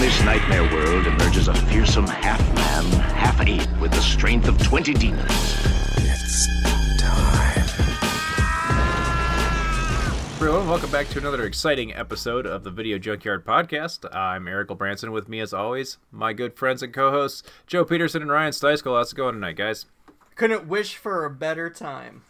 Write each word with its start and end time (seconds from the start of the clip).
From 0.00 0.06
this 0.08 0.24
nightmare 0.24 0.62
world 0.72 1.06
emerges 1.06 1.48
a 1.48 1.54
fearsome 1.66 2.06
half-man, 2.06 2.84
half-ape 3.12 3.68
with 3.82 3.90
the 3.92 4.00
strength 4.00 4.48
of 4.48 4.56
20 4.62 4.94
demons. 4.94 5.30
It's 5.98 6.48
time. 7.02 7.58
Everyone, 10.36 10.66
welcome 10.66 10.90
back 10.90 11.08
to 11.08 11.18
another 11.18 11.44
exciting 11.44 11.92
episode 11.92 12.46
of 12.46 12.64
the 12.64 12.70
Video 12.70 12.96
Junkyard 12.96 13.44
Podcast. 13.44 14.06
I'm 14.16 14.48
Eric 14.48 14.68
Branson. 14.68 15.12
With 15.12 15.28
me, 15.28 15.38
as 15.40 15.52
always, 15.52 15.98
my 16.10 16.32
good 16.32 16.56
friends 16.56 16.82
and 16.82 16.94
co-hosts 16.94 17.42
Joe 17.66 17.84
Peterson 17.84 18.22
and 18.22 18.30
Ryan 18.30 18.52
Steisko. 18.52 18.96
How's 18.96 19.12
it 19.12 19.16
going 19.16 19.34
tonight, 19.34 19.56
guys? 19.56 19.84
Couldn't 20.34 20.66
wish 20.66 20.96
for 20.96 21.26
a 21.26 21.30
better 21.30 21.68
time. 21.68 22.22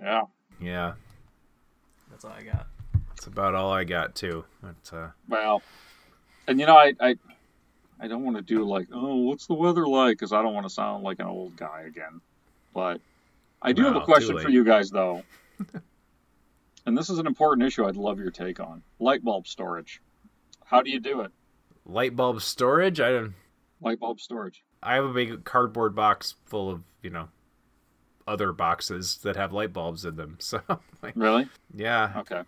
Yeah. 0.00 0.22
Yeah, 0.60 0.92
That's 2.12 2.24
all 2.24 2.30
I 2.38 2.44
got. 2.44 2.68
that's 3.08 3.26
about 3.26 3.56
all 3.56 3.72
I 3.72 3.82
got 3.82 4.14
too. 4.14 4.44
But, 4.62 4.96
uh, 4.96 5.08
Well, 5.28 5.62
and 6.48 6.58
you 6.60 6.66
know, 6.66 6.76
I 6.76 6.92
I, 7.00 7.16
I 8.00 8.08
don't 8.08 8.24
want 8.24 8.36
to 8.36 8.42
do 8.42 8.64
like, 8.64 8.88
oh, 8.92 9.16
what's 9.16 9.46
the 9.46 9.54
weather 9.54 9.86
like? 9.86 10.14
Because 10.18 10.32
I 10.32 10.42
don't 10.42 10.54
want 10.54 10.66
to 10.66 10.72
sound 10.72 11.04
like 11.04 11.18
an 11.20 11.26
old 11.26 11.56
guy 11.56 11.82
again. 11.86 12.20
But 12.74 13.00
I 13.60 13.72
do 13.72 13.82
have 13.84 13.96
a 13.96 14.00
question 14.00 14.38
for 14.38 14.48
you 14.48 14.64
guys 14.64 14.90
though. 14.90 15.22
and 16.86 16.96
this 16.96 17.10
is 17.10 17.18
an 17.18 17.26
important 17.26 17.66
issue. 17.66 17.84
I'd 17.86 17.96
love 17.96 18.18
your 18.18 18.30
take 18.30 18.60
on 18.60 18.82
light 18.98 19.22
bulb 19.22 19.46
storage. 19.46 20.00
How 20.64 20.82
do 20.82 20.90
you 20.90 21.00
do 21.00 21.20
it? 21.20 21.30
light 21.84 22.14
bulb 22.14 22.40
storage. 22.40 23.00
I 23.00 23.10
don't. 23.10 23.34
Light 23.80 23.98
bulb 23.98 24.20
storage. 24.20 24.62
I 24.82 24.94
have 24.94 25.04
a 25.04 25.12
big 25.12 25.44
cardboard 25.44 25.94
box 25.94 26.34
full 26.46 26.70
of 26.70 26.82
you 27.02 27.10
know 27.10 27.28
other 28.26 28.52
boxes 28.52 29.18
that 29.24 29.36
have 29.36 29.52
light 29.52 29.72
bulbs 29.72 30.04
in 30.04 30.16
them. 30.16 30.38
So 30.40 30.60
like, 31.02 31.14
Really? 31.16 31.48
yeah, 31.74 32.12
Okay. 32.18 32.42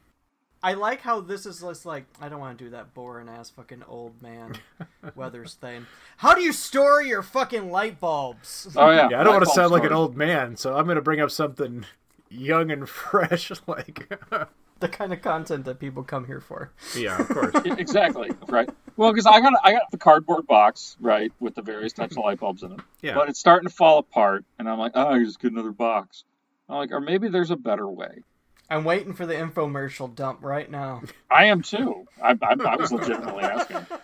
I 0.65 0.73
like 0.73 1.03
how 1.03 1.21
this 1.21 1.45
is 1.45 1.61
just 1.61 1.85
like 1.85 2.07
I 2.23 2.31
don't 2.31 2.41
want 2.41 2.57
to 2.57 2.65
do 2.65 2.71
that 2.71 2.95
boring 2.95 3.29
ass 3.29 3.51
fucking 3.51 3.83
old 3.87 4.23
man 4.23 4.55
weathers 5.15 5.55
thing. 5.55 5.87
How 6.17 6.35
do 6.35 6.41
you 6.41 6.55
store 6.55 7.03
your 7.03 7.23
fucking 7.23 7.71
light 7.71 8.01
bulbs? 8.01 8.69
Oh 8.75 8.89
yeah. 8.89 9.11
yeah. 9.11 9.21
I 9.21 9.25
don't 9.25 9.35
want 9.35 9.43
to 9.43 9.49
bulb 9.49 9.57
sound 9.57 9.73
like 9.73 9.85
an 9.85 9.93
old 9.93 10.17
man, 10.17 10.57
so 10.57 10.75
I'm 10.75 10.87
gonna 10.87 11.03
bring 11.03 11.21
up 11.21 11.31
something 11.31 11.85
young 12.31 12.71
and 12.71 12.89
fresh. 12.89 13.53
Like, 13.67 14.11
the 14.81 14.89
kind 14.89 15.13
of 15.13 15.21
content 15.21 15.67
that 15.67 15.81
people 15.81 16.03
come 16.03 16.25
here 16.25 16.41
for. 16.41 16.73
yeah, 16.97 17.21
of 17.21 17.29
course. 17.29 17.55
Exactly. 17.67 18.31
Right. 18.49 18.71
Well, 18.97 19.13
because 19.13 19.27
I 19.27 19.41
got 19.43 19.53
I 19.65 19.73
got 19.73 19.91
the 19.91 19.99
cardboard 19.99 20.47
box 20.47 20.97
right 20.99 21.31
with 21.41 21.55
the 21.57 21.63
various 21.63 21.93
types 21.93 22.17
of 22.17 22.25
light 22.25 22.41
bulbs 22.41 22.63
in 22.63 22.73
it. 22.73 22.81
Yeah. 23.03 23.17
But 23.17 23.29
it's 23.29 23.39
starting 23.39 23.69
to 23.69 23.75
fall 23.75 23.99
apart, 23.99 24.47
and 24.59 24.67
I'm 24.67 24.79
like, 24.79 24.93
oh, 24.95 25.09
I 25.09 25.23
just 25.23 25.41
get 25.41 25.53
another 25.53 25.73
box. 25.73 26.25
I'm 26.71 26.77
like, 26.77 26.91
or 26.91 27.01
maybe 27.01 27.29
there's 27.29 27.51
a 27.51 27.57
better 27.57 27.87
way. 27.87 28.23
I'm 28.71 28.85
waiting 28.85 29.13
for 29.13 29.27
the 29.27 29.35
infomercial 29.35 30.15
dump 30.15 30.39
right 30.43 30.71
now. 30.71 31.03
I 31.31 31.45
am 31.47 31.63
too. 31.63 32.07
I, 32.23 32.31
I, 32.43 32.57
I 32.67 32.77
was 32.77 32.93
legitimately 32.93 33.43
asking. 33.45 33.87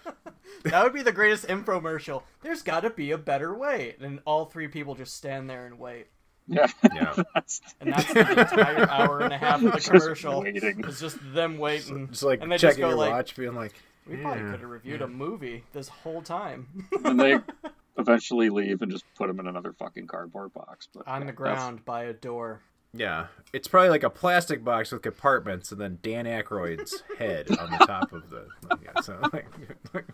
That 0.65 0.85
would 0.85 0.93
be 0.93 1.01
the 1.03 1.13
greatest 1.13 1.47
infomercial. 1.47 2.23
There's 2.43 2.61
got 2.61 2.81
to 2.81 2.91
be 2.91 3.13
a 3.13 3.17
better 3.19 3.55
way. 3.55 3.97
And 3.99 4.21
all 4.27 4.45
three 4.45 4.69
people 4.69 4.95
just 4.95 5.15
stand 5.17 5.49
there 5.49 5.65
and 5.65 5.79
wait. 5.79 6.09
Yeah. 6.47 6.67
Yeah. 6.93 7.15
That's, 7.35 7.63
And 7.81 7.91
that's 7.95 8.13
the 8.13 8.21
entire 8.21 8.87
hour 8.91 9.21
and 9.21 9.33
a 9.33 9.39
half 9.39 9.63
of 9.63 9.73
the 9.73 9.79
Just 9.79 9.91
commercial. 9.91 10.43
waiting. 10.43 10.85
It's 10.87 11.01
just 11.01 11.17
them 11.33 11.57
waiting. 11.57 12.09
Just 12.09 12.25
like 12.25 12.43
and 12.43 12.53
they 12.53 12.59
checking 12.59 12.73
just 12.73 12.81
go 12.81 12.89
your 12.91 12.99
like, 12.99 13.11
watch, 13.11 13.37
being 13.37 13.55
like, 13.55 13.73
We 14.07 14.17
probably 14.17 14.43
could 14.51 14.61
have 14.61 14.69
reviewed 14.69 15.01
a 15.01 15.09
movie 15.09 15.65
this 15.73 15.89
whole 15.89 16.21
time. 16.21 16.87
and 17.05 17.19
they 17.19 17.39
eventually 17.97 18.51
leave 18.51 18.83
and 18.83 18.91
just 18.93 19.05
put 19.15 19.29
them 19.29 19.41
in 19.41 19.47
another 19.47 19.73
fucking 19.73 20.09
cardboard 20.09 20.53
box. 20.53 20.89
But 20.93 21.07
On 21.09 21.21
yeah, 21.23 21.27
the 21.27 21.33
that's- 21.33 21.37
ground 21.37 21.85
by 21.87 22.05
a 22.05 22.13
door. 22.13 22.61
Yeah, 22.93 23.27
it's 23.53 23.69
probably 23.69 23.91
like 23.91 24.03
a 24.03 24.11
plastic 24.11 24.65
box 24.65 24.91
with 24.91 25.03
compartments, 25.03 25.71
and 25.71 25.81
then 25.81 25.99
Dan 26.03 26.25
Aykroyd's 26.25 27.03
head 27.19 27.49
on 27.59 27.71
the 27.71 27.79
top 27.87 28.13
of 28.13 28.29
the. 28.31 28.47
Yeah, 28.83 29.01
so 29.01 29.19
like, 29.33 29.47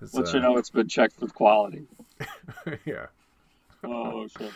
it's, 0.00 0.14
Let 0.14 0.28
uh, 0.28 0.32
you 0.32 0.40
know 0.40 0.56
it's 0.58 0.70
been 0.70 0.88
checked 0.88 1.20
with 1.20 1.34
quality. 1.34 1.86
Yeah, 2.84 3.06
Oh 3.82 4.28
shit. 4.28 4.52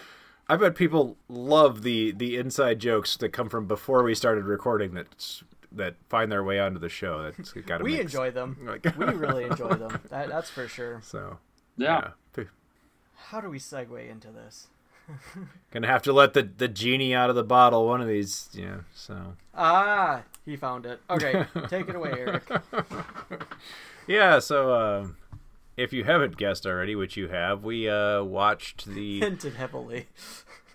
I 0.48 0.54
bet 0.56 0.76
people 0.76 1.16
love 1.28 1.82
the 1.82 2.12
the 2.12 2.36
inside 2.36 2.78
jokes 2.78 3.16
that 3.16 3.30
come 3.30 3.48
from 3.48 3.66
before 3.66 4.04
we 4.04 4.14
started 4.14 4.44
recording 4.44 4.94
that 4.94 5.42
that 5.72 5.96
find 6.08 6.30
their 6.30 6.44
way 6.44 6.60
onto 6.60 6.78
the 6.78 6.88
show. 6.88 7.22
That's 7.22 7.52
got 7.52 7.78
to 7.78 7.84
We 7.84 7.98
enjoy 8.00 8.30
them. 8.30 8.56
Like- 8.62 8.96
we 8.96 9.04
really 9.06 9.44
enjoy 9.44 9.70
them. 9.74 10.00
That, 10.10 10.28
that's 10.28 10.48
for 10.50 10.68
sure. 10.68 11.00
So 11.02 11.38
Yeah. 11.76 12.10
yeah. 12.36 12.44
How 13.16 13.40
do 13.40 13.50
we 13.50 13.58
segue 13.58 14.08
into 14.08 14.28
this? 14.28 14.68
Gonna 15.70 15.86
have 15.86 16.02
to 16.02 16.12
let 16.12 16.34
the, 16.34 16.42
the 16.42 16.68
genie 16.68 17.14
out 17.14 17.30
of 17.30 17.36
the 17.36 17.44
bottle 17.44 17.86
one 17.86 18.00
of 18.00 18.08
these, 18.08 18.48
yeah. 18.52 18.78
So 18.94 19.34
Ah, 19.54 20.22
he 20.44 20.56
found 20.56 20.86
it. 20.86 21.00
Okay, 21.08 21.46
take 21.68 21.88
it 21.88 21.94
away, 21.94 22.12
Eric. 22.16 22.42
yeah, 24.06 24.38
so 24.38 24.72
uh, 24.72 25.06
if 25.76 25.92
you 25.92 26.04
haven't 26.04 26.36
guessed 26.36 26.66
already, 26.66 26.94
which 26.94 27.16
you 27.16 27.28
have, 27.28 27.64
we 27.64 27.88
uh, 27.88 28.22
watched 28.22 28.86
the 28.86 29.20
Hinted 29.20 29.54
heavily. 29.54 30.06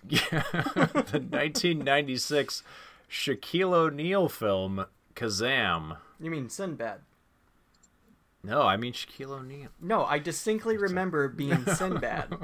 Yeah, 0.08 0.42
the 0.52 1.22
1996 1.30 2.62
Shaquille 3.10 3.72
O'Neal 3.72 4.28
film 4.28 4.86
Kazaam. 5.14 5.98
You 6.18 6.30
mean 6.30 6.48
Sinbad? 6.48 7.00
No, 8.44 8.62
I 8.62 8.76
mean 8.76 8.92
Shaquille 8.92 9.30
O'Neal. 9.30 9.68
No, 9.80 10.04
I 10.04 10.18
distinctly 10.18 10.76
remember 10.76 11.28
being 11.28 11.64
Sinbad. 11.66 12.34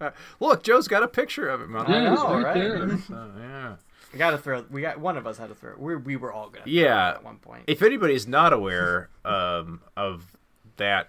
Look, 0.40 0.62
Joe's 0.62 0.88
got 0.88 1.02
a 1.02 1.08
picture 1.08 1.48
of 1.48 1.60
him. 1.60 1.74
On 1.76 1.86
I 1.86 2.04
know, 2.04 2.40
right? 2.40 2.54
there. 2.54 2.98
So, 3.08 3.30
yeah. 3.38 3.76
We 4.12 4.18
gotta 4.18 4.38
throw. 4.38 4.64
We 4.70 4.80
got 4.80 4.98
one 4.98 5.16
of 5.18 5.26
us 5.26 5.36
had 5.36 5.48
to 5.50 5.54
throw. 5.54 5.74
We 5.76 5.96
we 5.96 6.16
were 6.16 6.32
all 6.32 6.48
gonna. 6.48 6.64
throw 6.64 6.72
Yeah. 6.72 7.10
at 7.10 7.24
one 7.24 7.36
point. 7.36 7.64
If 7.66 7.82
anybody's 7.82 8.26
not 8.26 8.52
aware 8.54 9.10
um, 9.24 9.82
of 9.96 10.36
that, 10.78 11.08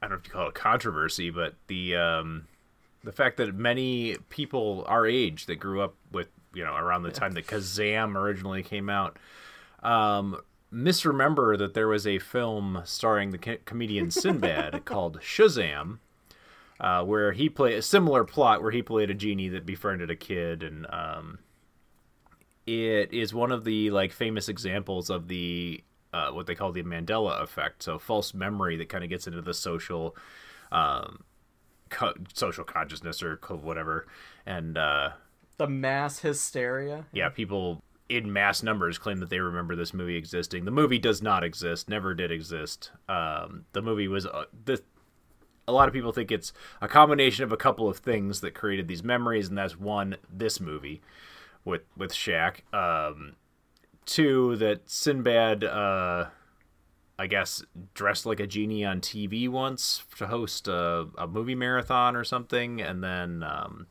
I 0.00 0.06
don't 0.06 0.10
know 0.12 0.16
if 0.20 0.26
you 0.26 0.32
call 0.32 0.48
it 0.48 0.54
controversy, 0.54 1.30
but 1.30 1.54
the 1.66 1.96
um, 1.96 2.46
the 3.02 3.10
fact 3.12 3.38
that 3.38 3.54
many 3.54 4.16
people 4.30 4.84
our 4.86 5.04
age 5.06 5.46
that 5.46 5.56
grew 5.56 5.80
up 5.80 5.94
with 6.12 6.28
you 6.54 6.64
know 6.64 6.74
around 6.76 7.02
the 7.02 7.10
time 7.10 7.32
that 7.32 7.46
Kazaam 7.48 8.14
originally 8.14 8.62
came 8.62 8.88
out 8.88 9.16
um, 9.82 10.40
misremember 10.70 11.56
that 11.56 11.74
there 11.74 11.88
was 11.88 12.06
a 12.06 12.18
film 12.20 12.82
starring 12.84 13.30
the 13.32 13.38
co- 13.38 13.56
comedian 13.64 14.10
Sinbad 14.12 14.84
called 14.84 15.20
Shazaam. 15.20 15.98
Uh, 16.82 17.04
where 17.04 17.30
he 17.30 17.48
played 17.48 17.78
a 17.78 17.82
similar 17.82 18.24
plot 18.24 18.60
where 18.60 18.72
he 18.72 18.82
played 18.82 19.08
a 19.08 19.14
genie 19.14 19.48
that 19.48 19.64
befriended 19.64 20.10
a 20.10 20.16
kid 20.16 20.64
and 20.64 20.84
um, 20.92 21.38
it 22.66 23.12
is 23.12 23.32
one 23.32 23.52
of 23.52 23.64
the 23.64 23.90
like 23.90 24.12
famous 24.12 24.48
examples 24.48 25.08
of 25.08 25.28
the 25.28 25.82
uh, 26.12 26.30
what 26.30 26.46
they 26.46 26.54
call 26.54 26.72
the 26.72 26.82
Mandela 26.82 27.42
effect. 27.42 27.82
So 27.82 27.98
false 27.98 28.34
memory 28.34 28.76
that 28.76 28.88
kind 28.88 29.02
of 29.02 29.10
gets 29.10 29.26
into 29.26 29.42
the 29.42 29.54
social, 29.54 30.16
um, 30.70 31.24
co- 31.88 32.14
social 32.34 32.64
consciousness 32.64 33.22
or 33.22 33.36
co- 33.38 33.56
whatever, 33.56 34.06
and 34.44 34.76
uh, 34.76 35.10
the 35.56 35.68
mass 35.68 36.18
hysteria. 36.20 37.06
yeah, 37.12 37.28
people 37.28 37.82
in 38.08 38.30
mass 38.32 38.62
numbers 38.62 38.98
claim 38.98 39.18
that 39.20 39.30
they 39.30 39.38
remember 39.38 39.74
this 39.74 39.94
movie 39.94 40.16
existing. 40.16 40.64
The 40.64 40.70
movie 40.70 40.98
does 40.98 41.22
not 41.22 41.42
exist, 41.42 41.88
never 41.88 42.14
did 42.14 42.30
exist. 42.30 42.90
Um, 43.08 43.64
the 43.72 43.82
movie 43.82 44.08
was 44.08 44.26
uh, 44.26 44.44
the. 44.64 44.82
A 45.68 45.72
lot 45.72 45.88
of 45.88 45.94
people 45.94 46.12
think 46.12 46.32
it's 46.32 46.52
a 46.80 46.88
combination 46.88 47.44
of 47.44 47.52
a 47.52 47.56
couple 47.56 47.88
of 47.88 47.98
things 47.98 48.40
that 48.40 48.54
created 48.54 48.88
these 48.88 49.04
memories, 49.04 49.48
and 49.48 49.56
that's 49.56 49.78
one, 49.78 50.16
this 50.32 50.60
movie 50.60 51.00
with 51.64 51.82
with 51.96 52.12
Shaq. 52.12 52.60
Um, 52.74 53.36
two, 54.04 54.56
that 54.56 54.90
Sinbad, 54.90 55.64
uh, 55.64 56.26
I 57.18 57.26
guess, 57.26 57.64
dressed 57.94 58.26
like 58.26 58.40
a 58.40 58.46
genie 58.46 58.84
on 58.84 59.00
TV 59.00 59.48
once 59.48 60.04
to 60.18 60.26
host 60.26 60.68
a, 60.68 61.06
a 61.16 61.26
movie 61.26 61.54
marathon 61.54 62.16
or 62.16 62.24
something, 62.24 62.80
and 62.80 63.02
then 63.02 63.42
um, 63.42 63.86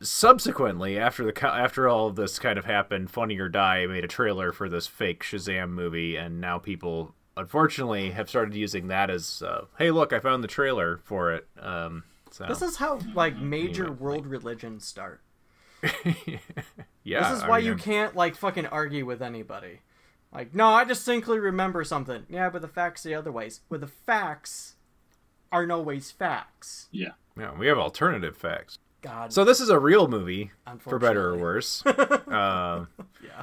subsequently, 0.00 0.98
after 0.98 1.24
the 1.24 1.46
after 1.46 1.88
all 1.88 2.08
of 2.08 2.16
this 2.16 2.38
kind 2.38 2.58
of 2.58 2.64
happened, 2.64 3.10
Funny 3.10 3.38
or 3.38 3.48
Die 3.48 3.86
made 3.86 4.04
a 4.04 4.08
trailer 4.08 4.52
for 4.52 4.68
this 4.68 4.86
fake 4.86 5.22
Shazaam 5.22 5.70
movie, 5.70 6.16
and 6.16 6.40
now 6.40 6.58
people 6.58 7.14
unfortunately 7.36 8.10
have 8.12 8.28
started 8.28 8.54
using 8.54 8.88
that 8.88 9.10
as, 9.10 9.42
uh, 9.42 9.64
hey, 9.78 9.90
look, 9.90 10.12
I 10.12 10.20
found 10.20 10.42
the 10.44 10.48
trailer 10.48 10.98
for 11.04 11.32
it. 11.32 11.46
Um, 11.60 12.04
so 12.30 12.46
This 12.46 12.62
is 12.62 12.76
how 12.76 12.98
like 13.14 13.36
major 13.36 13.90
world 13.92 14.26
religions 14.26 14.84
start. 14.84 15.20
yeah, 17.02 17.28
This 17.30 17.38
is 17.38 17.42
I 17.44 17.48
why 17.48 17.58
mean, 17.58 17.66
you 17.66 17.72
I'm- 17.72 17.78
can't 17.80 18.16
like 18.16 18.36
fucking 18.36 18.66
argue 18.66 19.04
with 19.06 19.22
anybody. 19.22 19.80
Like, 20.32 20.54
no, 20.54 20.68
I 20.70 20.82
distinctly 20.84 21.38
remember 21.38 21.84
something. 21.84 22.24
Yeah, 22.28 22.50
but 22.50 22.60
the 22.62 22.68
facts 22.68 23.02
the 23.04 23.14
other 23.14 23.30
ways. 23.30 23.60
Where 23.68 23.78
the 23.78 23.86
facts 23.86 24.74
are 25.52 25.64
no 25.66 25.80
ways 25.80 26.10
facts. 26.10 26.88
Yeah. 26.90 27.10
Yeah, 27.38 27.56
we 27.56 27.68
have 27.68 27.78
alternative 27.78 28.36
facts. 28.36 28.78
God. 29.00 29.32
So 29.32 29.44
this 29.44 29.60
is 29.60 29.68
a 29.68 29.78
real 29.78 30.08
movie, 30.08 30.50
for 30.78 30.98
better 30.98 31.28
or 31.28 31.36
worse. 31.36 31.84
uh, 31.86 32.86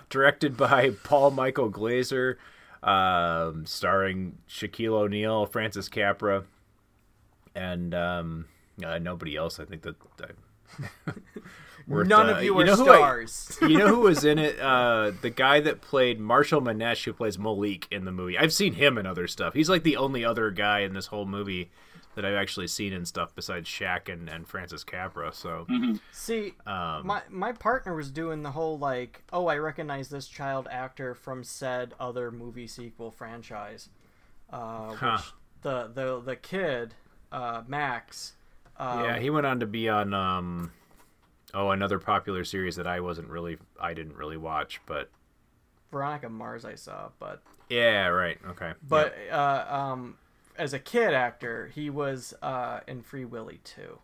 Directed 0.10 0.58
by 0.58 0.90
Paul 1.04 1.32
Michael 1.32 1.70
Glaser, 1.70 2.40
um, 2.84 3.66
starring 3.66 4.38
Shaquille 4.50 4.94
O'Neal, 4.94 5.46
Francis 5.46 5.90
Capra, 5.90 6.44
and 7.56 7.94
um, 7.94 8.46
uh, 8.86 8.98
nobody 9.00 9.36
else. 9.36 9.60
I 9.60 9.66
think 9.66 9.84
that. 9.84 9.96
I, 10.22 11.12
worth, 11.88 12.08
None 12.08 12.30
uh, 12.30 12.34
of 12.34 12.44
you 12.44 12.58
are 12.60 12.66
know 12.66 12.74
I- 12.74 12.76
stars. 12.76 13.58
you 13.62 13.78
know 13.78 13.88
who 13.88 14.00
was 14.02 14.24
in 14.24 14.40
it? 14.40 14.60
Uh, 14.60 15.12
the 15.22 15.30
guy 15.30 15.60
that 15.60 15.82
played 15.82 16.20
Marshall 16.20 16.62
Manesh, 16.62 17.04
who 17.06 17.14
plays 17.14 17.38
Malik 17.38 17.88
in 17.92 18.06
the 18.06 18.12
movie. 18.12 18.38
I've 18.38 18.54
seen 18.54 18.74
him 18.74 18.98
in 18.98 19.06
other 19.06 19.28
stuff. 19.28 19.54
He's 19.54 19.70
like 19.70 19.84
the 19.84 19.98
only 19.98 20.24
other 20.26 20.50
guy 20.52 20.80
in 20.80 20.94
this 20.94 21.08
whole 21.08 21.26
movie 21.26 21.70
that 22.16 22.26
I've 22.26 22.36
actually 22.36 22.68
seen 22.68 22.92
in 22.94 23.06
stuff 23.06 23.34
besides 23.36 23.70
Shaq 23.70 24.12
and, 24.12 24.30
and 24.30 24.48
Francis 24.48 24.84
Capra. 24.84 25.32
So 25.34 25.66
See, 26.12 26.54
Um, 26.66 27.08
my 27.08 27.22
my 27.30 27.52
partner 27.54 27.96
was 27.96 28.12
doing 28.12 28.44
the 28.44 28.52
whole 28.52 28.78
like, 28.78 29.24
oh, 29.32 29.48
I 29.48 29.58
recognize 29.58 30.10
this 30.10 30.28
child 30.28 30.68
actor 30.72 31.16
from 31.16 31.44
said 31.44 31.94
other 32.00 32.32
movie 32.32 32.68
sequel 32.68 33.12
franchise. 33.12 33.90
Uh, 34.52 34.94
Huh. 34.96 35.18
the 35.62 35.88
the 35.94 36.20
the 36.22 36.36
kid, 36.36 36.96
uh, 37.32 37.64
Max. 37.68 38.34
Um, 38.78 39.06
yeah, 39.06 39.20
he 39.20 39.30
went 39.30 39.46
on 39.46 39.60
to 39.62 39.66
be 39.66 39.88
on 39.90 40.14
um, 40.14 40.72
oh 41.54 41.70
another 41.72 42.00
popular 42.00 42.44
series 42.44 42.76
that 42.76 42.88
I 42.88 43.00
wasn't 43.00 43.30
really 43.30 43.58
I 43.80 43.94
didn't 43.94 44.18
really 44.18 44.38
watch, 44.38 44.82
but 44.86 45.10
Veronica 45.92 46.30
Mars, 46.30 46.66
I 46.66 46.76
saw, 46.76 47.10
but 47.20 47.42
yeah, 47.70 48.08
right, 48.08 48.38
okay, 48.50 48.74
but 48.88 49.16
uh, 49.32 49.66
um, 49.70 50.18
as 50.62 50.74
a 50.74 50.80
kid 50.80 51.14
actor, 51.14 51.72
he 51.74 51.90
was 51.90 52.34
uh, 52.42 52.82
in 52.88 53.02
Free 53.02 53.26
Willy 53.26 53.60
too. 53.64 54.00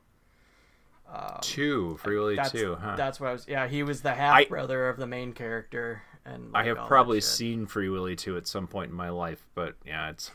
Yeah. 1.09 1.37
two 1.41 1.97
Free 2.03 2.17
Willy 2.17 2.35
That's 2.35 2.51
two, 2.51 2.75
huh? 2.75 2.95
that's 2.97 3.19
what 3.19 3.29
I 3.29 3.31
was. 3.31 3.47
Yeah, 3.47 3.67
he 3.67 3.83
was 3.83 4.01
the 4.01 4.13
half 4.13 4.49
brother 4.49 4.89
of 4.89 4.97
the 4.97 5.07
main 5.07 5.31
character, 5.33 6.01
and 6.25 6.49
I 6.53 6.65
have 6.65 6.77
probably 6.87 7.21
seen 7.21 7.65
Free 7.65 7.87
Willy 7.89 8.15
two 8.17 8.35
at 8.37 8.45
some 8.47 8.67
point 8.67 8.91
in 8.91 8.97
my 8.97 9.09
life, 9.09 9.45
but 9.55 9.75
yeah, 9.85 10.09
it's 10.09 10.31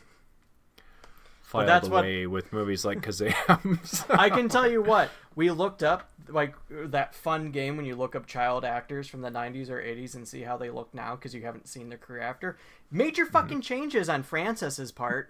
filed 1.43 1.67
that's 1.67 1.87
what- 1.87 1.99
away 2.05 2.25
with 2.25 2.51
movies 2.51 2.83
like 2.85 3.01
Kazaam. 3.05 3.85
so- 3.85 4.05
I 4.09 4.29
can 4.29 4.49
tell 4.49 4.67
you 4.69 4.81
what 4.81 5.09
we 5.35 5.51
looked 5.51 5.83
up, 5.83 6.09
like 6.27 6.55
that 6.69 7.13
fun 7.13 7.51
game 7.51 7.77
when 7.77 7.85
you 7.85 7.95
look 7.95 8.15
up 8.15 8.25
child 8.25 8.65
actors 8.65 9.07
from 9.07 9.21
the 9.21 9.29
'90s 9.29 9.69
or 9.69 9.79
'80s 9.81 10.15
and 10.15 10.27
see 10.27 10.41
how 10.41 10.57
they 10.57 10.69
look 10.71 10.91
now 10.93 11.15
because 11.15 11.35
you 11.35 11.43
haven't 11.43 11.67
seen 11.67 11.89
their 11.89 11.97
career 11.99 12.21
after. 12.23 12.57
Major 12.89 13.25
Mm-hmm. 13.25 13.31
fucking 13.33 13.61
changes 13.61 14.09
on 14.09 14.23
Francis's 14.23 14.91
part. 14.91 15.29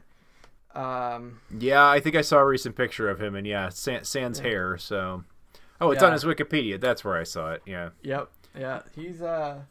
Um, 0.76 1.40
Yeah, 1.58 1.88
I 1.88 2.00
think 2.00 2.16
I 2.16 2.22
saw 2.22 2.40
a 2.40 2.46
recent 2.46 2.76
picture 2.76 3.10
of 3.10 3.22
him, 3.22 3.36
and 3.36 3.46
yeah, 3.46 3.70
San- 3.70 4.04
sans 4.04 4.40
hair. 4.40 4.78
So, 4.78 5.24
oh, 5.80 5.92
it's 5.92 6.02
on 6.04 6.14
his 6.14 6.24
Wikipedia. 6.24 6.80
That's 6.80 7.04
where 7.04 7.18
I 7.18 7.24
saw 7.24 7.52
it. 7.52 7.62
Yeah, 7.66 7.90
yep, 8.02 8.30
yeah, 8.58 8.82
he's 8.96 9.22
uh, 9.22 9.62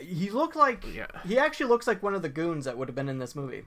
he 0.00 0.30
looked 0.30 0.56
like 0.56 0.84
Yeah. 0.94 1.06
he 1.26 1.38
actually 1.38 1.66
looks 1.66 1.86
like 1.86 2.02
one 2.02 2.14
of 2.14 2.22
the 2.22 2.28
goons 2.28 2.64
that 2.64 2.76
would 2.76 2.88
have 2.88 2.94
been 2.94 3.08
in 3.08 3.18
this 3.18 3.34
movie. 3.36 3.64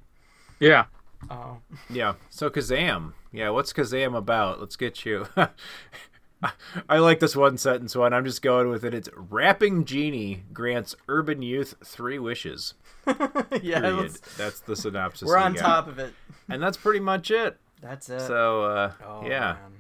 Yeah. 0.60 0.86
Oh, 1.32 1.58
yeah. 1.90 2.14
So 2.30 2.50
Kazaam, 2.50 3.14
yeah, 3.32 3.50
what's 3.50 3.74
Kazaam 3.74 4.16
about? 4.16 4.60
Let's 4.60 4.76
get 4.76 5.06
you. 5.06 5.28
I 6.90 7.00
like 7.00 7.20
this 7.20 7.36
one 7.36 7.58
sentence 7.58 7.96
one. 7.96 8.14
I'm 8.14 8.24
just 8.26 8.44
going 8.44 8.70
with 8.70 8.86
it. 8.86 8.94
It's 8.94 9.10
rapping 9.16 9.84
genie 9.86 10.44
grants 10.54 10.96
urban 11.08 11.42
youth 11.42 11.74
three 11.84 12.20
wishes. 12.20 12.76
yeah, 13.62 13.80
Period. 13.82 14.18
That's 14.38 14.60
the 14.62 14.76
synopsis. 14.76 15.28
we're 15.28 15.38
on 15.38 15.54
got. 15.54 15.62
top 15.62 15.88
of 15.88 16.00
it. 16.00 16.14
and 16.50 16.62
that's 16.62 16.78
pretty 16.78 17.00
much 17.00 17.32
it. 17.32 17.58
That's 17.82 18.10
it. 18.10 18.22
So, 18.22 18.64
uh, 18.64 18.92
oh, 19.06 19.24
yeah. 19.26 19.58
man. 19.62 19.74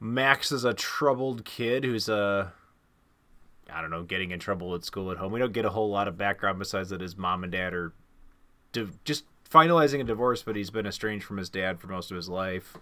Max 0.00 0.52
is 0.52 0.64
a 0.64 0.74
troubled 0.74 1.44
kid 1.44 1.84
who's 1.84 2.08
uh 2.08 2.50
I 3.70 3.80
don't 3.82 3.90
know, 3.90 4.02
getting 4.02 4.30
in 4.30 4.38
trouble 4.38 4.74
at 4.74 4.84
school 4.84 5.10
at 5.10 5.18
home. 5.18 5.32
We 5.32 5.38
don't 5.40 5.52
get 5.52 5.64
a 5.64 5.70
whole 5.70 5.90
lot 5.90 6.08
of 6.08 6.16
background 6.16 6.58
besides 6.58 6.88
that 6.90 7.00
his 7.00 7.16
mom 7.16 7.42
and 7.42 7.52
dad 7.52 7.74
are 7.74 7.92
di- 8.72 8.88
just 9.04 9.24
finalizing 9.50 10.00
a 10.00 10.04
divorce, 10.04 10.42
but 10.42 10.56
he's 10.56 10.70
been 10.70 10.86
estranged 10.86 11.24
from 11.26 11.36
his 11.36 11.50
dad 11.50 11.78
for 11.80 11.86
most 11.86 12.10
of 12.10 12.16
his 12.16 12.28
life. 12.28 12.76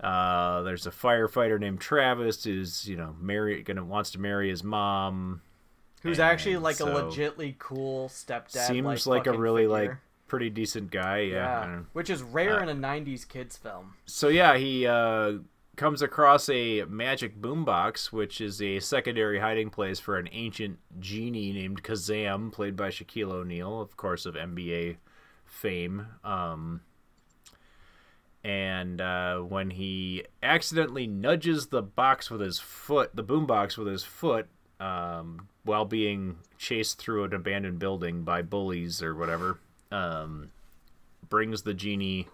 Uh, 0.00 0.62
there's 0.62 0.86
a 0.86 0.90
firefighter 0.90 1.58
named 1.58 1.80
Travis 1.80 2.44
who's 2.44 2.86
you 2.88 2.96
know 2.96 3.16
marry 3.20 3.62
gonna 3.62 3.84
wants 3.84 4.10
to 4.12 4.20
marry 4.20 4.48
his 4.50 4.62
mom. 4.62 5.40
Who's 6.06 6.20
actually 6.20 6.56
like 6.56 6.76
so- 6.76 6.96
a 6.96 7.02
legitly 7.02 7.58
cool 7.58 8.08
stepdad? 8.08 8.66
Seems 8.66 9.06
like, 9.06 9.22
a 9.22 9.30
fucking 9.30 9.40
really 9.40 9.66
like 9.66 9.92
pretty 10.28 10.50
decent 10.50 10.90
guy. 10.90 11.20
Yeah. 11.20 11.66
Yeah, 11.66 11.78
which 11.92 12.10
is 12.10 12.22
rare 12.22 12.62
in 12.62 12.68
a 12.68 12.74
'90s 12.74 13.28
kids 13.28 13.56
film. 13.56 13.94
so 14.06 14.28
yeah, 14.28 14.56
he 14.56 14.86
uh, 14.86 15.34
comes 15.76 16.02
across 16.02 16.48
a 16.48 16.84
magic 16.84 17.40
boombox, 17.40 18.10
which 18.12 18.40
is 18.40 18.60
a 18.62 18.80
secondary 18.80 19.38
hiding 19.38 19.70
place 19.70 20.00
for 20.00 20.18
an 20.18 20.28
ancient 20.32 20.78
genie 20.98 21.52
named 21.52 21.82
Kazaam, 21.82 22.50
played 22.52 22.76
by 22.76 22.88
Shaquille 22.88 23.30
O'Neal, 23.30 23.80
of 23.80 23.96
course, 23.96 24.26
of 24.26 24.34
NBA 24.34 24.96
fame. 25.44 26.06
Um, 26.24 26.80
and 28.42 29.00
uh, 29.00 29.38
when 29.40 29.70
he 29.70 30.24
accidentally 30.42 31.06
nudges 31.06 31.66
the 31.66 31.82
box 31.82 32.30
with 32.30 32.40
his 32.40 32.58
foot, 32.58 33.14
the 33.14 33.24
boombox 33.24 33.76
with 33.76 33.88
his 33.88 34.04
foot, 34.04 34.46
um, 34.78 35.48
while 35.66 35.84
being 35.84 36.36
chased 36.56 36.98
through 36.98 37.24
an 37.24 37.34
abandoned 37.34 37.78
building 37.78 38.22
by 38.22 38.40
bullies 38.40 39.02
or 39.02 39.14
whatever, 39.14 39.58
um, 39.92 40.50
brings 41.28 41.62
the 41.62 41.74
genie. 41.74 42.26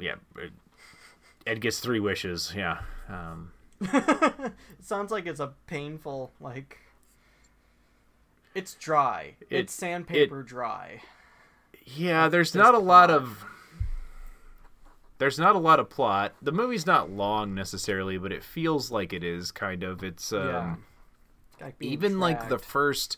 Yeah, 0.00 0.14
Ed 1.46 1.60
gets 1.60 1.80
three 1.80 2.00
wishes. 2.00 2.52
Yeah. 2.56 2.78
Um, 3.08 3.52
It 3.92 4.84
sounds 4.84 5.10
like 5.12 5.26
it's 5.26 5.40
a 5.40 5.52
painful 5.66 6.30
like. 6.40 6.78
It's 8.54 8.74
dry. 8.74 9.34
It- 9.50 9.58
it's 9.60 9.74
sandpaper 9.74 10.42
dry. 10.42 11.02
yeah, 11.84 12.28
there's 12.28 12.54
not 12.54 12.74
a 12.74 12.78
lot 12.78 13.10
of. 13.10 13.44
There's 15.18 15.38
not 15.38 15.56
a 15.56 15.58
lot 15.58 15.80
of 15.80 15.88
plot. 15.88 16.34
The 16.42 16.52
movie's 16.52 16.86
not 16.86 17.10
long 17.10 17.54
necessarily, 17.54 18.18
but 18.18 18.32
it 18.32 18.42
feels 18.44 18.90
like 18.90 19.12
it 19.14 19.24
is 19.24 19.50
kind 19.50 19.82
of. 19.82 20.02
It's 20.04 20.32
um, 20.32 20.46
yeah. 20.46 20.74
Like 21.60 21.76
even 21.80 22.20
like 22.20 22.48
the 22.48 22.58
first 22.58 23.16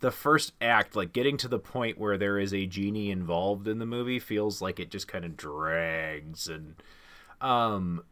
the 0.00 0.10
first 0.10 0.52
act 0.60 0.94
like 0.94 1.12
getting 1.12 1.36
to 1.36 1.48
the 1.48 1.58
point 1.58 1.98
where 1.98 2.16
there 2.16 2.38
is 2.38 2.54
a 2.54 2.66
genie 2.66 3.10
involved 3.10 3.66
in 3.66 3.78
the 3.78 3.86
movie 3.86 4.18
feels 4.20 4.62
like 4.62 4.78
it 4.78 4.90
just 4.90 5.08
kind 5.08 5.24
of 5.24 5.36
drags 5.36 6.46
and 6.46 6.76
um 7.40 8.02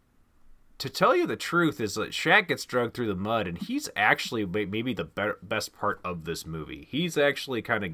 to 0.79 0.91
tell 0.91 1.17
you 1.17 1.27
the 1.27 1.37
truth 1.37 1.81
is 1.81 1.95
that 1.95 2.11
Shaq 2.11 2.49
gets 2.49 2.65
dragged 2.65 2.95
through 2.95 3.07
the 3.07 3.15
mud 3.15 3.47
and 3.47 3.57
he's 3.57 3.89
actually 3.97 4.45
maybe 4.45 4.93
the 4.93 5.05
be- 5.05 5.31
best 5.43 5.73
part 5.73 6.01
of 6.05 6.25
this 6.25 6.45
movie. 6.45 6.87
He's 6.91 7.17
actually 7.17 7.63
kind 7.63 7.83
of 7.83 7.93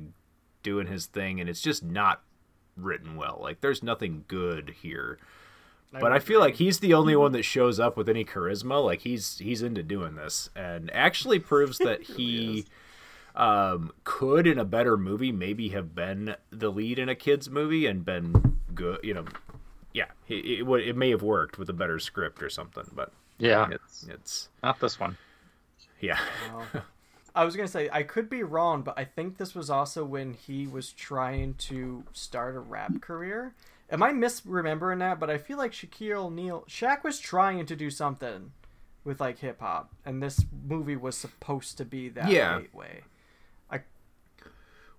doing 0.64 0.88
his 0.88 1.07
thing 1.07 1.41
and 1.41 1.49
it's 1.49 1.61
just 1.61 1.85
not 1.85 2.23
written 2.76 3.17
well. 3.17 3.38
Like 3.41 3.61
there's 3.61 3.83
nothing 3.83 4.25
good 4.26 4.75
here. 4.83 5.19
But 6.01 6.13
I 6.13 6.19
feel 6.21 6.41
like 6.41 6.55
he's 6.57 6.79
the 6.81 6.95
only 6.95 7.15
one 7.17 7.33
that 7.33 7.43
shows 7.45 7.79
up 7.79 7.97
with 7.97 8.09
any 8.09 8.25
charisma. 8.25 8.83
Like 8.85 9.01
he's 9.03 9.39
he's 9.39 9.63
into 9.63 9.83
doing 9.83 10.15
this, 10.15 10.49
and 10.57 10.91
actually 10.95 11.39
proves 11.39 11.79
that 11.79 12.03
he 12.17 12.65
um, 13.35 13.93
could, 14.05 14.47
in 14.47 14.59
a 14.59 14.65
better 14.65 14.97
movie, 14.97 15.33
maybe 15.33 15.71
have 15.71 15.95
been 15.95 16.37
the 16.51 16.71
lead 16.71 16.99
in 16.99 17.09
a 17.09 17.15
kids 17.15 17.49
movie 17.51 17.87
and 17.87 18.05
been 18.05 18.59
good. 18.75 19.01
You 19.03 19.15
know, 19.15 19.25
yeah, 19.93 20.07
it, 20.29 20.45
it, 20.61 20.63
would- 20.67 20.87
it 20.87 20.97
may 20.97 21.11
have 21.11 21.23
worked 21.23 21.59
with 21.59 21.69
a 21.69 21.75
better 21.75 21.99
script 21.99 22.43
or 22.43 22.49
something. 22.51 22.85
But 22.95 23.13
Yeah. 23.39 23.69
it's 23.71 24.07
it's 24.09 24.49
Not 24.63 24.81
this 24.81 24.99
one. 24.99 25.17
yeah, 26.01 26.19
I 27.35 27.45
was 27.45 27.57
gonna 27.57 27.69
say 27.69 27.89
I 27.93 28.03
could 28.03 28.29
be 28.29 28.43
wrong, 28.43 28.83
but 28.83 28.99
I 28.99 29.05
think 29.05 29.39
this 29.39 29.55
was 29.55 29.71
also 29.71 30.05
when 30.05 30.35
he 30.35 30.67
was 30.67 30.93
trying 30.93 31.55
to 31.55 32.05
start 32.13 32.55
a 32.57 32.61
rap 32.61 33.01
career. 33.01 33.55
Am 33.93 34.03
I 34.03 34.11
misremembering 34.13 34.99
that? 35.01 35.21
But 35.21 35.31
I 35.31 35.39
feel 35.39 35.59
like 35.59 35.71
Shaquille 35.73 36.25
O'Neal, 36.25 36.65
Shaq 36.69 37.05
was 37.05 37.21
trying 37.21 37.65
to 37.67 37.77
do 37.77 37.91
something 37.91 38.51
with 39.05 39.21
like 39.21 39.39
hip 39.41 39.61
hop, 39.61 39.93
and 40.05 40.21
this 40.23 40.45
movie 40.67 40.97
was 40.97 41.17
supposed 41.17 41.77
to 41.79 41.85
be 41.85 42.09
that 42.09 42.29
Yeah. 42.31 42.61
gateway. 42.61 43.03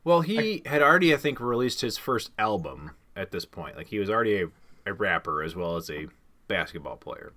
Well, 0.06 0.20
he 0.20 0.62
had 0.66 0.82
already, 0.82 1.14
I 1.14 1.18
think, 1.18 1.40
released 1.40 1.80
his 1.80 1.98
first 1.98 2.32
album 2.38 2.92
at 3.16 3.32
this 3.32 3.46
point. 3.46 3.78
Like 3.78 3.88
he 3.88 4.00
was 4.00 4.10
already 4.10 4.42
a, 4.42 4.48
a 4.86 4.92
rapper 4.94 5.42
as 5.42 5.56
well 5.56 5.78
as 5.78 5.90
a 5.90 6.08
basketball 6.50 6.98
player. 6.98 7.32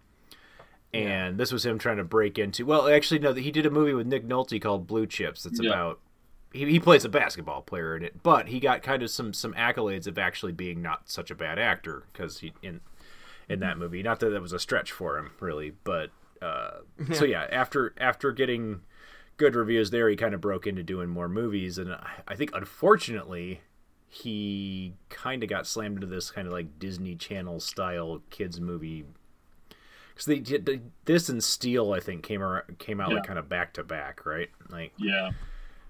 And 0.92 1.38
this 1.38 1.52
was 1.52 1.64
him 1.64 1.78
trying 1.78 1.98
to 1.98 2.04
break 2.04 2.38
into. 2.40 2.66
Well, 2.66 2.88
actually, 2.88 3.20
no. 3.20 3.34
He 3.34 3.52
did 3.52 3.66
a 3.66 3.70
movie 3.70 3.92
with 3.92 4.06
Nick 4.08 4.26
Nolte 4.26 4.60
called 4.60 4.86
Blue 4.88 5.06
Chips. 5.06 5.44
That's 5.44 5.60
Yeah. 5.60 5.70
about 5.70 6.00
he, 6.56 6.64
he 6.72 6.80
plays 6.80 7.04
a 7.04 7.08
basketball 7.08 7.62
player 7.62 7.96
in 7.96 8.02
it, 8.02 8.22
but 8.22 8.48
he 8.48 8.60
got 8.60 8.82
kind 8.82 9.02
of 9.02 9.10
some 9.10 9.32
some 9.32 9.54
accolades 9.54 10.06
of 10.06 10.18
actually 10.18 10.52
being 10.52 10.82
not 10.82 11.08
such 11.08 11.30
a 11.30 11.34
bad 11.34 11.58
actor 11.58 12.04
because 12.12 12.38
he 12.40 12.52
in 12.62 12.80
in 13.48 13.60
that 13.60 13.78
movie. 13.78 14.02
Not 14.02 14.20
that 14.20 14.30
that 14.30 14.42
was 14.42 14.52
a 14.52 14.58
stretch 14.58 14.90
for 14.92 15.18
him, 15.18 15.30
really, 15.40 15.72
but 15.84 16.10
uh, 16.42 16.78
so 17.12 17.24
yeah. 17.24 17.46
After 17.50 17.94
after 17.98 18.32
getting 18.32 18.80
good 19.36 19.54
reviews 19.54 19.90
there, 19.90 20.08
he 20.08 20.16
kind 20.16 20.34
of 20.34 20.40
broke 20.40 20.66
into 20.66 20.82
doing 20.82 21.08
more 21.10 21.28
movies, 21.28 21.78
and 21.78 21.92
I, 21.92 22.08
I 22.28 22.34
think 22.34 22.50
unfortunately 22.54 23.60
he 24.08 24.94
kind 25.10 25.42
of 25.42 25.48
got 25.48 25.66
slammed 25.66 25.96
into 25.96 26.06
this 26.06 26.30
kind 26.30 26.46
of 26.46 26.52
like 26.52 26.78
Disney 26.78 27.16
Channel 27.16 27.60
style 27.60 28.22
kids 28.30 28.60
movie. 28.60 29.04
Because 30.08 30.24
they 30.26 30.38
did 30.38 30.90
this 31.04 31.28
and 31.28 31.44
Steel, 31.44 31.92
I 31.92 32.00
think 32.00 32.22
came 32.22 32.42
around, 32.42 32.78
came 32.78 33.00
out 33.02 33.10
Yeah. 33.10 33.16
like 33.16 33.26
kind 33.26 33.38
of 33.38 33.50
back 33.50 33.74
to 33.74 33.84
back, 33.84 34.24
right? 34.24 34.48
Like, 34.70 34.92
Yeah. 34.96 35.30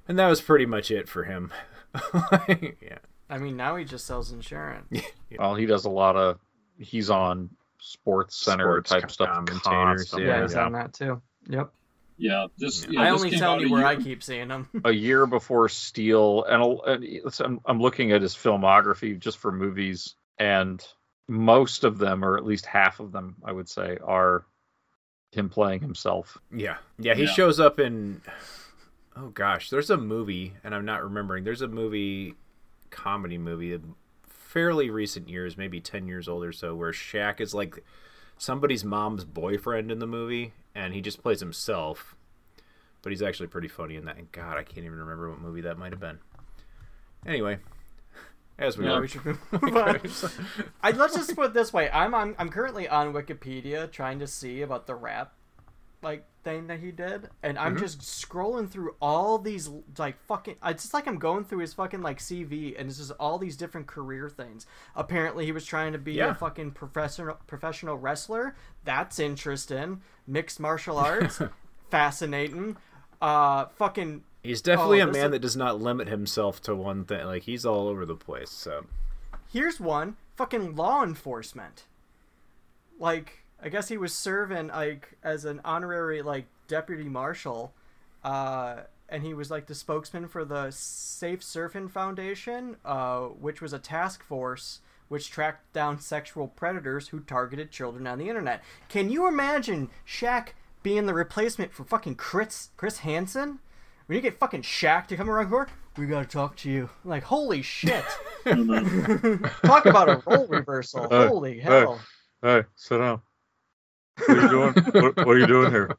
And 0.09 0.19
that 0.19 0.27
was 0.29 0.41
pretty 0.41 0.67
much 0.67 0.91
it 0.91 1.09
for 1.09 1.25
him. 1.25 1.53
yeah, 2.49 2.99
I 3.31 3.39
mean, 3.39 3.57
now 3.57 3.77
he 3.77 3.85
just 3.85 4.07
sells 4.07 4.33
insurance. 4.33 4.87
yeah. 4.91 5.03
Well, 5.39 5.55
he 5.55 5.67
does 5.67 5.85
a 5.85 5.91
lot 5.91 6.17
of. 6.17 6.39
He's 6.79 7.09
on 7.11 7.51
Sports 7.79 8.37
Center 8.37 8.65
Sports 8.85 8.91
type 8.91 9.11
stuff. 9.11 9.29
commentators, 9.29 9.63
constantly. 10.11 10.27
Yeah, 10.29 10.37
Yeah, 10.37 10.43
he's 10.43 10.55
on 10.55 10.73
that 10.73 10.93
too. 10.93 11.23
Yep. 11.49 11.71
Yeah. 12.19 12.47
Just 12.59 12.85
Yeah. 12.91 13.01
yeah, 13.03 13.09
I 13.09 13.13
this 13.13 13.23
only 13.25 13.39
tell 13.39 13.61
you 13.61 13.71
where 13.71 13.85
I 13.87 13.97
keep 13.97 14.23
seeing 14.23 14.51
him. 14.51 14.69
a 14.85 14.93
year 14.93 15.27
before 15.27 15.69
Steel, 15.69 16.45
and, 16.45 16.63
uh, 16.63 16.77
and 16.93 17.21
I'm, 17.41 17.61
I'm 17.65 17.81
looking 17.81 18.13
at 18.13 18.23
his 18.23 18.35
filmography 18.35 19.19
just 19.19 19.39
for 19.39 19.53
movies, 19.53 20.15
and 20.39 20.85
most 21.29 21.85
of 21.85 21.99
them, 21.99 22.25
or 22.25 22.37
at 22.37 22.45
least 22.45 22.67
half 22.67 23.01
of 23.01 23.13
them, 23.13 23.37
I 23.45 23.53
would 23.53 23.69
say, 23.69 23.99
are 24.05 24.45
him 25.33 25.49
playing 25.51 25.81
himself. 25.81 26.39
yeah, 26.55 26.77
yeah. 26.99 27.15
He 27.15 27.25
Yeah. 27.25 27.33
shows 27.33 27.59
up 27.61 27.79
in. 27.79 28.21
Oh 29.17 29.29
gosh, 29.31 29.71
there's 29.71 29.91
a 29.91 29.97
movie, 29.97 30.55
and 30.63 30.75
I'm 30.75 30.85
not 30.85 31.03
remembering. 31.03 31.45
There's 31.45 31.63
a 31.63 31.69
movie, 31.69 32.35
comedy 32.91 33.39
movie, 33.39 33.79
fairly 34.29 34.91
recent 34.91 35.29
years, 35.29 35.57
maybe 35.57 35.81
ten 35.81 36.07
years 36.07 36.29
old 36.29 36.45
or 36.45 36.53
so, 36.53 36.75
where 36.75 36.93
Shaq 36.93 37.41
is 37.41 37.55
like 37.55 37.83
somebody's 38.37 38.85
mom's 38.85 39.25
boyfriend 39.25 39.91
in 39.91 39.99
the 40.01 40.07
movie, 40.07 40.53
and 40.75 40.93
he 40.93 41.01
just 41.01 41.23
plays 41.23 41.41
himself. 41.41 42.15
But 43.03 43.11
he's 43.13 43.23
actually 43.23 43.47
pretty 43.47 43.69
funny 43.69 43.97
in 43.97 44.05
that. 44.07 44.17
And 44.19 44.31
God, 44.33 44.59
I 44.59 44.65
can't 44.65 44.85
even 44.85 44.99
remember 44.99 45.31
what 45.31 45.41
movie 45.41 45.61
that 45.63 45.79
might 45.79 45.93
have 45.93 46.01
been. 46.01 46.19
Anyway, 47.25 47.59
as 48.59 48.77
we 48.77 48.85
Yeah, 48.85 48.97
were. 48.97 49.01
we 49.03 49.09
should 49.09 49.25
move 49.25 49.41
on. 49.77 50.01
I, 50.83 50.91
let's 50.91 51.15
just 51.15 51.35
put 51.35 51.47
it 51.47 51.55
this 51.55 51.73
way: 51.73 51.89
I'm, 51.91 52.15
I'm 52.15 52.35
I'm 52.39 52.49
currently 52.51 52.87
on 52.89 53.15
Wikipedia 53.15 53.91
trying 53.91 54.19
to 54.19 54.27
see 54.27 54.61
about 54.61 54.87
the 54.87 54.95
rap 54.95 55.33
like 56.03 56.25
thing 56.45 56.67
that 56.69 56.79
he 56.81 56.93
did, 56.93 57.29
and 57.43 57.59
I'm 57.59 57.77
just 57.79 58.01
scrolling 58.01 58.71
through 58.71 58.95
all 59.01 59.39
these 59.39 59.69
like 59.99 60.17
fucking. 60.27 60.57
It's 60.65 60.85
just 60.85 60.95
like 60.95 61.07
I'm 61.09 61.19
going 61.19 61.45
through 61.45 61.59
his 61.61 61.75
fucking 61.75 62.03
like 62.03 62.19
CV, 62.19 62.79
and 62.79 62.89
it's 62.89 62.99
just 62.99 63.13
all 63.19 63.39
these 63.39 63.57
different 63.57 63.87
career 63.87 64.29
things. 64.29 64.67
Apparently, 64.95 65.45
he 65.45 65.53
was 65.53 65.65
trying 65.65 65.93
to 65.93 65.99
be 65.99 66.13
Yeah. 66.15 66.31
a 66.31 66.35
fucking 66.35 66.73
professional 66.73 67.39
professional 67.47 67.97
wrestler. 67.97 68.55
That's 68.85 69.19
interesting. 69.19 70.03
Mixed 70.27 70.61
martial 70.61 70.99
arts, 70.99 71.41
fascinating. 71.91 72.77
Uh, 73.21 73.67
fucking 73.77 74.23
He's 74.43 74.63
definitely 74.63 75.01
Oh, 75.03 75.09
a 75.09 75.13
man 75.13 75.25
is- 75.27 75.31
that 75.33 75.39
does 75.41 75.57
not 75.57 75.81
limit 75.81 76.07
himself 76.09 76.61
to 76.63 76.75
one 76.77 77.05
thing. 77.05 77.25
Like 77.27 77.43
he's 77.45 77.65
all 77.67 77.89
over 77.89 78.05
the 78.07 78.15
place. 78.15 78.51
So 78.51 78.87
Here's 79.51 79.81
one 79.81 80.17
fucking 80.37 80.77
law 80.77 81.03
enforcement. 81.03 81.87
Like, 82.99 83.45
I 83.67 83.69
guess 83.69 83.89
he 83.89 83.99
was 83.99 84.13
serving 84.13 84.69
like 84.69 85.19
as 85.25 85.45
an 85.45 85.61
honorary 85.65 86.23
like 86.23 86.47
deputy 86.69 87.09
marshal, 87.09 87.75
uh, 88.23 88.83
and 89.09 89.25
he 89.25 89.35
was 89.35 89.51
like 89.51 89.67
the 89.67 89.75
spokesman 89.75 90.29
for 90.29 90.45
the 90.45 90.71
Safe 90.71 91.41
Surfing 91.41 91.91
Foundation, 91.91 92.77
uh, 92.85 93.23
which 93.23 93.61
was 93.61 93.73
a 93.73 93.81
task 93.81 94.23
force 94.23 94.83
which 95.09 95.33
tracked 95.33 95.73
down 95.73 95.99
sexual 95.99 96.47
predators 96.47 97.09
who 97.09 97.19
targeted 97.19 97.73
children 97.73 98.07
on 98.07 98.19
the 98.19 98.29
internet. 98.29 98.63
Can 98.89 99.11
you 99.11 99.27
imagine 99.27 99.91
Shaq 100.07 100.51
being 100.85 101.07
the 101.07 101.15
replacement 101.15 101.73
for 101.73 101.83
fucking 101.83 102.15
Chris 102.15 102.71
Chris 102.77 102.99
Hansen? 102.99 103.59
When 104.07 104.15
you 104.15 104.23
get 104.23 104.39
fucking 104.39 104.63
Shaq 104.63 105.09
to 105.09 105.17
come 105.17 105.29
around 105.29 105.49
here, 105.49 105.67
we 105.97 106.07
gotta 106.07 106.29
talk 106.29 106.55
to 106.59 106.71
you. 106.71 106.89
Like, 107.05 107.25
holy 107.25 107.63
shit! 107.63 108.05
Talk 108.45 109.87
about 109.87 110.09
a 110.09 110.23
role 110.25 110.47
reversal. 110.47 111.09
Hey, 111.11 111.27
Holy 111.27 111.59
hell! 111.59 112.01
Hey, 112.43 112.63
sit 112.77 112.99
down. 112.99 113.23
What 114.19 114.31
are 114.31 114.43
you 114.43 114.49
doing? 114.49 114.73
what, 115.03 115.17
what 115.17 115.29
are 115.29 115.39
you 115.39 115.47
doing 115.47 115.71
here? 115.71 115.97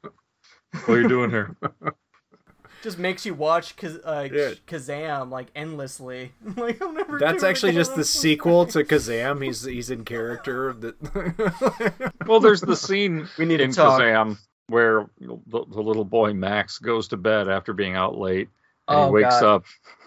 What 0.86 0.90
are 0.98 1.02
you 1.02 1.08
doing 1.08 1.30
here? 1.30 1.56
Just 2.84 3.00
makes 3.00 3.26
you 3.26 3.34
watch 3.34 3.76
Kaz- 3.76 4.00
uh, 4.06 4.30
Yeah. 4.32 4.52
Kazaam 4.68 5.32
like 5.32 5.48
endlessly. 5.56 6.32
like 6.56 6.82
I'm 6.82 6.94
never. 6.94 7.18
that's 7.20 7.44
actually 7.44 7.74
just 7.74 7.92
again. 7.92 8.00
the 8.00 8.06
sequel 8.06 8.66
to 8.68 8.84
Kazaam. 8.84 9.44
He's 9.44 9.64
he's 9.64 9.90
in 9.90 10.06
character. 10.06 10.74
That 10.74 12.14
Well, 12.28 12.40
there's 12.40 12.62
the 12.62 12.76
scene 12.76 13.28
We 13.38 13.46
need 13.46 13.58
to 13.58 13.64
in 13.64 13.72
talk. 13.72 14.00
Kazaam 14.00 14.38
where 14.68 15.10
the, 15.20 15.38
the 15.48 15.82
little 15.82 16.06
boy 16.06 16.34
Max 16.34 16.78
goes 16.78 17.08
to 17.10 17.18
bed 17.18 17.48
after 17.50 17.74
being 17.74 17.96
out 17.96 18.18
late, 18.18 18.50
and 18.88 19.00
Oh, 19.00 19.06
he 19.08 19.12
wakes 19.24 19.40
God. 19.40 19.44
up, 19.56 19.66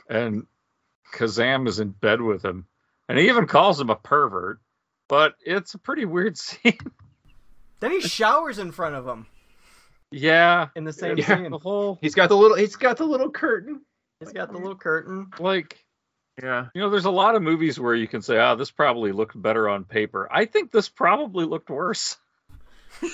and 0.08 0.46
Kazaam 1.14 1.66
is 1.66 1.80
in 1.80 1.88
bed 1.90 2.20
with 2.20 2.44
him, 2.44 2.66
and 3.08 3.18
he 3.18 3.28
even 3.28 3.46
calls 3.46 3.80
him 3.80 3.88
a 3.90 3.96
pervert. 3.96 4.60
But 5.08 5.34
it's 5.44 5.74
a 5.74 5.78
pretty 5.78 6.04
weird 6.04 6.38
scene. 6.38 6.78
Then 7.80 7.90
he 7.92 8.00
showers 8.08 8.58
in 8.58 8.72
front 8.72 8.94
of 8.94 9.06
him 9.06 9.26
yeah, 10.12 10.68
in 10.74 10.84
the 10.84 10.92
same 10.92 11.18
yeah, 11.18 11.36
scene. 11.36 11.50
the 11.50 11.58
whole 11.58 11.98
he's 12.00 12.14
got 12.14 12.28
the 12.28 12.36
little 12.36 12.56
he's 12.56 12.76
got 12.76 12.96
the 12.96 13.04
little 13.04 13.30
curtain. 13.30 13.82
He's 14.18 14.32
got 14.32 14.50
the 14.50 14.58
little 14.58 14.76
curtain. 14.76 15.28
like 15.38 15.84
Yeah. 16.42 16.66
you 16.74 16.80
know, 16.80 16.90
there's 16.90 17.04
a 17.04 17.10
lot 17.10 17.36
of 17.36 17.42
movies 17.42 17.78
where 17.78 17.94
you 17.94 18.08
can 18.08 18.20
say, 18.22 18.36
"Ah, 18.38 18.54
this 18.56 18.70
probably 18.70 19.12
looked 19.12 19.40
better 19.40 19.68
on 19.68 19.84
paper." 19.84 20.28
I 20.30 20.46
think 20.46 20.72
this 20.72 20.88
probably 20.88 21.44
looked 21.44 21.70
worse. 21.70 22.16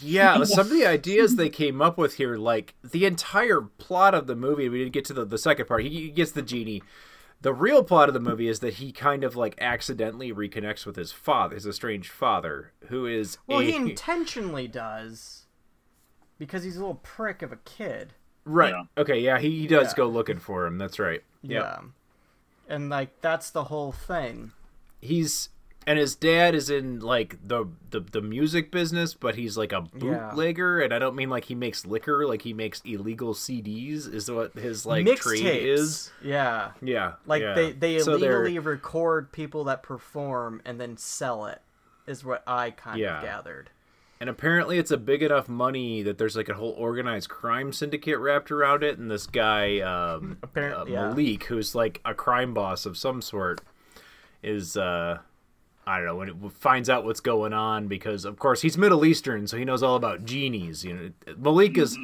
Yeah, 0.00 0.44
some 0.44 0.66
of 0.66 0.70
the 0.72 0.86
ideas 0.86 1.36
they 1.36 1.48
came 1.48 1.82
up 1.82 1.98
with 1.98 2.14
here, 2.14 2.36
like 2.36 2.74
the 2.82 3.04
entire 3.04 3.60
plot 3.62 4.14
of 4.14 4.26
the 4.26 4.36
movie, 4.36 4.68
we 4.68 4.78
didn't 4.78 4.92
get 4.92 5.04
to 5.06 5.12
the, 5.12 5.24
the 5.24 5.38
second 5.38 5.66
part. 5.66 5.82
He, 5.82 5.88
he 5.88 6.10
gets 6.10 6.32
the 6.32 6.42
genie. 6.42 6.82
The 7.40 7.54
real 7.54 7.84
plot 7.84 8.08
of 8.08 8.14
the 8.14 8.20
movie 8.20 8.48
is 8.48 8.60
that 8.60 8.74
he 8.74 8.90
kind 8.90 9.22
of 9.22 9.36
like 9.36 9.54
accidentally 9.60 10.32
reconnects 10.32 10.84
with 10.84 10.96
his 10.96 11.12
father, 11.12 11.54
his 11.54 11.66
estranged 11.66 12.10
father, 12.10 12.72
who 12.88 13.06
is 13.06 13.38
Well, 13.46 13.60
a, 13.60 13.64
he 13.64 13.76
intentionally 13.76 14.66
does 14.66 15.46
because 16.38 16.64
he's 16.64 16.76
a 16.76 16.80
little 16.80 16.96
prick 16.96 17.42
of 17.42 17.52
a 17.52 17.56
kid. 17.58 18.14
right. 18.44 18.72
Yeah. 18.72 18.82
Okay, 19.02 19.20
yeah, 19.20 19.38
he, 19.38 19.60
he 19.60 19.66
does 19.68 19.88
Yeah. 19.92 19.96
go 19.96 20.08
looking 20.08 20.38
for 20.38 20.66
him. 20.66 20.78
That's 20.78 20.98
right. 20.98 21.22
Yep. 21.42 21.62
Yeah. 21.62 21.78
And 22.68 22.90
like 22.90 23.20
that's 23.20 23.50
the 23.50 23.64
whole 23.64 23.92
thing. 23.92 24.50
he's 25.00 25.50
and 25.88 25.98
his 25.98 26.14
dad 26.14 26.54
is 26.54 26.68
in 26.70 27.00
like 27.00 27.36
the, 27.44 27.64
the 27.90 27.98
the 28.00 28.20
music 28.20 28.70
business 28.70 29.14
but 29.14 29.34
he's 29.34 29.56
like 29.56 29.72
a 29.72 29.84
Yeah. 29.96 30.28
bootlegger 30.30 30.80
and 30.80 30.92
i 30.94 30.98
don't 30.98 31.16
mean 31.16 31.30
like 31.30 31.46
he 31.46 31.54
makes 31.56 31.84
liquor 31.86 32.26
like 32.26 32.42
he 32.42 32.52
makes 32.52 32.80
illegal 32.84 33.34
cds 33.34 34.12
is 34.12 34.30
what 34.30 34.52
his 34.54 34.84
like 34.86 35.04
Mixtapes. 35.06 35.40
trade 35.40 35.66
is 35.68 36.10
Yeah. 36.22 36.72
yeah 36.82 37.14
Like 37.26 37.42
yeah. 37.42 37.54
they 37.54 37.72
they 37.72 37.98
So 37.98 38.16
they're- 38.18 38.42
illegally 38.44 38.58
record 38.60 39.32
people 39.32 39.64
that 39.64 39.82
perform 39.82 40.60
and 40.64 40.78
then 40.80 40.96
sell 40.96 41.46
it. 41.46 41.60
Is 42.06 42.24
what 42.24 42.42
I 42.46 42.70
kind 42.70 42.98
Yeah. 42.98 43.18
of 43.18 43.24
gathered. 43.24 43.70
and 44.20 44.28
apparently 44.30 44.78
it's 44.78 44.90
a 44.90 44.96
big 44.96 45.22
enough 45.22 45.48
money 45.48 46.02
that 46.02 46.18
there's 46.18 46.36
like 46.36 46.48
a 46.48 46.54
whole 46.54 46.72
organized 46.76 47.28
crime 47.28 47.72
syndicate 47.72 48.18
wrapped 48.18 48.50
around 48.50 48.82
it 48.82 48.98
and 48.98 49.10
this 49.10 49.26
guy 49.26 49.78
um 49.80 50.38
Apparently, 50.42 50.96
uh, 50.96 51.02
yeah. 51.02 51.08
malik 51.14 51.44
who's 51.44 51.74
like 51.74 52.00
a 52.04 52.14
crime 52.14 52.52
boss 52.52 52.84
of 52.84 52.96
some 52.98 53.22
sort 53.22 53.60
is 54.42 54.76
uh 54.76 55.18
I 55.88 55.96
don't 55.96 56.06
know 56.06 56.16
when 56.16 56.28
it 56.28 56.36
finds 56.52 56.90
out 56.90 57.04
what's 57.04 57.20
going 57.20 57.52
on 57.52 57.88
because 57.88 58.24
of 58.24 58.38
course 58.38 58.60
he's 58.62 58.76
Middle 58.76 59.04
Eastern, 59.04 59.46
so 59.46 59.56
he 59.56 59.64
knows 59.64 59.82
all 59.82 59.96
about 59.96 60.24
genies. 60.24 60.84
You 60.84 60.94
know, 61.26 61.34
Malik 61.38 61.78
is 61.78 61.96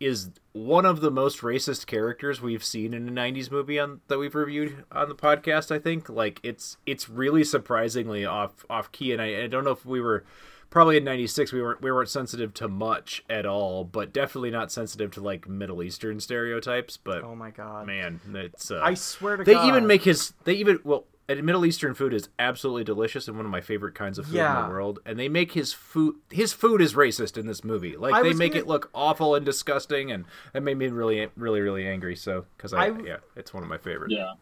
is 0.00 0.30
one 0.52 0.84
of 0.84 1.00
the 1.00 1.10
most 1.10 1.40
racist 1.40 1.86
characters 1.86 2.40
we've 2.40 2.62
seen 2.64 2.94
in 2.94 3.08
a 3.08 3.12
'90s 3.12 3.50
movie 3.50 3.78
on 3.78 4.00
that 4.08 4.18
we've 4.18 4.34
reviewed 4.34 4.84
on 4.92 5.08
the 5.08 5.14
podcast. 5.14 5.70
I 5.74 5.78
think 5.78 6.08
like 6.08 6.38
it's 6.42 6.76
it's 6.86 7.08
really 7.08 7.42
surprisingly 7.44 8.24
off 8.24 8.64
off 8.70 8.92
key, 8.92 9.12
and 9.12 9.20
I, 9.20 9.42
I 9.44 9.46
don't 9.48 9.64
know 9.64 9.70
if 9.72 9.84
we 9.84 10.00
were 10.00 10.24
probably 10.70 10.96
in 10.96 11.04
'96 11.04 11.52
we 11.52 11.62
weren't 11.62 11.82
we 11.82 11.90
weren't 11.90 12.08
sensitive 12.08 12.54
to 12.54 12.68
much 12.68 13.24
at 13.28 13.46
all, 13.46 13.84
but 13.84 14.12
definitely 14.12 14.50
not 14.50 14.70
sensitive 14.70 15.10
to 15.12 15.20
like 15.20 15.48
Middle 15.48 15.82
Eastern 15.82 16.20
stereotypes. 16.20 16.96
But 16.96 17.24
Oh 17.24 17.34
my 17.34 17.50
god. 17.50 17.86
man, 17.86 18.20
it's 18.34 18.70
uh, 18.70 18.80
I 18.82 18.94
swear 18.94 19.36
to 19.38 19.44
god. 19.44 19.46
they 19.50 19.54
God. 19.54 19.68
even 19.68 19.86
make 19.86 20.02
his 20.02 20.34
they 20.44 20.54
even 20.54 20.78
well 20.84 21.04
and 21.28 21.42
Middle 21.44 21.64
Eastern 21.64 21.94
food 21.94 22.12
is 22.12 22.28
absolutely 22.38 22.84
delicious 22.84 23.28
and 23.28 23.36
one 23.36 23.46
of 23.46 23.50
my 23.52 23.60
favorite 23.60 23.94
kinds 23.94 24.18
of 24.18 24.26
food 24.26 24.36
in 24.36 24.62
the 24.64 24.68
world. 24.70 24.98
And 25.06 25.18
they 25.18 25.28
make 25.28 25.52
his 25.52 25.72
food 25.72 26.16
his 26.30 26.52
food 26.52 26.80
is 26.80 26.94
racist 26.94 27.38
in 27.38 27.46
this 27.46 27.64
movie. 27.64 27.96
Like 27.96 28.14
I 28.14 28.22
they 28.22 28.32
make 28.34 28.52
gonna- 28.52 28.64
it 28.64 28.68
look 28.68 28.90
awful 28.94 29.34
and 29.34 29.44
disgusting, 29.44 30.10
and 30.12 30.24
that 30.52 30.62
made 30.62 30.76
me 30.78 30.88
really 30.88 31.28
really 31.36 31.60
really 31.60 31.86
angry. 31.86 32.14
So 32.16 32.44
because 32.56 32.72
I, 32.74 32.86
I- 32.86 32.98
yeah, 33.00 33.16
it's 33.36 33.54
one 33.54 33.62
of 33.62 33.68
my 33.68 33.78
favorites. 33.78 34.14
Yeah. 34.16 34.34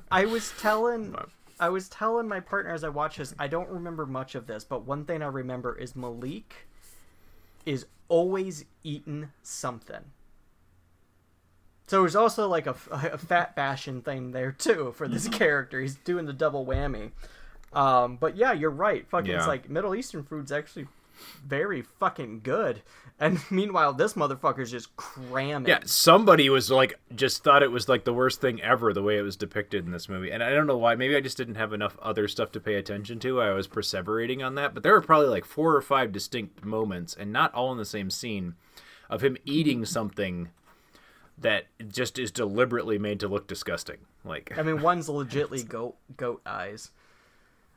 I 0.12 0.26
was 0.26 0.52
telling 0.60 1.14
I 1.60 1.68
was 1.70 1.88
telling 1.88 2.28
my 2.28 2.38
partner 2.40 2.72
as 2.72 2.84
I 2.84 2.88
watched 2.88 3.18
this, 3.18 3.34
I 3.38 3.48
don't 3.48 3.68
remember 3.68 4.06
much 4.06 4.34
of 4.36 4.46
this, 4.46 4.62
but 4.64 4.84
one 4.86 5.04
thing 5.04 5.22
I 5.22 5.26
remember 5.26 5.76
is 5.76 5.96
Malik 5.96 6.68
is 7.66 7.86
always 8.08 8.64
eating 8.84 9.30
something. 9.42 10.12
So 11.88 12.02
there's 12.02 12.16
also 12.16 12.46
like 12.48 12.66
a, 12.66 12.76
a 12.90 13.18
fat 13.18 13.56
bashing 13.56 14.02
thing 14.02 14.32
there 14.32 14.52
too 14.52 14.92
for 14.96 15.08
this 15.08 15.26
character. 15.28 15.80
He's 15.80 15.96
doing 15.96 16.26
the 16.26 16.34
double 16.34 16.64
whammy. 16.64 17.12
Um, 17.72 18.16
but 18.16 18.36
yeah, 18.36 18.52
you're 18.52 18.70
right. 18.70 19.08
Fucking, 19.08 19.30
it's 19.30 19.46
like 19.46 19.68
Middle 19.68 19.94
Eastern 19.94 20.22
food's 20.22 20.52
actually 20.52 20.86
very 21.44 21.80
fucking 21.82 22.40
good. 22.40 22.82
And 23.18 23.40
meanwhile, 23.50 23.94
this 23.94 24.12
motherfucker's 24.12 24.70
just 24.70 24.94
cramming. 24.96 25.68
Yeah, 25.68 25.80
somebody 25.84 26.50
was 26.50 26.70
like 26.70 26.98
just 27.14 27.42
thought 27.42 27.62
it 27.62 27.72
was 27.72 27.88
like 27.88 28.04
the 28.04 28.12
worst 28.12 28.42
thing 28.42 28.60
ever 28.60 28.92
the 28.92 29.02
way 29.02 29.16
it 29.16 29.22
was 29.22 29.36
depicted 29.36 29.86
in 29.86 29.90
this 29.90 30.10
movie. 30.10 30.30
And 30.30 30.42
I 30.42 30.50
don't 30.50 30.66
know 30.66 30.76
why. 30.76 30.94
Maybe 30.94 31.16
I 31.16 31.20
just 31.20 31.38
didn't 31.38 31.54
have 31.54 31.72
enough 31.72 31.96
other 32.02 32.28
stuff 32.28 32.52
to 32.52 32.60
pay 32.60 32.74
attention 32.74 33.18
to. 33.20 33.40
I 33.40 33.52
was 33.52 33.66
perseverating 33.66 34.44
on 34.44 34.56
that, 34.56 34.74
but 34.74 34.82
there 34.82 34.92
were 34.92 35.00
probably 35.00 35.28
like 35.28 35.44
four 35.46 35.74
or 35.74 35.82
five 35.82 36.12
distinct 36.12 36.64
moments 36.64 37.14
and 37.14 37.32
not 37.32 37.54
all 37.54 37.72
in 37.72 37.78
the 37.78 37.84
same 37.84 38.10
scene 38.10 38.56
of 39.08 39.22
him 39.22 39.38
eating 39.46 39.84
something 39.86 40.50
that 41.40 41.66
just 41.88 42.18
is 42.18 42.30
deliberately 42.30 42.98
made 42.98 43.20
to 43.20 43.28
look 43.28 43.46
disgusting. 43.46 43.98
Like 44.24 44.56
I 44.56 44.62
mean, 44.62 44.82
one's 44.82 45.08
legitly 45.08 45.66
goat 45.66 45.96
goat 46.16 46.42
eyes. 46.46 46.90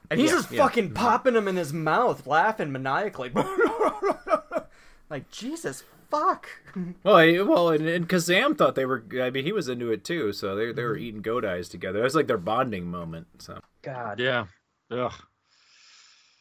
And 0.09 0.19
he's 0.19 0.31
Yeah, 0.31 0.37
just 0.37 0.51
yeah. 0.51 0.63
fucking 0.63 0.85
mm-hmm. 0.87 0.95
popping 0.95 1.35
them 1.35 1.47
in 1.47 1.55
his 1.55 1.71
mouth, 1.71 2.27
laughing 2.27 2.71
maniacally. 2.71 3.31
like, 5.09 5.29
Jesus 5.31 5.83
fuck. 6.09 6.47
Well, 7.03 7.15
I, 7.15 7.41
well, 7.41 7.69
and, 7.69 7.87
and 7.87 8.07
Kazaam 8.07 8.57
thought 8.57 8.75
they 8.75 8.85
were. 8.85 9.03
I 9.21 9.29
mean, 9.29 9.43
he 9.43 9.51
was 9.51 9.67
into 9.67 9.91
it 9.91 10.05
too. 10.05 10.31
So 10.31 10.55
they 10.55 10.71
they 10.71 10.83
were 10.83 10.95
mm-hmm. 10.95 11.03
eating 11.03 11.21
goat 11.21 11.43
eyes 11.43 11.67
together. 11.67 11.99
That 11.99 12.05
was 12.05 12.15
like 12.15 12.27
their 12.27 12.37
bonding 12.37 12.85
moment. 12.85 13.27
So 13.39 13.59
God. 13.81 14.19
Yeah. 14.19 14.45
Ugh. 14.89 15.13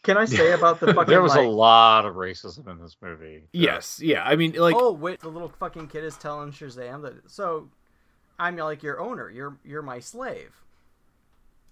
Can 0.03 0.17
I 0.17 0.25
say 0.25 0.53
about 0.53 0.81
the 0.81 0.87
fucking 0.95 1.11
There 1.11 1.21
was 1.21 1.35
like, 1.35 1.47
a 1.47 1.49
lot 1.49 2.07
of 2.07 2.15
racism 2.15 2.67
in 2.69 2.81
this 2.81 2.97
movie. 3.03 3.45
yes, 3.53 4.01
yeah. 4.03 4.23
I 4.25 4.37
mean, 4.37 4.53
like 4.55 4.75
oh 4.77 4.93
wait, 4.93 5.21
the 5.21 5.29
little 5.29 5.49
fucking 5.49 5.89
kid 5.89 6.05
is 6.05 6.17
telling 6.17 6.53
Shazaam 6.53 7.03
that 7.03 7.31
so 7.31 7.69
I'm 8.39 8.57
like 8.57 8.83
your 8.83 9.01
owner. 9.01 9.29
You're 9.29 9.59
you're 9.65 9.83
my 9.83 10.01
slave. 10.01 10.53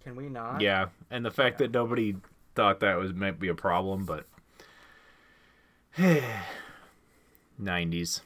Can 0.04 0.14
we 0.16 0.28
not? 0.28 0.60
yeah, 0.60 0.86
and 1.10 1.24
the 1.24 1.30
fact 1.30 1.58
that 1.58 1.72
nobody 1.72 2.16
thought 2.54 2.80
that 2.80 2.98
was 2.98 3.14
might 3.14 3.40
be 3.40 3.48
a 3.48 3.54
problem, 3.54 4.04
but 4.04 4.26
nineties. 7.58 8.20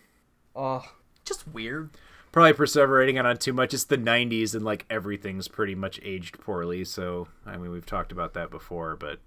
Oh, 0.54 0.84
just 1.24 1.46
weird. 1.48 1.90
Probably 2.32 2.52
perseverating 2.52 3.18
on 3.18 3.26
it 3.26 3.40
too 3.40 3.52
much. 3.52 3.72
It's 3.72 3.84
the 3.84 3.98
'90s, 3.98 4.54
and 4.54 4.64
like 4.64 4.84
everything's 4.90 5.48
pretty 5.48 5.74
much 5.74 6.00
aged 6.02 6.40
poorly. 6.40 6.84
So 6.84 7.28
I 7.46 7.56
mean, 7.56 7.70
we've 7.70 7.86
talked 7.86 8.10
about 8.10 8.34
that 8.34 8.50
before, 8.50 8.96
but 8.96 9.20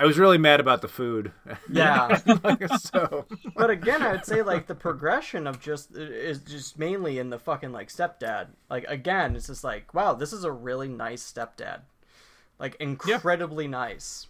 I 0.00 0.06
was 0.06 0.18
really 0.18 0.38
mad 0.38 0.60
about 0.60 0.80
the 0.80 0.88
food. 0.88 1.32
Yeah. 1.70 2.16
so 2.78 3.26
but 3.54 3.68
again, 3.68 4.00
I'd 4.00 4.24
say 4.24 4.40
like 4.40 4.66
the 4.66 4.74
progression 4.74 5.46
of 5.46 5.60
just 5.60 5.94
is 5.94 6.38
just 6.40 6.78
mainly 6.78 7.18
in 7.18 7.28
the 7.28 7.38
fucking 7.38 7.70
like 7.70 7.88
stepdad. 7.88 8.46
Like 8.70 8.84
again, 8.88 9.36
it's 9.36 9.48
just 9.48 9.62
like 9.62 9.92
wow, 9.92 10.14
this 10.14 10.32
is 10.32 10.42
a 10.42 10.50
really 10.50 10.88
nice 10.88 11.30
stepdad, 11.30 11.80
like 12.58 12.76
incredibly 12.80 13.68
nice. 13.68 14.28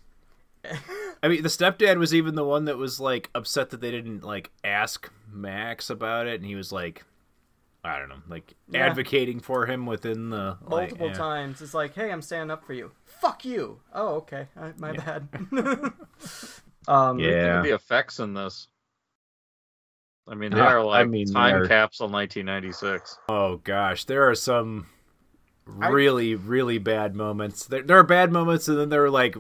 I 1.22 1.28
mean, 1.28 1.42
the 1.42 1.48
stepdad 1.48 1.98
was 1.98 2.12
even 2.12 2.34
the 2.34 2.44
one 2.44 2.64
that 2.64 2.76
was 2.76 2.98
like 2.98 3.30
upset 3.32 3.70
that 3.70 3.80
they 3.80 3.92
didn't 3.92 4.24
like 4.24 4.50
ask 4.64 5.08
Max 5.30 5.88
about 5.88 6.26
it, 6.26 6.40
and 6.40 6.44
he 6.44 6.56
was 6.56 6.72
like, 6.72 7.04
I 7.82 7.98
don't 7.98 8.08
know, 8.10 8.20
like 8.28 8.54
Yeah. 8.70 8.86
advocating 8.86 9.40
for 9.40 9.64
him 9.66 9.86
within 9.86 10.28
the 10.30 10.58
like, 10.62 10.90
Multiple 10.90 11.06
yeah. 11.08 11.12
times, 11.14 11.62
it's 11.62 11.72
like, 11.74 11.94
hey, 11.94 12.12
I'm 12.12 12.20
standing 12.22 12.50
up 12.50 12.64
for 12.64 12.74
you. 12.74 12.90
Fuck 13.04 13.44
you. 13.44 13.80
Oh, 13.94 14.16
okay, 14.16 14.48
I, 14.56 14.72
my 14.76 14.92
bad. 14.92 15.28
um, 16.88 17.18
Yeah. 17.18 17.62
The 17.62 17.74
effects 17.74 18.18
in 18.18 18.34
this. 18.34 18.68
I 20.28 20.34
mean, 20.34 20.50
they 20.52 20.58
Yeah, 20.58 20.74
are 20.74 20.78
I 20.80 20.82
like 20.82 21.08
mean, 21.08 21.26
time 21.32 21.52
they're- 21.60 21.68
capsule 21.68 22.08
1996. 22.08 23.18
Oh 23.28 23.56
gosh, 23.56 24.04
there 24.04 24.28
are 24.28 24.34
some 24.34 24.86
really 25.66 26.34
really 26.34 26.78
bad 26.78 27.14
moments. 27.14 27.64
There, 27.66 27.82
there 27.82 27.98
are 27.98 28.02
bad 28.04 28.30
moments, 28.32 28.68
and 28.68 28.78
then 28.78 28.88
there 28.90 29.04
are 29.04 29.10
like 29.10 29.36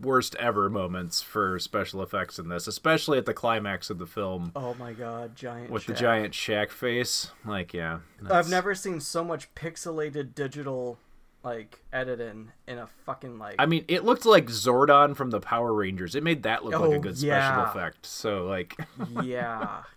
worst 0.00 0.34
ever 0.36 0.68
moments 0.70 1.20
for 1.22 1.58
special 1.58 2.02
effects 2.02 2.38
in 2.38 2.48
this, 2.48 2.66
especially 2.66 3.18
at 3.18 3.26
the 3.26 3.34
climax 3.34 3.90
of 3.90 3.98
the 3.98 4.06
film 4.06 4.52
Oh 4.54 4.74
my 4.74 4.92
god, 4.92 5.34
giant. 5.36 5.70
with 5.70 5.86
the 5.86 5.94
giant 5.94 6.34
Shaq 6.34 6.70
face. 6.70 7.30
Like, 7.44 7.74
yeah, 7.74 7.98
I've 8.30 8.48
never 8.50 8.74
seen 8.74 9.00
so 9.00 9.24
much 9.24 9.52
pixelated 9.54 10.34
digital 10.34 10.98
like 11.44 11.80
editing 11.92 12.50
in 12.66 12.78
a 12.78 12.88
fucking 13.06 13.38
like. 13.38 13.54
I 13.58 13.66
mean, 13.66 13.84
it 13.88 14.04
looked 14.04 14.26
like 14.26 14.46
Zordon 14.46 15.16
from 15.16 15.30
the 15.30 15.40
Power 15.40 15.72
Rangers. 15.72 16.14
It 16.14 16.22
made 16.24 16.42
that 16.42 16.64
look 16.64 16.74
like 16.74 16.82
Oh, 16.90 16.92
a 16.92 16.98
good 16.98 17.16
special 17.16 17.64
effect. 17.64 18.04
So, 18.06 18.44
like, 18.46 18.76
yeah. 19.22 19.82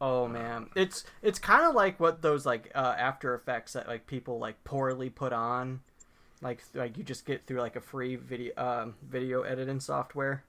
Oh 0.00 0.26
man, 0.28 0.66
it's 0.74 1.04
it's 1.22 1.38
kind 1.38 1.64
of 1.64 1.74
like 1.74 1.98
what 2.00 2.20
those 2.20 2.44
like 2.44 2.70
uh, 2.74 2.94
After 2.98 3.34
Effects 3.34 3.72
that 3.74 3.86
like 3.86 4.06
people 4.06 4.38
like 4.38 4.62
poorly 4.64 5.08
put 5.08 5.32
on, 5.32 5.80
like 6.44 6.62
like 6.74 6.96
you 6.96 7.02
just 7.02 7.26
get 7.26 7.46
through 7.46 7.60
like 7.60 7.74
a 7.74 7.80
free 7.80 8.14
video 8.14 8.52
um, 8.56 8.94
video 9.02 9.42
editing 9.42 9.80
software, 9.80 10.44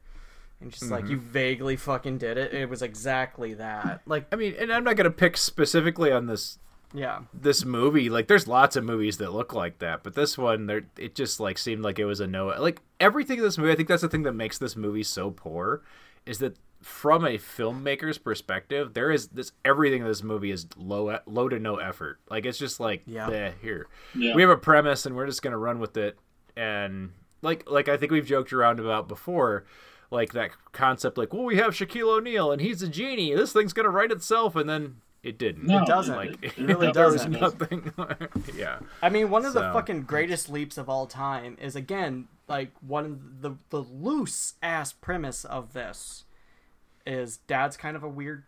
and 0.62 0.72
just 0.72 0.92
like 0.92 1.06
Mm-hmm. 1.06 1.12
you 1.14 1.20
vaguely 1.20 1.76
fucking 1.78 2.20
did 2.20 2.38
it. 2.38 2.54
It 2.54 2.70
was 2.70 2.82
exactly 2.84 3.56
that. 3.56 4.02
Like 4.06 4.28
I 4.32 4.36
mean, 4.36 4.54
and 4.60 4.72
I'm 4.72 4.84
not 4.84 4.98
gonna 4.98 5.10
pick 5.10 5.38
specifically 5.38 6.12
on 6.12 6.28
this 6.28 6.60
yeah, 6.94 7.22
this 7.34 7.66
movie. 7.66 8.10
Like, 8.10 8.28
there's 8.28 8.48
lots 8.48 8.78
of 8.78 8.86
movies 8.86 9.18
that 9.18 9.34
look 9.34 9.54
like 9.54 9.80
that, 9.80 10.02
but 10.02 10.14
this 10.16 10.38
one, 10.38 10.68
there, 10.68 10.84
it 10.98 11.14
just 11.14 11.42
like 11.42 11.58
seemed 11.58 11.84
like 11.84 12.00
it 12.00 12.06
was 12.06 12.22
a 12.22 12.28
no. 12.28 12.48
Like 12.48 12.82
everything 13.02 13.40
in 13.40 13.44
this 13.44 13.58
movie, 13.58 13.72
I 13.72 13.76
think 13.76 13.90
that's 13.90 14.04
the 14.04 14.08
thing 14.08 14.24
that 14.24 14.34
makes 14.34 14.58
this 14.58 14.78
movie 14.78 15.04
so 15.04 15.32
poor, 15.32 15.82
is 16.26 16.38
that 16.40 16.56
from 16.86 17.26
a 17.26 17.40
filmmaker's 17.40 18.20
perspective, 18.20 18.94
there 18.94 19.10
is 19.10 19.30
this 19.30 19.54
everything 19.66 20.02
in 20.04 20.08
this 20.08 20.22
movie 20.22 20.52
is 20.52 20.68
low 20.78 21.18
low 21.26 21.50
to 21.50 21.58
no 21.60 21.78
effort. 21.78 22.20
Like 22.30 22.46
it's 22.46 22.60
just 22.60 22.80
like 22.80 23.02
Yeah. 23.08 23.28
yeah, 23.32 23.52
here 23.60 23.88
Yeah. 24.14 24.36
we 24.36 24.44
have 24.44 24.52
a 24.52 24.58
premise 24.58 25.04
and 25.08 25.16
we're 25.16 25.26
just 25.26 25.42
gonna 25.42 25.58
run 25.58 25.80
with 25.80 25.98
it. 25.98 26.20
And 26.56 27.14
like 27.42 27.68
like 27.68 27.90
I 27.90 27.98
think 27.98 28.12
we've 28.12 28.28
joked 28.28 28.54
around 28.54 28.80
about 28.80 29.08
before, 29.08 29.66
like 30.12 30.34
that 30.34 30.52
concept, 30.74 31.18
like 31.18 31.34
well 31.34 31.44
we 31.44 31.56
have 31.58 31.74
Shaquille 31.74 32.18
O'Neal 32.20 32.52
and 32.52 32.62
he's 32.62 32.84
a 32.84 32.88
genie. 32.88 33.34
This 33.34 33.52
thing's 33.52 33.74
gonna 33.74 33.90
write 33.90 34.12
itself, 34.12 34.56
and 34.56 34.70
then 34.70 34.98
it 35.24 35.40
didn't. 35.40 35.66
No, 35.66 35.82
It 35.82 35.88
doesn't. 35.88 36.16
Like 36.16 36.38
It 36.44 36.56
really 36.60 36.92
there 36.92 37.08
was 37.08 37.26
doesn't. 37.26 37.32
nothing. 37.42 37.92
yeah. 38.56 38.78
I 39.02 39.10
mean, 39.10 39.32
one 39.32 39.44
of 39.44 39.54
the 39.54 39.62
fucking 39.74 40.04
greatest 40.04 40.50
leaps 40.52 40.78
of 40.78 40.88
all 40.88 41.08
time 41.08 41.58
is 41.60 41.76
again 41.76 42.28
like 42.48 42.70
one 42.82 43.06
of 43.06 43.42
the 43.42 43.56
the 43.72 43.82
loose 43.82 44.54
ass 44.62 44.94
premise 44.94 45.46
of 45.46 45.74
this 45.74 46.25
is 47.06 47.38
dad's 47.38 47.78
kind 47.78 47.96
of 47.96 48.04
a 48.04 48.10
weird 48.10 48.44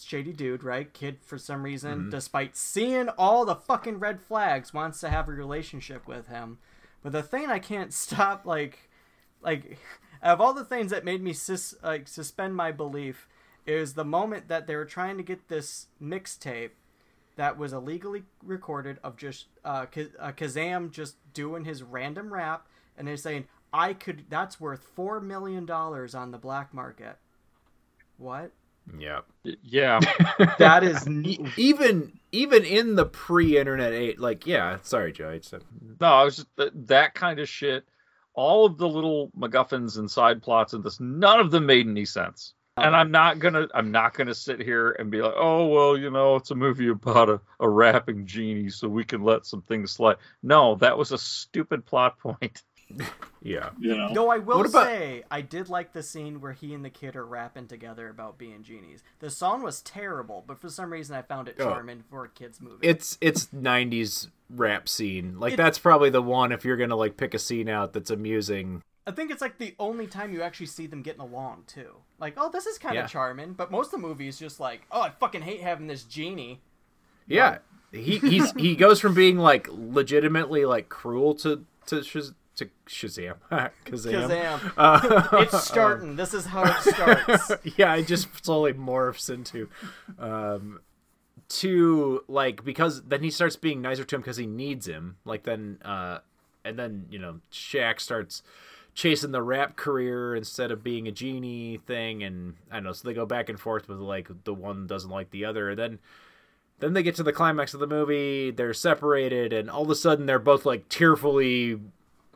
shady 0.00 0.32
dude, 0.32 0.62
right? 0.64 0.92
Kid 0.92 1.18
for 1.22 1.38
some 1.38 1.62
reason, 1.62 2.10
despite 2.10 2.56
seeing 2.56 3.08
all 3.10 3.44
the 3.44 3.54
fucking 3.54 3.98
red 3.98 4.20
flags, 4.20 4.72
wants 4.74 5.00
to 5.00 5.08
have 5.10 5.28
a 5.28 5.32
relationship 5.32 6.06
with 6.06 6.28
him. 6.28 6.58
But 7.02 7.12
the 7.12 7.22
thing 7.22 7.50
I 7.50 7.58
can't 7.58 7.92
stop 8.04 8.46
like 8.46 8.88
like 9.40 9.78
of 10.22 10.40
all 10.40 10.52
the 10.52 10.64
things 10.64 10.90
that 10.90 11.04
made 11.04 11.22
me 11.22 11.32
sus- 11.32 11.74
like 11.82 12.08
suspend 12.08 12.56
my 12.56 12.72
belief 12.72 13.28
is 13.66 13.94
the 13.94 14.04
moment 14.04 14.48
that 14.48 14.66
they 14.66 14.74
were 14.76 14.84
trying 14.84 15.16
to 15.18 15.22
get 15.22 15.48
this 15.48 15.86
mixtape 16.02 16.70
that 17.36 17.56
was 17.56 17.72
illegally 17.72 18.24
recorded 18.42 18.98
of 19.04 19.16
just 19.16 19.46
uh, 19.64 19.84
K- 19.86 20.08
uh, 20.18 20.32
Kazaam 20.32 20.90
just 20.90 21.16
doing 21.34 21.64
his 21.64 21.82
random 21.84 22.32
rap, 22.32 22.66
and 22.96 23.06
they're 23.06 23.16
saying 23.16 23.46
I 23.72 23.92
could. 23.94 24.24
That's 24.28 24.60
worth 24.60 24.82
four 24.82 25.20
million 25.20 25.66
dollars 25.66 26.14
on 26.14 26.30
the 26.30 26.38
black 26.38 26.72
market. 26.74 27.18
What? 28.18 28.52
Yeah. 28.98 29.20
Yeah. 29.62 30.00
That 30.58 30.82
is 30.84 31.06
neat. 31.06 31.40
Even 31.56 32.18
even 32.32 32.64
in 32.64 32.94
the 32.96 33.06
pre-internet 33.06 33.92
age, 33.92 34.18
like 34.18 34.46
yeah. 34.46 34.78
Sorry, 34.82 35.12
Joe. 35.12 35.30
I 35.30 35.40
said 35.40 35.64
no, 36.00 36.06
I 36.06 36.24
was 36.24 36.36
just 36.36 36.48
that, 36.56 36.88
that 36.88 37.14
kind 37.14 37.38
of 37.40 37.48
shit. 37.48 37.84
All 38.34 38.66
of 38.66 38.78
the 38.78 38.88
little 38.88 39.30
MacGuffins 39.36 39.98
and 39.98 40.10
side 40.10 40.42
plots 40.42 40.72
and 40.72 40.84
this, 40.84 41.00
none 41.00 41.40
of 41.40 41.50
them 41.50 41.66
made 41.66 41.86
any 41.86 42.04
sense. 42.04 42.54
Uh-huh. 42.76 42.86
And 42.86 42.96
I'm 42.96 43.10
not 43.10 43.40
gonna, 43.40 43.66
I'm 43.74 43.90
not 43.90 44.14
gonna 44.14 44.34
sit 44.34 44.60
here 44.60 44.92
and 44.92 45.10
be 45.10 45.20
like, 45.20 45.34
oh 45.36 45.66
well, 45.66 45.96
you 45.96 46.10
know, 46.10 46.36
it's 46.36 46.52
a 46.52 46.54
movie 46.54 46.88
about 46.88 47.28
a, 47.28 47.40
a 47.58 47.68
rapping 47.68 48.26
genie, 48.26 48.70
so 48.70 48.88
we 48.88 49.04
can 49.04 49.22
let 49.22 49.46
some 49.46 49.62
things 49.62 49.90
slide. 49.92 50.16
No, 50.42 50.76
that 50.76 50.96
was 50.96 51.10
a 51.10 51.18
stupid 51.18 51.84
plot 51.84 52.18
point. 52.20 52.62
Yeah. 53.42 53.70
You 53.78 53.96
know. 53.96 54.14
Though 54.14 54.30
I 54.30 54.38
will 54.38 54.60
about- 54.64 54.86
say, 54.86 55.24
I 55.30 55.40
did 55.40 55.68
like 55.68 55.92
the 55.92 56.02
scene 56.02 56.40
where 56.40 56.52
he 56.52 56.72
and 56.74 56.84
the 56.84 56.90
kid 56.90 57.16
are 57.16 57.24
rapping 57.26 57.66
together 57.66 58.08
about 58.08 58.38
being 58.38 58.62
genies. 58.62 59.02
The 59.20 59.30
song 59.30 59.62
was 59.62 59.82
terrible, 59.82 60.44
but 60.46 60.58
for 60.58 60.68
some 60.68 60.92
reason 60.92 61.14
I 61.16 61.22
found 61.22 61.48
it 61.48 61.56
Oh. 61.58 61.64
charming 61.64 62.02
for 62.10 62.24
a 62.24 62.28
kids 62.28 62.60
movie. 62.60 62.86
It's 62.86 63.18
it's 63.20 63.46
'90s 63.52 64.28
rap 64.50 64.88
scene. 64.88 65.38
Like 65.38 65.54
It- 65.54 65.56
that's 65.56 65.78
probably 65.78 66.10
the 66.10 66.22
one 66.22 66.52
if 66.52 66.64
you're 66.64 66.76
gonna 66.76 66.96
like 66.96 67.16
pick 67.16 67.34
a 67.34 67.38
scene 67.38 67.68
out 67.68 67.92
that's 67.92 68.10
amusing. 68.10 68.82
I 69.06 69.10
think 69.10 69.30
it's 69.30 69.40
like 69.40 69.56
the 69.58 69.74
only 69.78 70.06
time 70.06 70.32
you 70.34 70.42
actually 70.42 70.66
see 70.66 70.86
them 70.86 71.00
getting 71.02 71.22
along 71.22 71.64
too. 71.66 71.94
Like, 72.18 72.34
oh, 72.36 72.50
this 72.50 72.66
is 72.66 72.76
kind 72.78 72.96
of 72.98 73.04
Yeah. 73.04 73.06
charming, 73.06 73.54
but 73.54 73.70
most 73.70 73.86
of 73.86 73.92
the 74.00 74.06
movie 74.06 74.28
is 74.28 74.38
just 74.38 74.60
like, 74.60 74.82
oh, 74.90 75.00
I 75.00 75.10
fucking 75.10 75.42
hate 75.42 75.60
having 75.62 75.86
this 75.86 76.04
genie. 76.04 76.60
Yeah. 77.26 77.58
He 77.90 78.18
he's 78.18 78.52
he 78.52 78.76
goes 78.76 79.00
from 79.00 79.14
being 79.14 79.38
like 79.38 79.66
legitimately 79.70 80.66
like 80.66 80.90
cruel 80.90 81.34
to 81.36 81.64
to 81.86 81.96
Shaz- 82.00 82.34
to 82.58 82.68
Shazaam. 82.86 83.36
Kazaam. 83.50 84.28
Kazaam. 84.28 84.72
Uh, 84.78 85.28
It's 85.42 85.64
starting. 85.64 86.16
This 86.16 86.34
is 86.34 86.46
how 86.46 86.64
it 86.64 86.76
starts. 86.82 87.52
yeah, 87.76 87.94
it 87.96 88.06
just 88.06 88.44
slowly 88.44 88.72
morphs 88.74 89.30
into 89.30 89.68
um 90.18 90.80
to 91.48 92.22
like 92.28 92.64
because 92.64 93.02
then 93.04 93.22
he 93.22 93.30
starts 93.30 93.56
being 93.56 93.80
nicer 93.80 94.04
to 94.04 94.16
him 94.16 94.20
because 94.20 94.36
he 94.36 94.46
needs 94.46 94.86
him. 94.86 95.16
Like 95.24 95.44
then 95.44 95.78
uh 95.84 96.18
and 96.64 96.78
then, 96.78 97.06
you 97.10 97.18
know, 97.18 97.40
Shaq 97.50 98.00
starts 98.00 98.42
chasing 98.94 99.30
the 99.30 99.42
rap 99.42 99.76
career 99.76 100.34
instead 100.34 100.70
of 100.70 100.82
being 100.82 101.06
a 101.06 101.12
genie 101.12 101.78
thing, 101.86 102.22
and 102.22 102.56
I 102.70 102.74
don't 102.74 102.84
know. 102.84 102.92
So 102.92 103.06
they 103.08 103.14
go 103.14 103.24
back 103.24 103.48
and 103.48 103.58
forth 103.58 103.88
with 103.88 103.98
like 103.98 104.28
the 104.44 104.52
one 104.52 104.86
doesn't 104.86 105.08
like 105.10 105.30
the 105.30 105.44
other. 105.44 105.74
Then 105.74 105.98
then 106.80 106.92
they 106.92 107.02
get 107.02 107.14
to 107.16 107.22
the 107.22 107.32
climax 107.32 107.74
of 107.74 107.80
the 107.80 107.86
movie. 107.86 108.50
They're 108.50 108.74
separated, 108.74 109.52
and 109.52 109.70
all 109.70 109.82
of 109.82 109.90
a 109.90 109.94
sudden 109.94 110.26
they're 110.26 110.38
both 110.38 110.66
like 110.66 110.88
tearfully 110.88 111.78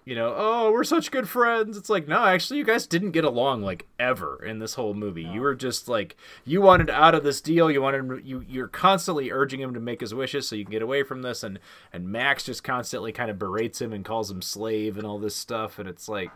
you 0.04 0.16
know, 0.16 0.34
oh, 0.36 0.72
we're 0.72 0.82
such 0.84 1.10
good 1.10 1.28
friends. 1.28 1.76
It's 1.76 1.88
like, 1.88 2.08
no, 2.08 2.24
actually, 2.24 2.58
you 2.58 2.64
guys 2.64 2.86
didn't 2.86 3.12
get 3.12 3.24
along 3.24 3.62
like 3.62 3.86
ever 4.00 4.44
in 4.44 4.58
this 4.58 4.74
whole 4.74 4.94
movie. 4.94 5.22
You 5.22 5.40
were 5.40 5.54
just 5.54 5.86
like, 5.88 6.16
you 6.44 6.60
wanted 6.60 6.90
out 6.90 7.14
of 7.14 7.22
this 7.22 7.40
deal. 7.40 7.70
You 7.70 7.80
wanted 7.82 8.26
you 8.26 8.44
you're 8.48 8.68
constantly 8.68 9.30
urging 9.30 9.60
him 9.60 9.74
to 9.74 9.80
make 9.80 10.00
his 10.00 10.12
wishes 10.14 10.48
so 10.48 10.56
you 10.56 10.64
can 10.64 10.72
get 10.72 10.82
away 10.82 11.02
from 11.04 11.22
this. 11.22 11.42
And 11.42 11.60
and 11.92 12.08
Max 12.08 12.42
just 12.44 12.64
constantly 12.64 13.12
kind 13.12 13.30
of 13.30 13.38
berates 13.38 13.80
him 13.80 13.92
and 13.92 14.04
calls 14.04 14.30
him 14.30 14.42
slave 14.42 14.96
and 14.98 15.06
all 15.06 15.18
this 15.18 15.36
stuff. 15.36 15.78
And 15.78 15.88
it's 15.88 16.08
like, 16.08 16.30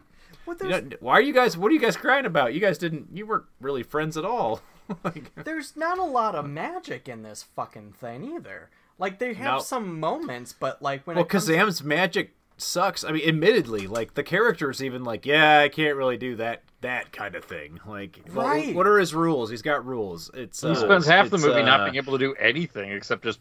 What 0.44 0.62
you 0.62 0.68
know, 0.68 0.82
why 1.00 1.14
are 1.14 1.22
you 1.22 1.32
guys? 1.34 1.56
What 1.56 1.70
are 1.70 1.74
you 1.74 1.80
guys 1.80 1.96
crying 1.96 2.26
about? 2.26 2.54
You 2.54 2.60
guys 2.60 2.78
didn't. 2.78 3.08
You 3.12 3.26
weren't 3.26 3.46
really 3.60 3.82
friends 3.82 4.16
at 4.16 4.24
all. 4.24 4.60
like, 5.04 5.32
there's 5.34 5.76
not 5.76 5.98
a 5.98 6.04
lot 6.04 6.36
of 6.36 6.48
magic 6.48 7.08
in 7.08 7.22
this 7.22 7.42
fucking 7.42 7.92
thing 7.92 8.22
either. 8.36 8.70
Like 8.98 9.18
they 9.18 9.34
have 9.34 9.54
No. 9.54 9.58
some 9.60 9.98
moments, 10.00 10.52
but 10.52 10.80
like 10.80 11.06
when 11.06 11.16
well, 11.16 11.24
it 11.24 11.28
comes 11.28 11.48
Kazaam's 11.48 11.82
magic 11.82 12.34
sucks. 12.58 13.04
I 13.04 13.12
mean, 13.12 13.26
admittedly, 13.28 13.86
like 13.86 14.14
the 14.14 14.22
character's 14.22 14.82
even 14.82 15.04
like, 15.04 15.26
yeah, 15.26 15.60
I 15.60 15.68
can't 15.68 15.96
really 15.96 16.16
do 16.16 16.36
that 16.36 16.62
that 16.82 17.10
kind 17.12 17.34
of 17.34 17.44
thing. 17.44 17.80
Like, 17.86 18.20
what- 18.32 18.46
Right. 18.46 18.74
what 18.74 18.86
are 18.86 18.98
his 18.98 19.14
rules? 19.14 19.50
He's 19.50 19.62
got 19.62 19.84
rules. 19.84 20.30
It's 20.34 20.60
He 20.60 20.68
uh, 20.68 20.74
spends 20.74 21.06
half 21.06 21.30
the 21.30 21.36
it's, 21.36 21.44
movie 21.44 21.62
not 21.62 21.80
uh, 21.80 21.84
being 21.84 21.96
able 21.96 22.12
to 22.12 22.18
do 22.18 22.34
anything 22.34 22.90
except 22.92 23.24
just 23.24 23.40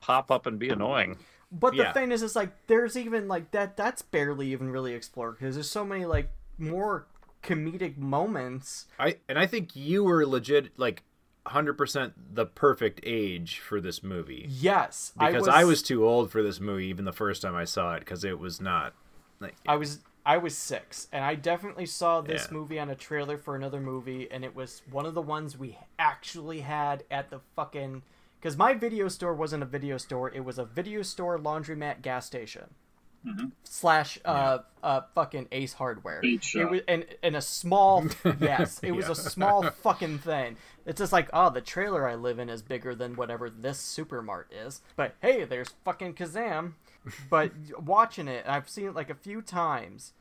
pop 0.00 0.30
up 0.30 0.46
and 0.46 0.58
be 0.58 0.68
annoying. 0.70 1.18
But 1.50 1.72
the 1.72 1.78
Yeah. 1.78 1.92
thing 1.92 2.12
is, 2.12 2.22
it's 2.22 2.36
like 2.36 2.50
there's 2.66 2.96
even 2.96 3.26
like 3.28 3.50
that. 3.50 3.76
That's 3.76 4.02
barely 4.02 4.52
even 4.52 4.70
really 4.70 4.94
explored 4.94 5.38
because 5.38 5.54
there's 5.56 5.70
so 5.70 5.84
many 5.84 6.04
like 6.04 6.30
more 6.58 7.06
comedic 7.42 7.96
moments. 7.96 8.86
I 8.98 9.16
and 9.28 9.38
I 9.38 9.46
think 9.46 9.74
you 9.76 10.04
were 10.04 10.26
legit 10.26 10.78
like. 10.78 11.02
100% 11.48 12.12
the 12.34 12.46
perfect 12.46 13.00
age 13.04 13.58
for 13.58 13.80
this 13.80 14.02
movie 14.02 14.46
Yes, 14.48 15.12
because 15.18 15.48
I 15.48 15.64
was, 15.64 15.82
too 15.82 16.06
old 16.06 16.30
for 16.30 16.42
this 16.42 16.60
movie 16.60 16.86
even 16.86 17.04
the 17.04 17.12
first 17.12 17.42
time 17.42 17.54
I 17.54 17.64
saw 17.64 17.94
it 17.94 18.00
because 18.00 18.24
it 18.24 18.38
was 18.38 18.60
not 18.60 18.94
like 19.40 19.54
I 19.66 19.76
was 19.76 20.00
I 20.26 20.36
was 20.36 20.54
six, 20.58 21.08
and 21.10 21.24
I 21.24 21.36
definitely 21.36 21.86
saw 21.86 22.20
this 22.20 22.48
Yeah. 22.50 22.54
movie 22.58 22.78
on 22.78 22.90
a 22.90 22.94
trailer 22.94 23.38
for 23.38 23.56
another 23.56 23.80
movie, 23.80 24.30
and 24.30 24.44
it 24.44 24.54
was 24.54 24.82
one 24.90 25.06
of 25.06 25.14
the 25.14 25.22
ones 25.22 25.56
we 25.56 25.78
actually 25.98 26.60
had 26.60 27.04
at 27.10 27.30
the 27.30 27.40
fucking. 27.56 28.02
Because 28.38 28.54
my 28.56 28.74
video 28.74 29.08
store 29.08 29.32
wasn't 29.34 29.62
a 29.62 29.66
video 29.66 29.96
store; 29.96 30.30
it 30.30 30.44
was 30.44 30.58
a 30.58 30.66
video 30.66 31.00
store 31.00 31.38
laundromat 31.38 32.02
gas 32.02 32.26
station. 32.26 32.74
Slash, 33.64 34.18
uh, 34.24 34.58
uh, 34.82 35.02
fucking 35.14 35.48
Ace 35.52 35.74
Hardware. 35.74 36.20
It 36.62 36.70
was 36.70 36.80
and 36.88 37.04
in 37.22 37.34
a 37.34 37.42
small, 37.42 38.06
yes, 38.40 38.80
it 38.82 38.92
was 38.92 39.08
a 39.08 39.14
small 39.14 39.62
fucking 39.70 40.18
thing. 40.18 40.56
It's 40.86 40.98
just 40.98 41.12
like, 41.12 41.28
oh, 41.32 41.50
the 41.50 41.60
trailer 41.60 42.08
I 42.08 42.14
live 42.14 42.38
in 42.38 42.48
is 42.48 42.62
bigger 42.62 42.94
than 42.94 43.16
whatever 43.16 43.50
this 43.50 43.78
supermart 43.78 44.44
is. 44.50 44.80
But 44.96 45.14
hey, 45.20 45.44
there's 45.44 45.70
fucking 45.84 46.14
Kazaam. 46.14 46.74
But 47.28 47.52
watching 47.84 48.28
it, 48.28 48.44
I've 48.48 48.68
seen 48.68 48.86
it 48.86 48.94
like 48.94 49.10
a 49.10 49.14
few 49.14 49.42
times, 49.42 50.12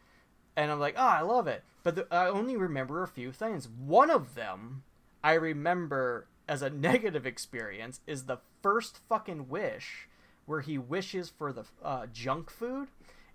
and 0.55 0.71
I'm 0.71 0.79
like, 0.79 0.95
oh, 0.97 1.01
I 1.01 1.21
love 1.21 1.47
it. 1.47 1.63
But 1.83 1.95
the, 1.95 2.07
I 2.11 2.27
only 2.27 2.57
remember 2.57 3.03
a 3.03 3.07
few 3.07 3.31
things. 3.31 3.67
One 3.69 4.09
of 4.09 4.35
them 4.35 4.83
I 5.23 5.33
remember 5.33 6.27
as 6.47 6.61
a 6.61 6.69
negative 6.89 7.25
experience 7.25 7.99
is 8.07 8.23
the 8.23 8.39
first 8.61 8.99
fucking 9.09 9.49
wish 9.49 10.07
where 10.47 10.61
he 10.61 10.79
wishes 10.79 11.29
for 11.29 11.53
the 11.53 11.65
uh, 11.83 12.07
junk 12.11 12.49
food, 12.49 12.87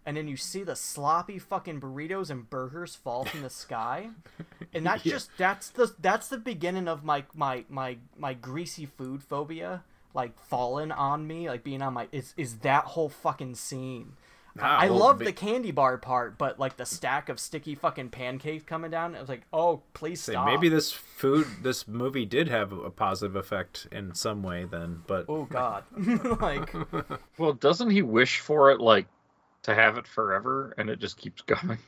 and 0.05 0.17
then 0.17 0.27
you 0.27 0.37
see 0.37 0.65
the 0.65 0.75
sloppy 0.75 1.39
fucking 1.39 1.81
burritos 1.81 2.31
and 2.31 2.51
burgers 2.51 2.97
fall 2.97 3.25
from 3.25 3.43
the 3.43 3.51
sky, 3.51 4.09
and 4.75 4.85
that's 4.85 5.05
just 5.05 5.31
that's 5.39 5.69
the 5.69 5.95
that's 6.01 6.27
the 6.27 6.39
beginning 6.39 6.89
of 6.89 7.05
my 7.05 7.25
my 7.35 7.65
my 7.69 7.99
my 8.19 8.35
greasy 8.35 8.87
food 8.87 9.23
phobia 9.23 9.85
like 10.15 10.39
falling 10.39 10.93
on 10.93 11.27
me 11.27 11.49
like 11.49 11.65
being 11.65 11.83
on 11.83 11.95
my 11.95 12.09
is 12.13 12.35
is 12.37 12.59
that 12.59 12.85
whole 12.85 13.09
fucking 13.09 13.55
scene. 13.55 14.13
Ah, 14.61 14.79
I 14.81 14.91
well, 14.91 14.99
love 14.99 15.19
ma- 15.19 15.25
the 15.25 15.33
candy 15.33 15.71
bar 15.71 15.97
part, 15.99 16.37
but 16.37 16.59
like 16.59 16.77
the 16.77 16.85
stack 16.85 17.29
of 17.29 17.41
sticky 17.41 17.75
fucking 17.75 18.11
pancakes 18.11 18.65
coming 18.65 18.91
down, 18.91 19.15
I 19.17 19.21
was 19.21 19.29
like, 19.29 19.43
oh, 19.53 19.83
please 19.95 20.21
say, 20.21 20.33
stop. 20.33 20.45
maybe 20.47 20.69
this 20.69 20.93
food 20.93 21.47
this 21.63 21.89
movie 21.89 22.27
did 22.27 22.49
have 22.49 22.73
a 22.73 22.91
positive 22.91 23.35
effect 23.37 23.87
in 23.91 24.15
some 24.15 24.43
way 24.43 24.65
then 24.65 25.03
but 25.07 25.25
Oh 25.29 25.45
God, 25.47 25.85
like 26.43 26.73
Well, 27.39 27.55
doesn't 27.55 27.91
he 27.91 28.03
wish 28.03 28.41
for 28.41 28.71
it 28.71 28.81
like 28.81 29.07
to 29.63 29.75
have 29.75 29.97
it 29.97 30.07
forever 30.07 30.75
and 30.77 30.91
it 30.91 30.99
just 30.99 31.17
keeps 31.17 31.41
going? 31.47 31.79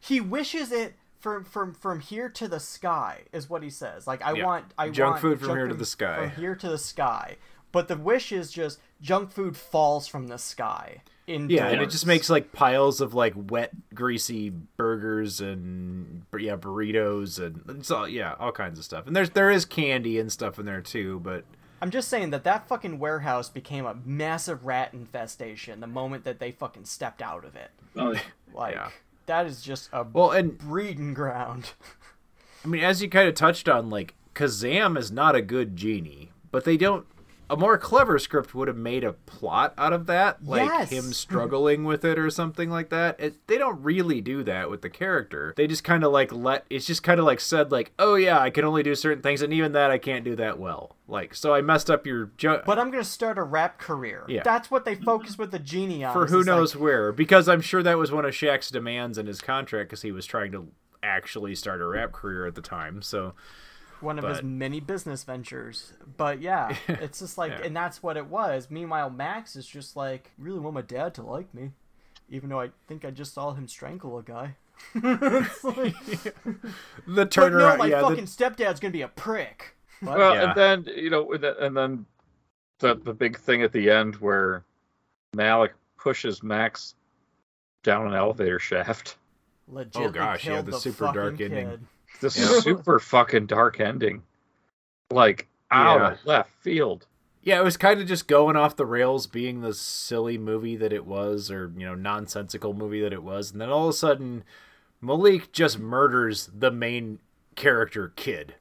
he 0.00 0.20
wishes 0.20 0.72
it 0.72 0.94
from 1.18 1.42
from 1.44 1.72
from 1.72 2.00
here 2.00 2.28
to 2.28 2.46
the 2.48 2.60
sky 2.60 3.22
is 3.32 3.48
what 3.48 3.62
he 3.62 3.70
says. 3.70 4.06
Like 4.06 4.22
I 4.22 4.34
Yeah. 4.34 4.44
want 4.44 4.74
I 4.76 4.90
Junk 4.90 5.12
want 5.12 5.20
food 5.22 5.38
from 5.38 5.48
junk 5.48 5.58
here 5.60 5.68
to 5.68 5.74
the 5.74 5.86
sky. 5.86 6.16
From 6.28 6.30
here 6.42 6.54
to 6.54 6.68
the 6.68 6.76
sky. 6.76 7.36
But 7.72 7.88
the 7.88 7.96
wish 7.96 8.30
is 8.30 8.52
just 8.52 8.78
junk 9.00 9.32
food 9.32 9.56
falls 9.56 10.06
from 10.06 10.26
the 10.28 10.36
sky. 10.38 11.02
Indoors. 11.26 11.52
Yeah, 11.58 11.68
and 11.68 11.80
it 11.80 11.88
just 11.90 12.06
makes 12.06 12.28
like 12.28 12.52
piles 12.52 13.00
of 13.00 13.14
like 13.14 13.32
wet, 13.34 13.70
greasy 13.94 14.50
burgers 14.50 15.40
and 15.40 16.22
yeah, 16.38 16.56
burritos 16.56 17.42
and 17.42 17.62
it's 17.78 17.90
all 17.90 18.06
yeah, 18.06 18.34
all 18.38 18.52
kinds 18.52 18.78
of 18.78 18.84
stuff. 18.84 19.06
And 19.06 19.16
there's 19.16 19.30
there 19.30 19.50
is 19.50 19.64
candy 19.64 20.18
and 20.18 20.30
stuff 20.30 20.58
in 20.58 20.66
there 20.66 20.82
too, 20.82 21.20
but 21.20 21.44
I'm 21.80 21.90
just 21.90 22.08
saying 22.08 22.30
that 22.30 22.44
that 22.44 22.68
fucking 22.68 22.98
warehouse 22.98 23.48
became 23.48 23.86
a 23.86 23.96
massive 24.04 24.66
rat 24.66 24.92
infestation 24.92 25.80
the 25.80 25.86
moment 25.86 26.24
that 26.24 26.38
they 26.40 26.50
fucking 26.50 26.84
stepped 26.84 27.22
out 27.22 27.44
of 27.44 27.56
it. 27.56 27.70
Oh, 27.96 28.12
yeah. 28.12 28.20
Like 28.54 28.74
Yeah. 28.74 28.90
that 29.26 29.46
is 29.46 29.62
just 29.62 29.88
a 29.92 30.04
well, 30.04 30.30
and 30.30 30.56
breeding 30.58 31.14
ground. 31.14 31.70
I 32.64 32.68
mean, 32.68 32.84
as 32.84 33.02
you 33.02 33.08
kind 33.08 33.28
of 33.28 33.34
touched 33.34 33.68
on, 33.68 33.88
like 33.90 34.14
Kazaam 34.34 34.96
is 34.98 35.10
not 35.10 35.34
a 35.34 35.42
good 35.42 35.74
genie, 35.76 36.32
but 36.50 36.64
they 36.64 36.76
don't. 36.76 37.06
A 37.54 37.56
more 37.56 37.78
clever 37.78 38.18
script 38.18 38.54
would 38.54 38.66
have 38.68 38.76
made 38.76 39.04
a 39.04 39.12
plot 39.12 39.74
out 39.78 39.92
of 39.92 40.06
that, 40.06 40.44
like 40.44 40.66
Yes. 40.68 40.90
him 40.90 41.12
struggling 41.12 41.84
with 41.84 42.04
it 42.04 42.18
or 42.18 42.28
something 42.30 42.68
like 42.68 42.88
that. 42.90 43.18
It, 43.20 43.46
they 43.46 43.58
don't 43.58 43.80
really 43.82 44.20
do 44.20 44.42
that 44.42 44.68
with 44.70 44.82
the 44.82 44.90
character. 44.90 45.54
They 45.56 45.66
just 45.66 45.84
kind 45.84 46.02
of 46.04 46.10
like 46.12 46.32
let 46.32 46.64
it's 46.68 46.86
just 46.86 47.02
kind 47.02 47.20
of 47.20 47.26
like 47.26 47.40
said 47.40 47.70
like, 47.70 47.92
oh 47.98 48.16
yeah, 48.16 48.40
I 48.40 48.50
can 48.50 48.64
only 48.64 48.82
do 48.82 48.94
certain 48.94 49.22
things, 49.22 49.40
and 49.40 49.52
even 49.52 49.72
that 49.72 49.90
I 49.90 49.98
can't 49.98 50.24
do 50.24 50.34
that 50.36 50.58
well. 50.58 50.96
Like, 51.06 51.34
so 51.34 51.54
I 51.54 51.60
messed 51.60 51.90
up 51.90 52.06
your 52.06 52.30
ju- 52.36 52.60
But 52.66 52.78
I'm 52.78 52.90
gonna 52.90 53.04
start 53.04 53.38
a 53.38 53.42
rap 53.42 53.78
career. 53.78 54.24
Yeah. 54.28 54.42
That's 54.42 54.70
what 54.70 54.84
they 54.84 54.94
focus 54.96 55.38
with 55.38 55.50
the 55.50 55.58
genie 55.58 56.02
on. 56.04 56.12
for 56.12 56.26
who 56.26 56.40
it's 56.40 56.48
like, 56.48 56.56
knows 56.56 56.74
where 56.76 57.12
because 57.12 57.48
i'm 57.48 57.60
sure 57.60 57.82
that 57.82 57.98
was 57.98 58.10
one 58.10 58.24
of 58.24 58.32
Shaq's 58.32 58.70
demands 58.70 59.18
in 59.18 59.26
his 59.26 59.40
contract 59.40 59.90
because 59.90 60.02
he 60.02 60.10
was 60.12 60.26
trying 60.26 60.50
to 60.52 60.68
actually 61.02 61.54
start 61.54 61.80
a 61.80 61.86
rap 61.86 62.12
career 62.12 62.46
at 62.46 62.54
the 62.54 62.60
time 62.62 63.02
so 63.02 63.34
one 64.00 64.18
of 64.18 64.24
his 64.28 64.42
many 64.42 64.80
business 64.80 65.24
ventures. 65.24 65.92
But 66.16 66.40
yeah, 66.40 66.74
it's 66.88 67.18
just 67.20 67.38
like, 67.38 67.52
Yeah. 67.52 67.62
and 67.66 67.76
that's 67.76 68.02
what 68.02 68.16
it 68.16 68.26
was. 68.26 68.70
Meanwhile, 68.70 69.10
Max 69.10 69.56
is 69.56 69.66
just 69.66 69.96
like, 69.96 70.30
really 70.38 70.58
want 70.58 70.74
my 70.74 70.82
dad 70.82 71.14
to 71.14 71.22
like 71.22 71.52
me, 71.54 71.70
even 72.28 72.48
though 72.50 72.60
I 72.60 72.70
think 72.88 73.04
I 73.04 73.10
just 73.10 73.34
saw 73.34 73.52
him 73.52 73.68
strangle 73.68 74.18
a 74.18 74.22
guy. 74.22 74.56
Like, 74.94 75.94
the 76.04 76.26
but 77.06 77.30
turnaround 77.30 77.72
no, 77.72 77.76
my 77.76 77.86
yeah 77.86 78.00
the- 78.00 78.08
fucking 78.08 78.24
stepdad's 78.26 78.80
gonna 78.80 78.92
be 78.92 79.02
a 79.02 79.08
prick. 79.08 79.76
What? 80.00 80.18
Well, 80.18 80.34
Yeah. 80.34 80.42
and 80.50 80.54
then 80.86 80.94
you 80.96 81.10
know, 81.10 81.32
and 81.32 81.76
then- 81.76 82.06
the 82.80 82.96
the 82.96 83.14
big 83.14 83.38
thing 83.38 83.62
at 83.62 83.72
the 83.72 83.88
end 83.88 84.16
where 84.16 84.64
Malik 85.34 85.72
pushes 85.96 86.42
Max 86.42 86.96
down 87.84 88.06
an 88.08 88.14
elevator 88.14 88.58
shaft. 88.58 89.16
Legitly 89.72 90.06
Oh, 90.06 90.10
gosh, 90.10 90.44
yeah, 90.44 90.54
killed 90.54 90.66
the 90.66 90.70
the 90.72 90.78
super 90.80 91.06
fucking 91.06 91.20
dark 91.20 91.40
ending. 91.40 91.86
The 92.20 92.30
super 92.30 92.98
fucking 93.00 93.46
dark 93.46 93.80
ending, 93.80 94.22
like 95.10 95.48
out 95.70 96.00
Yeah. 96.00 96.12
of 96.12 96.26
left 96.26 96.50
field. 96.62 97.06
yeah 97.42 97.58
it 97.60 97.64
was 97.64 97.76
kind 97.76 98.00
of 98.00 98.06
just 98.06 98.28
going 98.28 98.56
off 98.56 98.76
the 98.76 98.86
rails 98.86 99.26
being 99.26 99.60
the 99.60 99.74
silly 99.74 100.38
movie 100.38 100.76
that 100.76 100.92
it 100.92 101.04
was 101.06 101.50
or 101.50 101.72
you 101.76 101.84
know 101.84 101.94
nonsensical 101.94 102.72
movie 102.74 103.00
that 103.02 103.12
it 103.12 103.22
was 103.22 103.50
and 103.52 103.60
then 103.60 103.68
all 103.70 103.84
of 103.84 103.90
a 103.90 103.92
sudden 103.92 104.44
malik 105.00 105.52
just 105.52 105.78
murders 105.78 106.48
the 106.54 106.70
main 106.70 107.18
character 107.56 108.12
kid. 108.16 108.54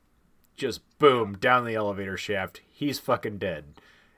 Just 0.56 0.82
boom 1.00 1.38
down 1.38 1.66
the 1.66 1.76
elevator 1.76 2.18
shaft 2.18 2.62
he's 2.70 3.00
fucking 3.00 3.38
dead. 3.38 3.66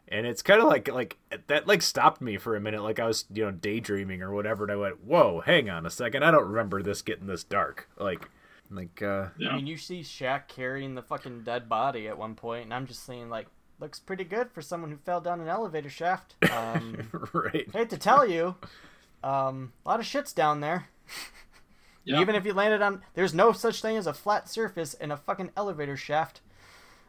And 0.07 0.25
it's 0.27 0.41
kind 0.41 0.61
of 0.61 0.67
like 0.67 0.87
like 0.91 1.17
that 1.47 1.67
like 1.67 1.81
stopped 1.81 2.21
me 2.21 2.37
for 2.37 2.55
a 2.55 2.61
minute 2.61 2.83
like 2.83 2.99
i 2.99 3.07
was 3.07 3.25
you 3.33 3.43
know 3.43 3.51
daydreaming 3.51 4.21
or 4.21 4.31
whatever 4.33 4.63
and 4.63 4.71
i 4.71 4.75
went 4.75 5.03
whoa 5.03 5.41
hang 5.45 5.69
on 5.69 5.85
a 5.85 5.89
second 5.89 6.23
i 6.23 6.31
don't 6.31 6.47
remember 6.47 6.81
this 6.83 7.01
getting 7.01 7.27
this 7.27 7.43
dark. 7.43 7.89
Like 7.97 8.29
like 8.75 9.01
uh 9.01 9.27
Yeah. 9.37 9.49
I 9.49 9.55
mean, 9.57 9.67
you 9.67 9.77
see 9.77 10.01
Shaq 10.01 10.47
carrying 10.47 10.95
the 10.95 11.01
fucking 11.01 11.43
dead 11.43 11.67
body 11.69 12.07
at 12.07 12.17
one 12.17 12.35
point, 12.35 12.65
and 12.65 12.73
I'm 12.73 12.85
just 12.87 13.05
saying, 13.05 13.29
like, 13.29 13.47
looks 13.79 13.99
pretty 13.99 14.23
good 14.23 14.51
for 14.51 14.61
someone 14.61 14.89
who 14.91 14.97
fell 14.97 15.21
down 15.21 15.39
an 15.41 15.47
elevator 15.47 15.89
shaft. 15.89 16.35
Um, 16.51 17.09
right 17.33 17.67
hate 17.73 17.89
to 17.89 17.97
tell 17.97 18.25
you, 18.27 18.55
um, 19.23 19.73
a 19.85 19.89
lot 19.89 19.99
of 19.99 20.05
shit's 20.05 20.33
down 20.33 20.59
there. 20.61 20.87
Yeah. 22.07 22.21
Even 22.21 22.35
if 22.35 22.45
you 22.45 22.53
landed 22.53 22.83
on, 22.83 23.01
there's 23.15 23.33
no 23.33 23.51
such 23.51 23.81
thing 23.81 23.97
as 23.97 24.05
a 24.05 24.13
flat 24.13 24.47
surface 24.47 24.93
in 24.93 25.09
a 25.09 25.17
fucking 25.17 25.49
elevator 25.57 25.97
shaft. 25.97 26.39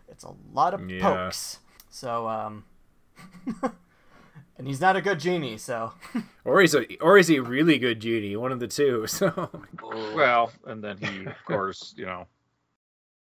It's 0.09 0.25
a 0.25 0.33
lot 0.55 0.73
of 0.73 0.89
Yeah. 0.91 1.01
pokes. 1.03 1.59
So, 1.91 2.27
um, 2.27 2.65
And 4.59 4.67
he's 4.67 4.81
not 4.81 4.97
a 4.97 5.03
good 5.03 5.21
genie, 5.21 5.59
so 5.59 5.93
Or 6.45 6.61
he's 6.61 6.75
a 6.75 6.87
or 7.01 7.19
is 7.19 7.29
he 7.29 7.37
a 7.37 7.43
really 7.43 7.79
good 7.79 8.01
genie? 8.01 8.37
One 8.37 8.53
of 8.53 8.61
the 8.61 8.69
two. 8.69 9.07
So 9.09 9.51
Well, 9.83 10.53
and 10.67 10.83
then 10.83 10.99
he, 10.99 11.27
of 11.27 11.35
course, 11.45 11.95
you 11.97 12.07
know, 12.07 12.27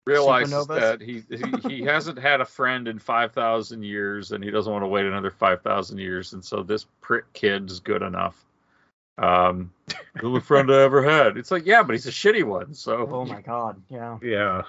realizes 0.06 0.54
Supernovas? 0.54 0.80
that 0.80 1.02
he, 1.02 1.24
he 1.30 1.76
he 1.78 1.84
hasn't 1.84 2.20
had 2.20 2.41
a 2.41 2.46
friend 2.46 2.88
in 2.88 3.00
five 3.00 3.32
thousand 3.34 3.84
years, 3.84 4.32
and 4.32 4.44
he 4.44 4.52
doesn't 4.52 4.72
want 4.72 4.84
to 4.84 4.88
wait 4.88 5.06
another 5.06 5.32
five 5.32 5.62
thousand 5.62 6.00
years, 6.00 6.34
and 6.34 6.44
so 6.44 6.63
this 6.63 6.86
prick 7.00 7.32
kid 7.34 7.70
is 7.70 7.80
good 7.80 8.02
enough. 8.02 8.44
Um, 9.17 9.72
the 9.88 10.24
only 10.24 10.41
friend 10.41 10.72
I 10.72 10.82
ever 10.82 11.04
had. 11.04 11.38
It's 11.38 11.52
like, 11.52 11.65
yeah, 11.65 11.84
but 11.84 11.94
he's 11.94 12.08
a 12.08 12.12
shitty 12.12 12.44
one. 12.44 12.74
So, 12.74 13.08
oh 13.12 13.26
my 13.26 13.41
god, 13.41 13.82
yeah. 13.89 14.17
yeah. 14.22 14.63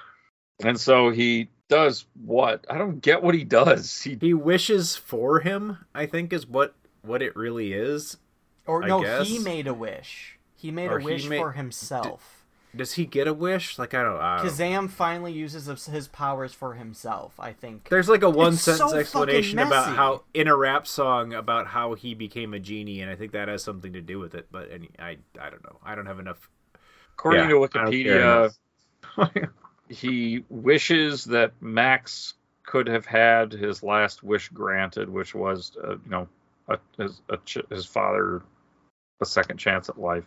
and 0.63 0.79
so 0.79 1.11
he 1.11 1.49
does 1.73 2.07
what? 2.25 2.65
I 2.69 2.79
don't 2.79 3.01
get 3.01 3.23
what 3.23 3.35
he 3.35 3.45
does. 3.45 4.03
He 4.03 4.17
He 4.21 4.35
wishes 4.35 4.97
for 4.97 5.41
him, 5.41 5.79
I 5.95 6.07
think 6.07 6.33
is 6.33 6.47
what 6.47 6.75
what 7.03 7.23
it 7.23 7.35
really 7.35 7.73
is. 7.73 8.19
Or 8.67 8.85
I 8.85 8.89
no, 8.89 9.03
guess. 9.03 9.27
he 9.27 9.39
made 9.39 9.67
a 9.67 9.75
wish. 9.75 10.39
He 10.55 10.71
made 10.71 10.89
Or 10.91 10.99
a 10.99 11.03
wish 11.03 11.29
ma- 11.29 11.37
for 11.37 11.53
himself. 11.53 12.45
Does 12.75 12.93
he 12.95 13.05
get 13.05 13.27
a 13.27 13.35
wish? 13.35 13.79
Like 13.79 13.93
I 13.93 14.03
don't, 14.03 14.17
I 14.21 14.37
don't 14.43 14.47
Kazaam 14.47 14.89
finally 14.91 15.33
uses 15.33 15.67
his- 15.67 15.87
his 15.87 16.09
powers 16.09 16.55
for 16.55 16.75
himself. 16.75 17.35
I 17.39 17.53
think. 17.53 17.89
There's 17.91 18.09
like 18.09 18.23
a 18.23 18.31
one 18.31 18.55
It's 18.55 18.63
sentence 18.63 18.91
fucking 18.93 19.01
explanation 19.01 19.59
about 19.59 19.95
how 19.97 20.23
in 20.33 20.49
a 20.49 20.57
rap 20.57 20.87
song 20.87 21.35
about 21.35 21.67
how 21.67 21.95
he 21.95 22.15
became 22.15 22.55
a 22.55 22.59
genie, 22.61 23.01
and 23.03 23.11
I 23.11 23.15
think 23.17 23.33
that 23.33 23.49
has 23.49 23.63
something 23.65 23.93
to 23.93 24.01
do 24.01 24.19
with 24.19 24.35
it. 24.35 24.47
But 24.51 24.71
any, 24.73 24.89
I 24.99 25.19
I 25.41 25.51
don't 25.51 25.63
know. 25.65 25.79
I 25.85 25.95
don't 25.95 26.07
have 26.07 26.19
enough. 26.21 26.49
According 27.15 27.43
Yeah, 27.43 27.49
to 27.49 27.57
I 27.57 27.67
don't 27.67 27.73
care 27.73 27.85
Wikipedia, 27.89 28.51
enough. 29.17 29.53
he 29.93 30.45
wishes 30.49 31.25
that 31.27 31.53
Max 31.61 32.35
could 32.65 32.87
have 32.87 33.05
had 33.05 33.53
his 33.53 33.83
last 33.83 34.23
wish 34.23 34.49
granted, 34.49 35.09
which 35.09 35.35
was, 35.35 35.77
uh, 35.83 35.93
you 35.93 36.11
know, 36.11 36.29
a, 36.69 36.79
his, 36.97 37.21
a, 37.29 37.37
ch- 37.39 37.59
his 37.71 37.85
father 37.85 38.43
a 39.21 39.27
second 39.27 39.59
chance 39.59 39.89
at 39.89 40.01
life. 40.01 40.25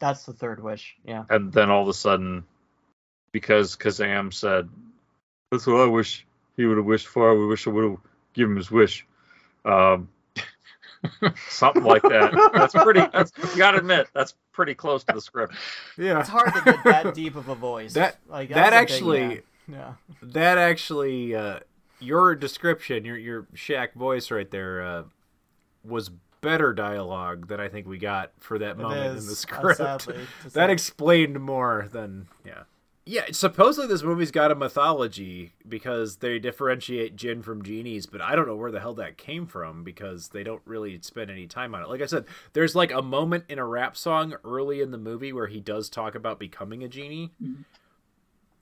That's 0.00 0.24
the 0.26 0.32
third 0.32 0.62
wish. 0.62 0.96
Yeah. 1.04 1.24
And 1.30 1.52
then 1.52 1.70
all 1.70 1.82
of 1.82 1.88
a 1.88 1.94
sudden, 1.94 2.44
because 3.32 3.76
Kazaam 3.76 4.32
said, 4.32 4.68
"That's 5.50 5.66
what 5.66 5.80
I 5.80 5.86
wish 5.86 6.24
he 6.56 6.64
would 6.64 6.76
have 6.76 6.86
wished 6.86 7.08
for. 7.08 7.36
We 7.36 7.46
wish 7.46 7.66
I 7.66 7.70
would 7.70 7.84
have 7.84 7.98
given 8.32 8.52
him 8.52 8.56
his 8.58 8.70
wish." 8.70 9.06
Um, 9.64 10.08
something 11.48 11.82
like 11.82 12.02
that. 12.02 12.50
That's 12.54 12.74
pretty. 12.74 13.02
That's, 13.12 13.32
you 13.36 13.56
gotta 13.56 13.78
admit, 13.78 14.08
that's 14.14 14.34
pretty 14.58 14.74
close 14.74 15.04
to 15.04 15.12
the 15.14 15.20
script. 15.20 15.54
Yeah, 15.96 16.18
It's 16.18 16.28
hard 16.28 16.52
to 16.52 16.60
get 16.62 16.82
that 16.84 17.14
deep 17.22 17.36
of 17.36 17.48
a 17.48 17.54
voice. 17.54 17.94
That- 17.94 18.18
like 18.28 18.48
that 18.48 18.56
was 18.56 18.64
big 18.70 18.74
actually- 18.74 19.20
man. 19.28 19.42
Yeah. 19.70 19.92
that 20.22 20.58
actually, 20.58 21.34
uh, 21.36 21.60
your 22.00 22.34
description, 22.34 23.04
your 23.04 23.16
your 23.18 23.42
Shaq 23.54 23.92
voice 23.94 24.30
right 24.32 24.50
there, 24.50 24.82
uh, 24.82 25.02
was 25.84 26.10
better 26.40 26.72
dialogue 26.72 27.48
than 27.48 27.60
I 27.60 27.68
think 27.68 27.86
we 27.86 27.98
got 27.98 28.32
for 28.38 28.58
that 28.58 28.78
moment 28.78 29.00
in 29.10 29.16
is, 29.18 29.26
the 29.26 29.32
uh, 29.32 29.34
script. 29.34 29.76
sadly, 29.78 30.26
that 30.44 30.52
say. 30.68 30.72
explained 30.72 31.38
more 31.40 31.88
than 31.92 32.28
yeah. 32.46 32.62
Yeah, 33.10 33.24
supposedly 33.32 33.88
this 33.88 34.02
movie's 34.02 34.30
got 34.30 34.50
a 34.50 34.54
mythology 34.54 35.52
because 35.66 36.16
they 36.16 36.38
differentiate 36.38 37.16
Jin 37.16 37.40
from 37.40 37.64
genies, 37.64 38.04
but 38.04 38.20
I 38.20 38.36
don't 38.36 38.46
know 38.46 38.54
where 38.54 38.70
the 38.70 38.80
hell 38.80 38.92
that 38.96 39.16
came 39.16 39.46
from 39.46 39.82
because 39.82 40.28
they 40.28 40.42
don't 40.42 40.60
really 40.66 41.00
spend 41.00 41.30
any 41.30 41.46
time 41.46 41.74
on 41.74 41.80
it. 41.80 41.88
Like 41.88 42.02
I 42.02 42.06
said, 42.06 42.26
there's 42.52 42.76
like 42.76 42.92
a 42.92 43.00
moment 43.00 43.46
in 43.48 43.58
a 43.58 43.64
rap 43.64 43.96
song 43.96 44.34
early 44.44 44.82
in 44.82 44.90
the 44.90 44.98
movie 44.98 45.32
where 45.32 45.46
he 45.46 45.58
does 45.58 45.88
talk 45.88 46.14
about 46.14 46.38
becoming 46.38 46.84
a 46.84 46.88
genie, 46.88 47.32
mm-hmm. 47.42 47.62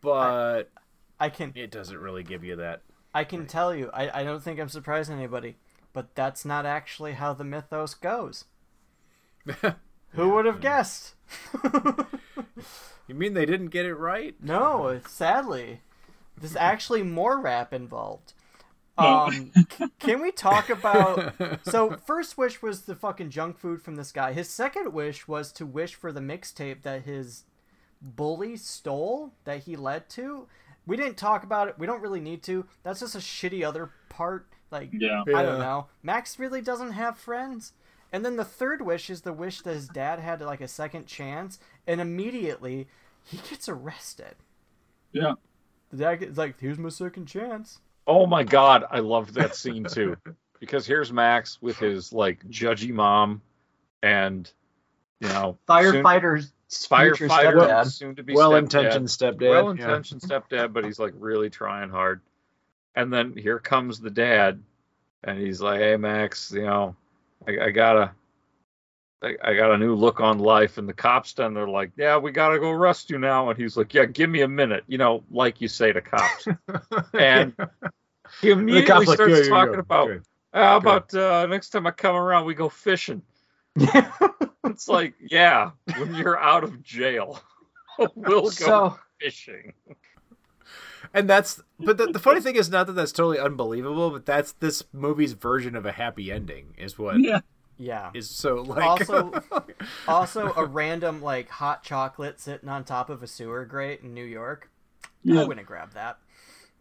but 0.01 0.71
I 1.19 1.29
can 1.29 1.51
it 1.57 1.73
doesn't 1.73 1.99
really 1.99 2.23
give 2.23 2.45
you 2.45 2.55
that. 2.55 2.83
I 3.13 3.25
can 3.25 3.49
tell 3.49 3.75
you, 3.75 3.91
I, 3.93 4.21
I 4.21 4.23
don't 4.23 4.45
think 4.45 4.61
I'm 4.61 4.69
surprising 4.69 5.17
anybody, 5.17 5.57
but 5.93 6.15
that's 6.15 6.45
not 6.45 6.65
actually 6.65 7.15
how 7.15 7.33
the 7.33 7.43
mythos 7.43 7.95
goes. 7.95 8.45
Who 10.11 10.29
would 10.29 10.45
have 10.45 10.61
guessed? 10.61 11.17
You 13.07 13.15
mean 13.15 13.35
they 13.35 13.47
didn't 13.47 13.69
get 13.69 13.87
it 13.87 13.95
right? 13.95 14.35
No, 14.43 15.01
sadly. 15.09 15.81
There's 16.39 16.57
actually 16.57 17.03
more 17.03 17.41
rap 17.41 17.73
involved. 17.73 18.33
Um, 18.99 19.53
can 19.99 20.23
we 20.23 20.33
talk 20.33 20.71
about? 20.71 21.35
So, 21.65 21.97
first 22.07 22.39
wish 22.39 22.63
was 22.63 22.83
the 22.83 22.95
fucking 22.95 23.29
junk 23.31 23.59
food 23.59 23.83
from 23.83 23.97
this 23.97 24.11
guy. 24.13 24.33
His 24.33 24.49
second 24.49 24.93
wish 24.95 25.29
was 25.29 25.53
to 25.53 25.67
wish 25.67 25.95
for 25.95 26.13
the 26.13 26.21
mixtape 26.21 26.83
that 26.83 27.03
his 27.03 27.45
bully 28.01 28.57
stole, 28.57 29.33
that 29.45 29.65
he 29.65 29.77
led 29.77 30.09
to. 30.11 30.47
We 30.87 30.97
didn't 30.97 31.17
talk 31.19 31.43
about 31.45 31.69
it. 31.69 31.79
We 31.79 31.87
don't 31.87 32.01
really 32.01 32.21
need 32.21 32.43
to. 32.45 32.65
That's 32.85 33.01
just 33.01 33.15
a 33.15 33.19
shitty 33.19 33.67
other 33.67 33.91
part. 34.09 34.47
Like, 34.71 34.91
Yeah. 34.93 35.23
I 35.27 35.43
don't 35.43 35.59
know. 35.61 35.89
Max 36.03 36.39
really 36.39 36.63
doesn't 36.63 36.93
have 36.93 37.19
friends. 37.19 37.73
And 38.13 38.25
then 38.25 38.37
the 38.37 38.45
third 38.45 38.83
wish 38.83 39.11
is 39.11 39.23
the 39.23 39.33
wish 39.33 39.61
that 39.63 39.75
his 39.75 39.89
dad 39.89 40.19
had 40.21 40.41
like 40.41 40.61
a 40.61 40.69
second 40.69 41.07
chance, 41.07 41.59
and 41.87 42.01
immediately 42.01 42.89
he 43.25 43.39
gets 43.49 43.69
arrested. 43.69 44.37
Yeah. 45.13 45.35
The 45.91 45.97
dad 45.97 46.23
is 46.23 46.39
like, 46.39 46.61
"Here's 46.61 46.79
my 46.79 46.89
second 46.89 47.27
chance." 47.27 47.81
Oh 48.07 48.27
my 48.27 48.45
god, 48.45 48.85
I 48.91 49.01
loved 49.01 49.35
that 49.35 49.57
scene 49.57 49.85
too. 49.85 50.17
because 50.61 50.87
here's 50.87 51.13
Max 51.13 51.61
with 51.61 51.79
his 51.79 52.13
like 52.13 52.45
judgy 52.49 52.93
mom 52.93 53.43
and 54.03 54.51
you 55.21 55.29
know 55.29 55.59
Firefighters. 55.69 56.51
soon, 56.69 57.15
future 57.15 57.29
firefighter 57.29 57.69
stepdad. 57.69 57.87
soon 57.87 58.17
to 58.17 58.23
be 58.23 58.35
Well-intentioned 58.35 59.09
stepdad. 59.09 59.51
Well 59.51 59.71
intentioned 59.71 60.21
stepdad, 60.23 60.73
but 60.73 60.85
he's 60.85 60.99
like 60.99 61.15
really 61.19 61.51
trying 61.51 61.91
hard. 61.91 62.21
And 62.95 63.13
then 63.13 63.37
here 63.37 63.59
comes 63.59 64.01
the 64.01 64.11
dad 64.11 64.63
and 65.25 65.39
he's 65.39 65.61
like, 65.61 65.81
Hey 65.81 65.97
Max, 65.97 66.53
you 66.53 66.63
know, 66.63 66.97
I, 67.47 67.67
I 67.67 67.71
gotta 67.71 68.13
I, 69.23 69.35
I 69.43 69.55
got 69.55 69.73
a 69.73 69.79
new 69.79 69.95
look 69.95 70.21
on 70.21 70.39
life 70.39 70.79
and 70.79 70.89
the 70.89 70.93
cops 70.93 71.35
then 71.35 71.55
they're 71.55 71.69
like, 71.69 71.93
Yeah, 71.97 72.19
we 72.19 72.33
gotta 72.33 72.59
go 72.59 72.71
arrest 72.71 73.11
you 73.11 73.19
now 73.19 73.51
and 73.51 73.59
he's 73.59 73.77
like, 73.77 73.95
Yeah, 73.95 74.05
give 74.05 74.29
me 74.31 74.43
a 74.43 74.49
minute, 74.49 74.85
you 74.87 74.99
know, 74.99 75.25
like 75.31 75.61
you 75.61 75.69
say 75.69 75.93
to 75.93 76.01
cops. 76.01 76.47
and 77.15 77.55
he 78.41 78.51
immediately 78.51 78.87
cop's 78.87 79.07
like, 79.07 79.17
starts 79.17 79.35
"Yeah, 79.35 79.45
yeah, 79.45 79.49
talking 79.49 79.73
yeah, 79.75 79.81
about 79.81 80.09
okay." 80.09 80.21
how 80.53 80.77
about 80.77 81.15
uh, 81.15 81.47
next 81.47 81.71
time 81.71 81.87
I 81.87 81.91
come 81.91 82.17
around, 82.17 82.47
we 82.47 82.55
go 82.55 82.69
fishing? 82.69 83.23
It's 84.69 84.89
like, 84.89 85.15
yeah, 85.21 85.71
when 85.97 86.15
you're 86.15 86.39
out 86.39 86.65
of 86.65 86.83
jail, 86.83 87.41
we'll 88.15 88.43
go 88.43 88.51
So 88.51 88.99
fishing. 89.21 89.73
And 91.17 91.29
that's 91.31 91.61
but 91.81 91.97
the, 91.97 92.07
the 92.07 92.19
funny 92.19 92.41
thing 92.41 92.57
is 92.57 92.69
not 92.71 92.87
that 92.87 92.93
that's 92.93 93.11
totally 93.13 93.39
unbelievable, 93.39 94.11
but 94.11 94.27
that's 94.27 94.53
this 94.53 94.85
movie's 94.93 95.33
version 95.33 95.75
of 95.75 95.87
a 95.87 95.93
happy 95.93 96.31
ending 96.31 96.75
is 96.79 96.99
what. 96.99 97.19
Yeah. 97.21 97.41
Yeah. 97.79 98.11
Is 98.15 98.31
so 98.31 98.57
like 98.57 98.83
Also, 98.85 99.33
also 100.09 100.53
a 100.57 100.65
random 100.65 101.23
like 101.23 101.49
hot 101.49 101.83
chocolate 101.83 102.39
sitting 102.41 102.69
on 102.69 102.85
top 102.85 103.11
of 103.11 103.23
a 103.23 103.27
sewer 103.27 103.65
grate 103.65 104.01
in 104.03 104.15
New 104.15 104.25
York. 104.25 104.71
I 105.05 105.09
Yeah. 105.25 105.45
wouldn't 105.45 105.67
grab 105.67 105.93
that. 105.95 106.19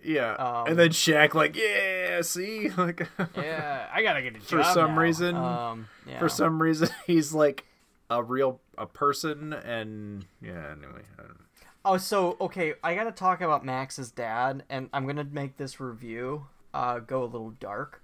yeah. 0.04 0.34
um, 0.36 0.68
and 0.68 0.78
then 0.80 0.90
Shaq 0.90 1.34
like, 1.34 1.56
yeah, 1.56 2.22
see, 2.22 2.70
like 2.78 3.08
Yeah, 3.38 3.88
I 3.94 4.04
gotta 4.04 4.22
get 4.22 4.36
a 4.38 4.40
For 4.40 4.64
some 4.64 4.96
now. 4.96 5.02
reason- 5.02 5.36
Um, 5.36 5.88
yeah. 6.08 6.20
for 6.20 6.30
some 6.30 6.62
reason 6.62 6.90
he's 7.08 7.34
like 7.34 7.66
a 8.10 8.22
real 8.24 8.60
a 8.78 8.86
person 8.86 9.52
and 9.54 10.26
yeah, 10.42 10.72
anyway. 10.72 11.04
I 11.18 11.22
don't 11.22 11.30
know. 11.30 11.46
Oh, 11.86 11.98
so 11.98 12.36
okay, 12.42 12.74
I 12.84 12.96
gotta 12.96 13.12
talk 13.12 13.42
about 13.42 13.64
Max's 13.64 14.10
dad, 14.10 14.64
and 14.72 14.90
I'm 14.92 15.06
gonna 15.06 15.24
make 15.24 15.58
this 15.58 15.80
review 15.80 16.48
uh, 16.74 16.98
go 16.98 17.24
a 17.24 17.26
little 17.26 17.52
dark. 17.52 18.04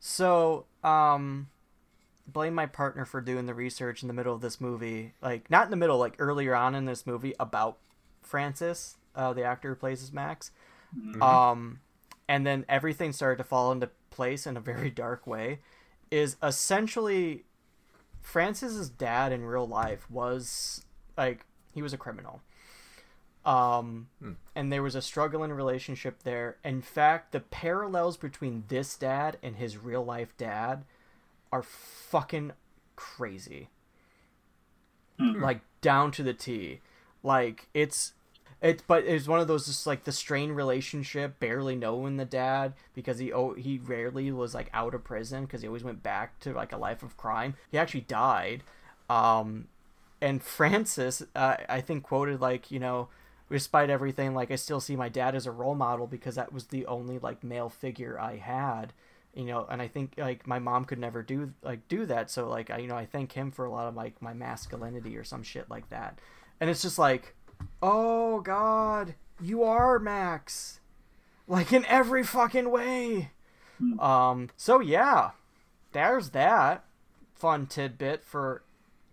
So, 0.00 0.66
um, 0.82 1.48
blame 2.26 2.54
my 2.54 2.66
partner 2.66 3.04
for 3.04 3.20
doing 3.20 3.46
the 3.46 3.54
research 3.54 4.02
in 4.02 4.08
the 4.08 4.14
middle 4.14 4.34
of 4.34 4.40
this 4.40 4.60
movie, 4.60 5.14
like 5.22 5.48
not 5.48 5.64
in 5.66 5.70
the 5.70 5.76
middle, 5.76 5.96
like 5.96 6.16
earlier 6.18 6.56
on 6.56 6.74
in 6.74 6.86
this 6.86 7.06
movie 7.06 7.34
about 7.38 7.78
Francis, 8.20 8.96
uh, 9.14 9.32
the 9.32 9.44
actor 9.44 9.70
who 9.70 9.74
plays 9.76 10.02
as 10.02 10.12
Max. 10.12 10.50
Um, 11.22 11.80
and 12.28 12.44
then 12.44 12.64
everything 12.68 13.12
started 13.12 13.38
to 13.38 13.44
fall 13.44 13.70
into 13.70 13.90
place 14.10 14.44
in 14.46 14.56
a 14.56 14.60
very 14.60 14.90
dark 14.90 15.24
way. 15.26 15.60
Is 16.10 16.36
essentially 16.42 17.44
Francis's 18.20 18.88
dad 18.88 19.30
in 19.30 19.44
real 19.44 19.68
life 19.68 20.10
was 20.10 20.84
like 21.16 21.46
he 21.72 21.80
was 21.80 21.92
a 21.92 21.98
criminal 21.98 22.42
um, 23.44 24.08
and 24.54 24.72
there 24.72 24.82
was 24.82 24.94
a 24.94 25.02
struggle 25.02 25.44
in 25.44 25.52
relationship 25.52 26.22
there. 26.22 26.56
In 26.64 26.80
fact, 26.80 27.32
the 27.32 27.40
parallels 27.40 28.16
between 28.16 28.64
this 28.68 28.96
dad 28.96 29.36
and 29.42 29.56
his 29.56 29.76
real 29.76 30.04
life 30.04 30.34
dad 30.36 30.84
are 31.52 31.62
fucking 31.62 32.52
crazy. 32.96 33.68
Like 35.18 35.60
down 35.80 36.10
to 36.12 36.22
the 36.22 36.34
T. 36.34 36.80
Like 37.22 37.68
it's 37.72 38.14
it 38.60 38.82
but 38.86 39.04
it's 39.04 39.28
one 39.28 39.40
of 39.40 39.46
those 39.46 39.66
just 39.66 39.86
like 39.86 40.04
the 40.04 40.12
strained 40.12 40.56
relationship, 40.56 41.38
barely 41.38 41.76
knowing 41.76 42.16
the 42.16 42.24
dad 42.24 42.72
because 42.94 43.18
he 43.18 43.32
oh 43.32 43.54
he 43.54 43.78
rarely 43.78 44.32
was 44.32 44.54
like 44.54 44.70
out 44.74 44.94
of 44.94 45.04
prison 45.04 45.44
because 45.44 45.62
he 45.62 45.68
always 45.68 45.84
went 45.84 46.02
back 46.02 46.40
to 46.40 46.52
like 46.52 46.72
a 46.72 46.76
life 46.76 47.02
of 47.02 47.16
crime. 47.16 47.54
He 47.70 47.78
actually 47.78 48.00
died. 48.02 48.64
Um 49.08 49.68
and 50.20 50.42
Francis, 50.42 51.22
uh, 51.36 51.56
I 51.68 51.82
think, 51.82 52.02
quoted 52.02 52.40
like, 52.40 52.70
you 52.70 52.78
know, 52.78 53.08
despite 53.50 53.90
everything, 53.90 54.34
like 54.34 54.50
I 54.50 54.56
still 54.56 54.80
see 54.80 54.96
my 54.96 55.08
dad 55.08 55.34
as 55.34 55.46
a 55.46 55.52
role 55.52 55.74
model 55.74 56.06
because 56.06 56.36
that 56.36 56.52
was 56.52 56.66
the 56.66 56.86
only 56.86 57.18
like 57.18 57.44
male 57.44 57.68
figure 57.68 58.18
I 58.18 58.36
had, 58.36 58.92
you 59.34 59.44
know, 59.44 59.66
and 59.70 59.82
I 59.82 59.88
think 59.88 60.14
like 60.16 60.46
my 60.46 60.58
mom 60.58 60.84
could 60.84 60.98
never 60.98 61.22
do 61.22 61.52
like 61.62 61.86
do 61.88 62.06
that. 62.06 62.30
So 62.30 62.48
like 62.48 62.70
I 62.70 62.78
you 62.78 62.88
know 62.88 62.96
I 62.96 63.06
thank 63.06 63.32
him 63.32 63.50
for 63.50 63.64
a 63.64 63.70
lot 63.70 63.86
of 63.86 63.94
like 63.94 64.20
my 64.22 64.32
masculinity 64.32 65.16
or 65.16 65.24
some 65.24 65.42
shit 65.42 65.68
like 65.70 65.88
that. 65.90 66.18
And 66.60 66.70
it's 66.70 66.82
just 66.82 66.98
like, 66.98 67.34
oh 67.82 68.40
God, 68.40 69.14
you 69.40 69.62
are 69.62 69.98
Max, 69.98 70.80
like 71.46 71.72
in 71.72 71.84
every 71.86 72.22
fucking 72.22 72.70
way. 72.70 73.30
Um. 73.98 74.50
So 74.56 74.80
yeah, 74.80 75.32
there's 75.92 76.30
that 76.30 76.84
fun 77.34 77.66
tidbit 77.66 78.24
for 78.24 78.62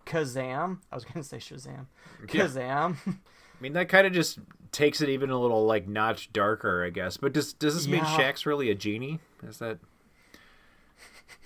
Kazaam. 0.05 0.79
I 0.91 0.95
was 0.95 1.03
gonna 1.03 1.23
say 1.23 1.37
Shazaam. 1.37 1.87
Yeah. 2.31 2.93
Kazaam. 3.61 3.67
I 3.67 3.69
mean, 3.71 3.73
that 3.73 3.89
kind 3.89 4.07
of 4.07 4.13
just 4.13 4.39
takes 4.71 5.01
it 5.01 5.09
even 5.09 5.29
a 5.29 5.39
little 5.39 5.65
like 5.65 5.87
notch 5.87 6.33
darker, 6.33 6.83
I 6.85 6.89
guess. 6.89 7.17
But 7.17 7.33
does 7.33 7.53
does 7.53 7.75
this 7.75 7.87
mean 7.87 8.03
Yeah. 8.03 8.17
Shaq's 8.17 8.45
really 8.45 8.69
a 8.71 8.75
genie? 8.75 9.19
Is 9.47 9.59
that 9.59 9.79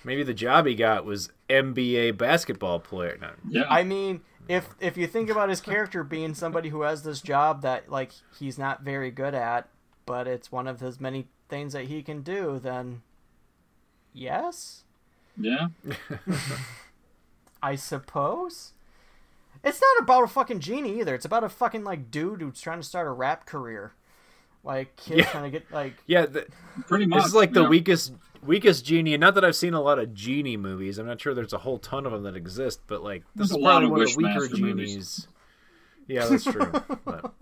maybe 0.04 0.22
the 0.22 0.34
job 0.34 0.66
he 0.66 0.74
got 0.74 1.04
was 1.04 1.30
NBA 1.48 2.16
basketball 2.16 2.80
player? 2.80 3.18
No. 3.20 3.30
Yeah. 3.48 3.64
I 3.68 3.82
mean, 3.82 4.22
if 4.48 4.74
if 4.80 4.96
you 4.96 5.06
think 5.06 5.30
about 5.30 5.48
his 5.48 5.60
character 5.60 6.04
being 6.04 6.34
somebody 6.34 6.68
who 6.68 6.82
has 6.82 7.02
this 7.02 7.20
job 7.20 7.62
that 7.62 7.90
like 7.90 8.12
he's 8.38 8.58
not 8.58 8.82
very 8.82 9.10
good 9.10 9.34
at, 9.34 9.68
but 10.06 10.26
it's 10.26 10.52
one 10.52 10.66
of 10.66 10.80
his 10.80 11.00
many 11.00 11.26
things 11.48 11.72
that 11.72 11.84
he 11.84 12.02
can 12.02 12.22
do, 12.22 12.58
then 12.58 13.02
yes, 14.12 14.84
yeah. 15.36 15.68
I 17.62 17.74
suppose. 17.74 18.72
It's 19.66 19.80
not 19.80 20.02
about 20.04 20.22
a 20.22 20.28
fucking 20.28 20.60
genie 20.60 21.00
either. 21.00 21.14
It's 21.14 21.24
about 21.24 21.42
a 21.44 21.48
fucking 21.48 21.82
like 21.84 22.10
dude 22.10 22.40
who's 22.40 22.60
trying 22.60 22.80
to 22.80 22.86
start 22.86 23.06
a 23.08 23.10
rap 23.10 23.46
career. 23.46 23.92
Like 24.62 24.96
kid 24.96 25.18
Yeah. 25.18 25.24
trying 25.26 25.44
to 25.44 25.50
get 25.50 25.70
like 25.72 25.94
Yeah, 26.06 26.26
the, 26.26 26.46
Pretty 26.86 27.06
much. 27.06 27.18
this 27.18 27.26
is 27.26 27.34
like 27.34 27.52
the 27.52 27.62
yeah. 27.62 27.68
weakest 27.68 28.12
weakest 28.42 28.84
genie. 28.84 29.14
And 29.14 29.20
not 29.20 29.34
that 29.34 29.44
I've 29.44 29.56
seen 29.56 29.74
a 29.74 29.80
lot 29.80 29.98
of 29.98 30.14
genie 30.14 30.56
movies. 30.56 30.98
I'm 30.98 31.06
not 31.06 31.20
sure 31.20 31.34
there's 31.34 31.52
a 31.52 31.58
whole 31.58 31.78
ton 31.78 32.06
of 32.06 32.12
them 32.12 32.22
that 32.22 32.36
exist, 32.36 32.80
but 32.86 33.02
like 33.02 33.22
this 33.34 33.48
There's 33.48 33.50
is 33.50 33.56
a 33.56 33.58
lot 33.58 33.80
probably 33.80 33.86
of 33.86 33.90
one 33.90 34.02
of 34.02 34.08
the 34.08 34.16
weaker 34.16 34.54
Wishmaster 34.54 34.60
movies. 34.60 34.88
genies. 34.90 35.28
Yeah, 36.08 36.26
that's 36.26 36.44
true. 36.44 36.72
but, 37.04 37.32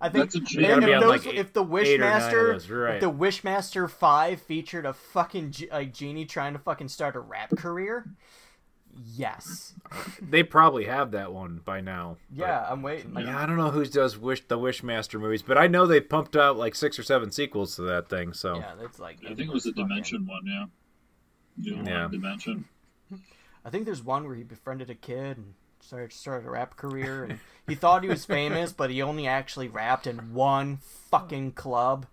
I 0.00 0.08
think 0.08 0.30
That's 0.30 0.54
a 0.54 0.60
man, 0.60 0.64
if, 0.64 0.68
Gotta 0.68 0.86
be 0.86 0.94
on, 0.94 1.00
those, 1.00 1.26
like, 1.26 1.34
if 1.34 1.52
the 1.52 1.64
eight 1.78 2.00
or 2.00 2.04
nine 2.04 2.22
of 2.22 2.32
Wishmaster, 2.32 2.84
right. 2.84 2.94
if 2.96 3.00
the 3.00 3.10
Wishmaster 3.10 3.90
Five 3.90 4.40
featured 4.42 4.86
a 4.86 4.92
fucking 4.92 5.54
like 5.72 5.92
genie 5.92 6.26
trying 6.26 6.52
to 6.52 6.58
fucking 6.58 6.88
start 6.88 7.16
a 7.16 7.20
rap 7.20 7.56
career, 7.56 8.06
yes, 9.14 9.74
they 10.20 10.42
probably 10.42 10.84
have 10.84 11.10
that 11.12 11.32
one 11.32 11.60
by 11.64 11.80
now. 11.80 12.16
yeah, 12.32 12.66
I'm 12.68 12.82
waiting. 12.82 13.12
Like, 13.14 13.26
Yeah, 13.26 13.38
I 13.40 13.46
don't 13.46 13.56
know 13.56 13.70
who 13.70 13.84
does 13.84 14.16
Wish 14.18 14.46
the 14.48 14.58
Wishmaster 14.58 15.20
movies, 15.20 15.42
but 15.42 15.58
I 15.58 15.66
know 15.66 15.86
they 15.86 16.00
pumped 16.00 16.36
out 16.36 16.56
like 16.56 16.74
six 16.74 16.98
or 16.98 17.02
seven 17.02 17.30
sequels 17.32 17.76
to 17.76 17.82
that 17.82 18.08
thing. 18.08 18.32
So 18.32 18.56
yeah, 18.56 18.72
that's 18.80 18.98
like. 18.98 19.18
I 19.24 19.34
think 19.34 19.48
it 19.50 19.52
was 19.52 19.64
the 19.64 19.70
fucking- 19.72 19.88
Dimension 19.88 20.26
one, 20.26 20.42
yeah. 20.46 20.64
The 21.58 21.70
Yeah. 21.70 21.82
yeah. 22.02 22.08
Dimension. 22.10 22.64
I 23.64 23.70
think 23.70 23.84
there's 23.84 24.02
one 24.02 24.24
where 24.26 24.36
he 24.36 24.42
befriended 24.44 24.90
a 24.90 24.94
kid 24.94 25.36
and 25.38 25.54
started 25.80 26.12
started 26.12 26.46
a 26.46 26.50
rap 26.50 26.76
career, 26.76 27.24
and 27.24 27.38
he 27.66 27.74
thought 27.74 28.02
he 28.02 28.08
was 28.08 28.24
famous, 28.24 28.72
but 28.72 28.90
he 28.90 29.02
only 29.02 29.26
actually 29.26 29.68
rapped 29.68 30.06
in 30.06 30.34
one 30.34 30.78
fucking 31.10 31.52
club. 31.52 32.06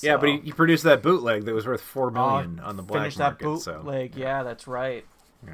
yeah, 0.00 0.16
but 0.16 0.28
he, 0.28 0.38
he 0.38 0.52
produced 0.52 0.84
that 0.84 1.02
bootleg 1.02 1.44
that 1.44 1.54
was 1.54 1.66
worth 1.66 1.80
four 1.80 2.08
Oh, 2.08 2.10
million 2.10 2.60
on 2.60 2.76
the 2.76 2.82
black 2.84 3.00
finished 3.02 3.18
market. 3.18 3.44
that 3.44 3.58
so 3.60 3.74
bootleg. 3.78 4.14
Yeah, 4.16 4.42
that's 4.44 4.68
right. 4.68 5.04
yeah. 5.44 5.52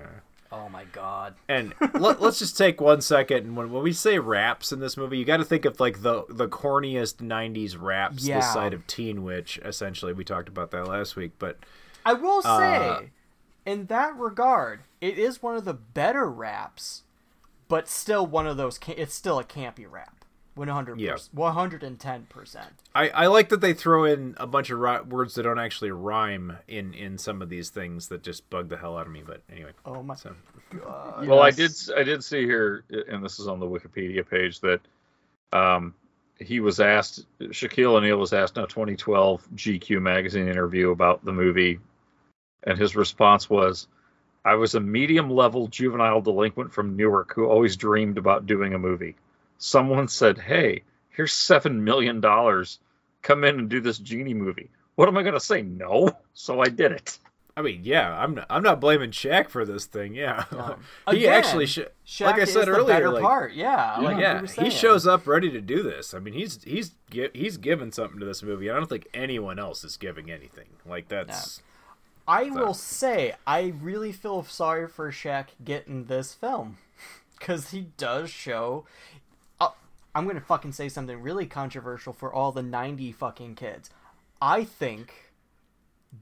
Oh 0.52 0.68
my 0.68 0.84
god. 0.84 1.34
And 1.48 1.74
let, 1.94 2.20
us 2.22 2.38
just 2.38 2.56
take 2.56 2.80
one 2.80 3.00
second. 3.00 3.38
And 3.38 3.56
when, 3.56 3.72
when 3.72 3.82
we 3.82 3.92
say 3.92 4.18
raps 4.18 4.70
in 4.72 4.78
this 4.80 4.96
movie, 4.96 5.18
you 5.18 5.24
got 5.24 5.38
to 5.38 5.44
think 5.44 5.64
of 5.64 5.80
like 5.80 6.02
the 6.02 6.24
the 6.28 6.48
corniest 6.48 7.16
'90s 7.16 7.76
raps 7.80 8.24
Yeah. 8.24 8.36
this 8.36 8.52
side 8.52 8.72
of 8.72 8.86
Teen 8.86 9.24
Witch. 9.24 9.58
Essentially, 9.64 10.12
we 10.12 10.24
talked 10.24 10.48
about 10.48 10.70
that 10.70 10.86
last 10.86 11.16
week. 11.16 11.32
But 11.38 11.58
I 12.06 12.12
will 12.12 12.42
say, 12.42 12.48
Uh, 12.48 13.00
in 13.66 13.86
that 13.86 14.16
regard, 14.16 14.80
it 15.00 15.18
is 15.18 15.42
one 15.42 15.56
of 15.56 15.64
the 15.64 15.74
better 15.74 16.30
raps, 16.30 17.02
but 17.66 17.88
still 17.88 18.26
one 18.26 18.46
of 18.46 18.56
those. 18.56 18.78
It's 18.86 19.14
still 19.14 19.38
a 19.38 19.44
campy 19.44 19.90
rap. 19.90 20.23
One 20.54 20.68
hundred 20.68 21.00
Yeah. 21.00 21.16
one 21.32 21.52
hundred 21.54 21.82
and 21.82 21.98
ten 21.98 22.26
percent. 22.28 22.70
I, 22.94 23.08
I 23.08 23.26
like 23.26 23.48
that 23.48 23.60
they 23.60 23.74
throw 23.74 24.04
in 24.04 24.34
a 24.36 24.46
bunch 24.46 24.70
of 24.70 24.78
ri- 24.78 25.00
words 25.00 25.34
that 25.34 25.42
don't 25.42 25.58
actually 25.58 25.90
rhyme 25.90 26.58
in 26.68 26.94
in 26.94 27.18
some 27.18 27.42
of 27.42 27.48
these 27.48 27.70
things 27.70 28.06
that 28.08 28.22
just 28.22 28.48
bug 28.50 28.68
the 28.68 28.76
hell 28.76 28.96
out 28.96 29.06
of 29.06 29.12
me. 29.12 29.22
But 29.26 29.42
anyway, 29.50 29.72
Oh 29.84 30.02
my 30.02 30.14
so 30.14 30.34
god. 30.78 31.26
Well, 31.26 31.40
I 31.40 31.50
did 31.50 31.72
I 31.96 32.04
did 32.04 32.22
see 32.22 32.42
here, 32.44 32.84
and 33.08 33.24
this 33.24 33.40
is 33.40 33.48
on 33.48 33.58
the 33.58 33.66
Wikipedia 33.66 34.28
page 34.28 34.60
that 34.60 34.80
um, 35.52 35.92
he 36.38 36.60
was 36.60 36.78
asked 36.78 37.26
Shaquille 37.40 37.94
O'Neal 37.96 38.16
was 38.18 38.32
asked 38.32 38.56
in 38.56 38.62
a 38.62 38.68
2012 38.68 39.48
GQ 39.56 40.00
magazine 40.00 40.46
interview 40.48 40.90
about 40.92 41.24
the 41.24 41.32
movie, 41.32 41.80
and 42.62 42.78
his 42.78 42.94
response 42.94 43.50
was, 43.50 43.88
"I 44.44 44.54
was 44.54 44.76
a 44.76 44.80
medium 44.80 45.30
level 45.30 45.66
juvenile 45.66 46.20
delinquent 46.20 46.72
from 46.72 46.94
Newark 46.96 47.34
who 47.34 47.46
always 47.46 47.76
dreamed 47.76 48.18
about 48.18 48.46
doing 48.46 48.72
a 48.72 48.78
movie. 48.78 49.16
Someone 49.58 50.08
said, 50.08 50.38
"Hey, 50.38 50.82
here's 51.10 51.32
seven 51.32 51.84
million 51.84 52.20
dollars. 52.20 52.78
Come 53.22 53.44
in 53.44 53.58
and 53.58 53.68
do 53.68 53.80
this 53.80 53.98
genie 53.98 54.34
movie." 54.34 54.70
What 54.96 55.08
am 55.08 55.16
I 55.16 55.22
gonna 55.22 55.40
say? 55.40 55.62
No. 55.62 56.16
So 56.34 56.60
I 56.60 56.68
did 56.68 56.92
it. 56.92 57.18
I 57.56 57.62
mean, 57.62 57.82
yeah, 57.84 58.12
I'm 58.18 58.34
not, 58.34 58.46
I'm 58.50 58.64
not 58.64 58.80
blaming 58.80 59.12
Shaq 59.12 59.48
for 59.48 59.64
this 59.64 59.86
thing. 59.86 60.14
Yeah, 60.14 60.44
No. 60.50 60.76
he 61.10 61.18
Again, 61.18 61.34
actually 61.34 61.66
sh- 61.66 61.78
Shaq 62.04 62.26
like 62.26 62.40
I 62.40 62.44
said 62.44 62.66
the 62.66 62.72
earlier, 62.72 62.94
better 62.94 63.10
like, 63.10 63.22
part. 63.22 63.52
Yeah, 63.52 63.96
like 64.00 64.18
yeah, 64.18 64.42
we 64.42 64.64
he 64.64 64.70
shows 64.70 65.06
up 65.06 65.26
ready 65.26 65.50
to 65.50 65.60
do 65.60 65.82
this. 65.82 66.14
I 66.14 66.18
mean, 66.18 66.34
he's 66.34 66.62
he's 66.64 66.92
he's 67.32 67.56
given 67.56 67.92
something 67.92 68.18
to 68.18 68.26
this 68.26 68.42
movie. 68.42 68.70
I 68.70 68.74
don't 68.74 68.88
think 68.88 69.06
anyone 69.14 69.60
else 69.60 69.84
is 69.84 69.96
giving 69.96 70.32
anything. 70.32 70.66
Like 70.84 71.08
that's 71.08 71.62
I 72.26 72.44
will 72.44 72.74
say, 72.74 73.34
I 73.46 73.74
really 73.80 74.12
feel 74.12 74.42
sorry 74.44 74.88
for 74.88 75.12
Shaq 75.12 75.48
getting 75.62 76.06
this 76.06 76.34
film 76.34 76.78
because 77.38 77.70
he 77.70 77.88
does 77.96 78.30
show. 78.30 78.86
I'm 80.14 80.26
gonna 80.26 80.40
fucking 80.40 80.72
say 80.72 80.88
something 80.88 81.20
really 81.20 81.46
controversial 81.46 82.12
for 82.12 82.32
all 82.32 82.52
the 82.52 82.62
'90 82.62 83.12
fucking 83.12 83.54
kids. 83.56 83.90
I 84.40 84.64
think 84.64 85.32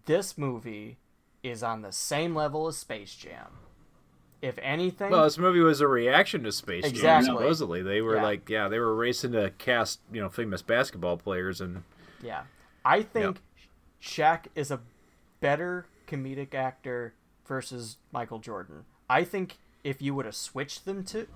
this 0.07 0.39
movie 0.39 0.99
is 1.43 1.63
on 1.63 1.83
the 1.83 1.93
same 1.93 2.35
level 2.35 2.67
as 2.69 2.77
Space 2.77 3.15
Jam. 3.15 3.49
If 4.41 4.59
anything, 4.61 5.11
well, 5.11 5.25
this 5.25 5.39
movie 5.39 5.61
was 5.61 5.81
a 5.81 5.87
reaction 5.89 6.43
to 6.45 6.53
Space 6.53 6.91
Jam. 6.93 7.23
Supposedly, 7.25 7.83
they 7.83 8.01
were 8.01 8.17
Yeah. 8.17 8.23
like, 8.23 8.49
yeah, 8.49 8.69
they 8.69 8.79
were 8.79 8.95
racing 8.95 9.33
to 9.33 9.51
cast 9.59 10.01
you 10.13 10.21
know 10.21 10.29
famous 10.29 10.63
basketball 10.63 11.17
players, 11.17 11.61
and 11.61 11.85
Yeah. 12.23 12.45
I 12.85 13.03
think 13.03 13.41
Shaq 14.01 14.47
is 14.57 14.71
a 14.73 14.81
better 15.41 15.87
comedic 16.09 16.55
actor 16.55 17.15
versus 17.47 17.99
Michael 18.11 18.39
Jordan. 18.41 18.85
I 19.09 19.25
think 19.25 19.59
if 19.85 20.01
you 20.03 20.15
would 20.15 20.27
have 20.27 20.35
switched 20.37 20.85
them 20.85 21.05
to, 21.05 21.27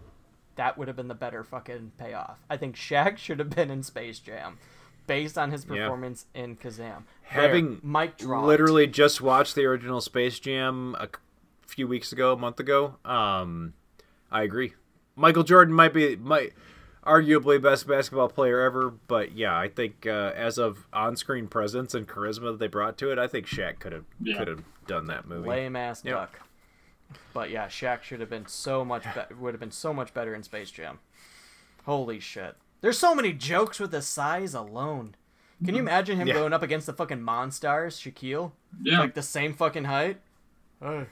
that 0.56 0.76
would 0.76 0.88
have 0.88 0.96
been 0.96 1.08
the 1.08 1.14
better 1.14 1.44
fucking 1.44 1.92
payoff. 1.98 2.38
I 2.50 2.56
think 2.56 2.76
Shaq 2.76 3.16
should 3.18 3.38
have 3.38 3.50
been 3.50 3.70
in 3.70 3.82
Space 3.82 4.18
Jam 4.18 4.58
based 5.06 5.38
on 5.38 5.50
his 5.52 5.64
Yeah. 5.64 5.84
performance 5.84 6.26
in 6.34 6.56
Kazaam. 6.56 7.04
having 7.22 7.78
Mike 7.82 8.18
dropped. 8.18 8.46
literally 8.46 8.86
just 8.86 9.20
watched 9.20 9.54
the 9.54 9.64
original 9.64 10.00
Space 10.00 10.38
Jam 10.40 10.96
a 10.98 11.08
few 11.66 11.86
weeks 11.88 12.12
ago, 12.12 12.32
a 12.32 12.36
month 12.36 12.58
ago. 12.60 12.96
Um, 13.04 13.74
I 14.30 14.42
agree. 14.42 14.74
Michael 15.14 15.42
Jordan 15.44 15.74
might 15.74 15.92
be 15.94 16.16
might 16.16 16.52
arguably 17.04 17.60
best 17.62 17.86
basketball 17.86 18.28
player 18.28 18.60
ever, 18.60 18.90
but 19.06 19.32
yeah, 19.32 19.56
I 19.56 19.68
think 19.68 20.06
uh, 20.06 20.32
as 20.34 20.58
of 20.58 20.86
on-screen 20.92 21.46
presence 21.46 21.94
and 21.94 22.06
charisma 22.08 22.52
that 22.52 22.58
they 22.58 22.66
brought 22.66 22.98
to 22.98 23.12
it, 23.12 23.18
I 23.18 23.26
think 23.28 23.46
Shaq 23.46 23.78
could 23.78 23.92
have 23.92 24.04
Yeah. 24.20 24.38
could 24.38 24.48
have 24.48 24.64
done 24.86 25.06
that 25.06 25.26
movie. 25.28 25.48
lame 25.48 25.76
ass 25.76 26.04
Yep. 26.04 26.14
duck. 26.14 26.40
But 27.32 27.50
yeah, 27.50 27.66
Shaq 27.66 28.02
should 28.02 28.20
have 28.20 28.30
been 28.30 28.46
so 28.46 28.84
much 28.84 29.04
be- 29.04 29.34
would 29.34 29.54
have 29.54 29.60
been 29.60 29.70
so 29.70 29.92
much 29.92 30.14
better 30.14 30.34
in 30.34 30.42
Space 30.42 30.70
Jam. 30.70 30.98
Holy 31.84 32.18
shit. 32.18 32.56
There's 32.80 32.98
so 32.98 33.14
many 33.14 33.32
jokes 33.32 33.78
with 33.78 33.90
the 33.90 34.02
size 34.02 34.54
alone. 34.54 35.14
Can 35.64 35.74
you 35.74 35.80
mm-hmm. 35.80 35.88
imagine 35.88 36.16
him 36.18 36.28
Yeah. 36.28 36.34
going 36.34 36.52
up 36.52 36.62
against 36.62 36.86
the 36.86 36.92
fucking 36.92 37.20
Monstars, 37.20 37.96
Shaquille? 37.96 38.52
Yeah. 38.82 39.00
Like 39.00 39.14
the 39.14 39.22
same 39.22 39.54
fucking 39.54 39.84
height? 39.84 40.20
Hey. 40.80 41.06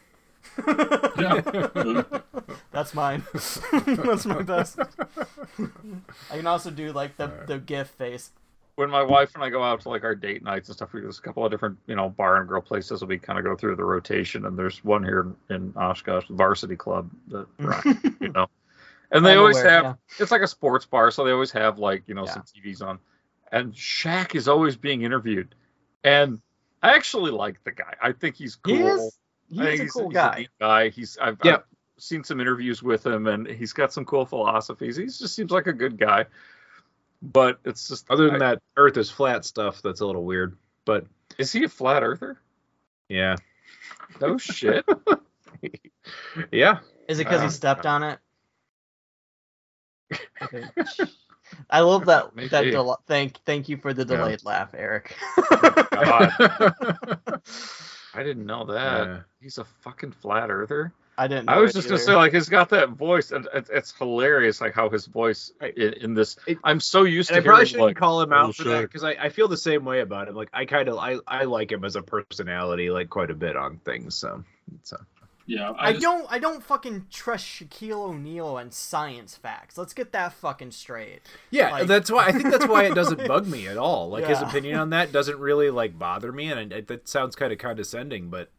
yeah. 1.19 1.41
That's 2.71 2.93
mine. 2.95 3.23
That's 3.87 4.27
my 4.27 4.43
best. 4.43 4.79
I 4.79 6.37
can 6.37 6.47
also 6.47 6.71
do 6.71 6.93
like 6.93 7.17
the, 7.17 7.33
the 7.47 7.59
GIF 7.59 7.89
face. 7.89 8.33
When 8.77 8.91
my 8.91 9.03
wife 9.03 9.35
and 9.35 9.45
I 9.45 9.51
go 9.51 9.63
out 9.63 9.81
to 9.83 9.89
like 9.89 10.05
our 10.05 10.15
date 10.15 10.43
nights 10.43 10.69
and 10.69 10.77
stuff, 10.77 10.93
we 10.93 11.01
there's 11.01 11.19
a 11.19 11.23
couple 11.23 11.45
of 11.45 11.51
different, 11.51 11.79
you 11.87 11.95
know, 11.95 12.09
bar 12.11 12.37
and 12.39 12.49
grill 12.49 12.63
places 12.63 13.01
that 13.01 13.07
we 13.07 13.19
kind 13.19 13.39
of 13.39 13.45
go 13.45 13.57
through 13.57 13.77
the 13.77 13.85
rotation, 13.85 14.47
and 14.47 14.59
there's 14.59 14.83
one 14.85 15.05
here 15.05 15.33
in 15.51 15.73
Oshkosh, 15.77 16.25
Varsity 16.31 16.77
Club, 16.77 17.11
that 17.29 17.47
you 18.21 18.29
know, 18.31 18.47
and 19.13 19.25
they 19.25 19.33
I'm 19.33 19.39
always 19.39 19.59
aware, 19.61 19.71
have 19.71 19.85
yeah. 19.85 19.95
it's 20.19 20.31
like 20.33 20.43
a 20.43 20.49
sports 20.49 20.87
bar, 20.87 21.11
so 21.11 21.25
they 21.25 21.31
always 21.31 21.53
have 21.53 21.79
like 21.79 22.03
you 22.07 22.15
know 22.15 22.25
Yeah. 22.25 22.33
some 22.35 22.43
TVs 22.43 22.83
on, 22.83 22.99
and 23.53 23.73
Shaq 23.73 24.35
is 24.35 24.49
always 24.49 24.77
being 24.77 25.03
interviewed, 25.03 25.55
and 26.03 26.41
I 26.83 26.95
actually 26.95 27.31
like 27.31 27.63
the 27.65 27.73
guy. 27.73 27.95
I 28.03 28.13
think 28.13 28.35
he's 28.37 28.57
cool. 28.57 28.75
He 28.77 28.83
is. 28.83 29.19
I 29.59 29.65
think 29.67 29.81
He's 29.83 29.91
a 29.91 29.93
cool 29.93 30.09
he's 30.09 30.15
guy. 30.15 30.35
neat 30.39 30.49
guy. 30.59 30.89
He's 30.89 31.17
I've, 31.19 31.39
Yeah. 31.45 31.57
I've 31.57 31.63
seen 31.99 32.25
some 32.25 32.41
interviews 32.41 32.83
with 32.83 33.07
him, 33.07 33.27
and 33.29 33.47
he's 33.47 33.73
got 33.73 33.93
some 33.93 34.05
cool 34.05 34.27
philosophies. 34.27 34.97
He 34.97 35.05
just 35.05 35.35
seems 35.35 35.53
like 35.53 35.67
a 35.69 35.73
good 35.73 35.97
guy. 35.97 36.25
But 37.33 37.59
it's 37.65 37.89
just 37.89 38.11
Other 38.11 38.27
than 38.31 38.43
I- 38.43 38.51
that 38.51 38.63
Earth 38.77 38.97
is 38.99 39.11
flat 39.11 39.45
stuff, 39.45 39.81
that's 39.83 40.01
a 40.01 40.07
little 40.07 40.25
weird. 40.25 40.57
But 40.85 41.07
Is 41.39 41.51
he 41.53 41.65
a 41.65 41.69
flat 41.69 42.03
earther? 42.03 42.39
yeah, 43.09 43.37
No 44.21 44.37
shit. 44.39 44.85
Yeah. 46.53 46.81
Is 47.09 47.19
it 47.19 47.25
because 47.25 47.41
Uh, 47.41 47.45
he 47.45 47.51
stepped 47.51 47.87
on 47.87 48.03
it? 48.03 48.19
Okay. 50.43 50.65
I 51.71 51.81
love 51.81 52.07
that. 52.07 52.35
Maybe. 52.37 52.49
That 52.49 52.65
del- 52.65 53.01
thank 53.07 53.39
thank 53.47 53.69
you 53.69 53.77
for 53.79 53.95
the 53.95 54.03
Yeah. 54.05 54.17
delayed 54.19 54.45
laugh, 54.45 54.75
Eric. 54.75 55.17
God, 55.51 56.33
I 58.15 58.23
didn't 58.23 58.45
know 58.47 58.65
that. 58.67 59.07
Yeah. 59.07 59.21
He's 59.41 59.59
a 59.59 59.65
fucking 59.65 60.13
flat 60.13 60.51
earther. 60.51 60.93
I 61.17 61.29
didn't. 61.29 61.49
I 61.49 61.59
was 61.61 61.71
it 61.71 61.75
just 61.75 61.89
gonna 61.89 62.01
say, 62.01 62.15
like, 62.15 62.33
he's 62.33 62.49
got 62.49 62.69
that 62.71 62.91
voice, 62.91 63.31
and 63.31 63.47
it's, 63.55 63.71
it's 63.71 63.93
hilarious, 63.97 64.61
like 64.61 64.75
how 64.75 64.89
his 64.91 65.07
voice 65.07 65.53
in, 65.61 65.93
in 65.95 66.15
this. 66.15 66.37
It- 66.47 66.59
I'm 66.65 66.81
so 66.81 67.05
used 67.05 67.31
And 67.31 67.39
I 67.41 67.43
probably 67.45 67.67
shouldn't 67.67 67.85
like, 67.87 67.97
call 67.97 68.21
him 68.21 68.33
"Oh, 68.33 68.37
out 68.37 68.57
for 68.57 68.65
that 68.65 68.83
because 68.83 69.05
I, 69.05 69.11
I 69.13 69.29
feel 69.29 69.47
the 69.49 69.57
same 69.57 69.85
way 69.85 70.01
about 70.01 70.29
him. 70.29 70.35
Like 70.35 70.49
I 70.53 70.65
kind 70.65 70.89
of 70.89 70.99
I, 70.99 71.19
I 71.27 71.45
like 71.45 71.71
him 71.71 71.85
as 71.85 71.95
a 71.97 72.03
personality 72.03 72.91
like 72.91 73.11
quite 73.11 73.31
a 73.31 73.35
bit 73.35 73.57
on 73.57 73.79
things. 73.85 74.17
So, 74.17 74.43
so 74.83 74.97
Yeah, 75.47 75.71
I, 75.71 75.89
I 75.89 75.93
just, 75.93 76.03
don't. 76.03 76.27
I 76.31 76.39
don't 76.41 76.65
fucking 76.65 77.07
trust 77.13 77.47
Shaquille 77.47 78.09
O'Neal 78.09 78.59
and 78.59 78.73
science 78.75 79.37
facts. 79.37 79.79
Let's 79.79 79.95
get 79.95 80.11
that 80.13 80.33
fucking 80.33 80.73
straight. 80.73 81.21
yeah, 81.51 81.71
Like- 81.71 81.87
that's 81.87 82.11
why 82.11 82.27
I 82.27 82.33
think 82.33 82.51
that's 82.51 82.67
why 82.67 82.85
it 82.87 82.95
doesn't 82.97 83.29
bug 83.29 83.47
me 83.47 83.69
at 83.69 83.77
all. 83.77 84.09
Like 84.09 84.27
his 84.27 84.41
opinion 84.43 84.81
on 84.81 84.91
that 84.91 85.13
doesn't 85.13 85.39
really 85.39 85.71
like 85.71 85.97
bother 85.97 86.33
me, 86.33 86.51
and 86.51 86.73
it, 86.73 86.89
that 86.89 87.09
sounds 87.09 87.37
kind 87.37 87.53
of 87.53 87.59
condescending, 87.59 88.31
but 88.31 88.51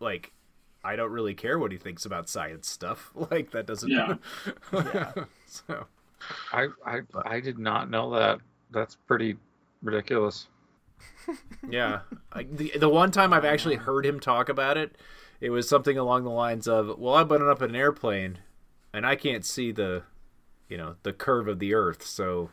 like 0.00 0.32
I 0.82 0.96
don't 0.96 1.10
really 1.12 1.34
care 1.34 1.58
what 1.58 1.72
he 1.72 1.78
thinks 1.78 2.04
about 2.06 2.28
science 2.28 2.68
stuff. 2.68 3.10
Like 3.30 3.50
that 3.52 3.66
doesn't. 3.66 3.90
Yeah. 3.90 4.14
Yeah. 4.72 5.12
so 5.46 5.86
I, 6.52 6.68
I 6.86 7.00
I 7.24 7.40
did 7.40 7.58
not 7.58 7.90
know 7.90 8.10
that. 8.14 8.40
That's 8.70 8.94
pretty 9.06 9.36
ridiculous. 9.82 10.48
yeah, 11.68 12.00
I, 12.32 12.42
the 12.44 12.72
the 12.78 12.88
one 12.88 13.10
time 13.10 13.32
I've 13.32 13.44
actually 13.44 13.76
heard 13.76 14.04
him 14.04 14.20
talk 14.20 14.48
about 14.48 14.76
it, 14.76 14.96
it 15.40 15.50
was 15.50 15.68
something 15.68 15.96
along 15.96 16.24
the 16.24 16.30
lines 16.30 16.68
of, 16.68 16.98
"Well, 16.98 17.14
I've 17.14 17.28
been 17.28 17.42
up 17.46 17.62
in 17.62 17.70
an 17.70 17.76
airplane, 17.76 18.38
and 18.92 19.06
I 19.06 19.16
can't 19.16 19.44
see 19.44 19.72
the, 19.72 20.02
you 20.68 20.76
know, 20.76 20.96
the 21.02 21.12
curve 21.14 21.48
of 21.48 21.58
the 21.58 21.72
Earth, 21.74 22.04
so." 22.04 22.50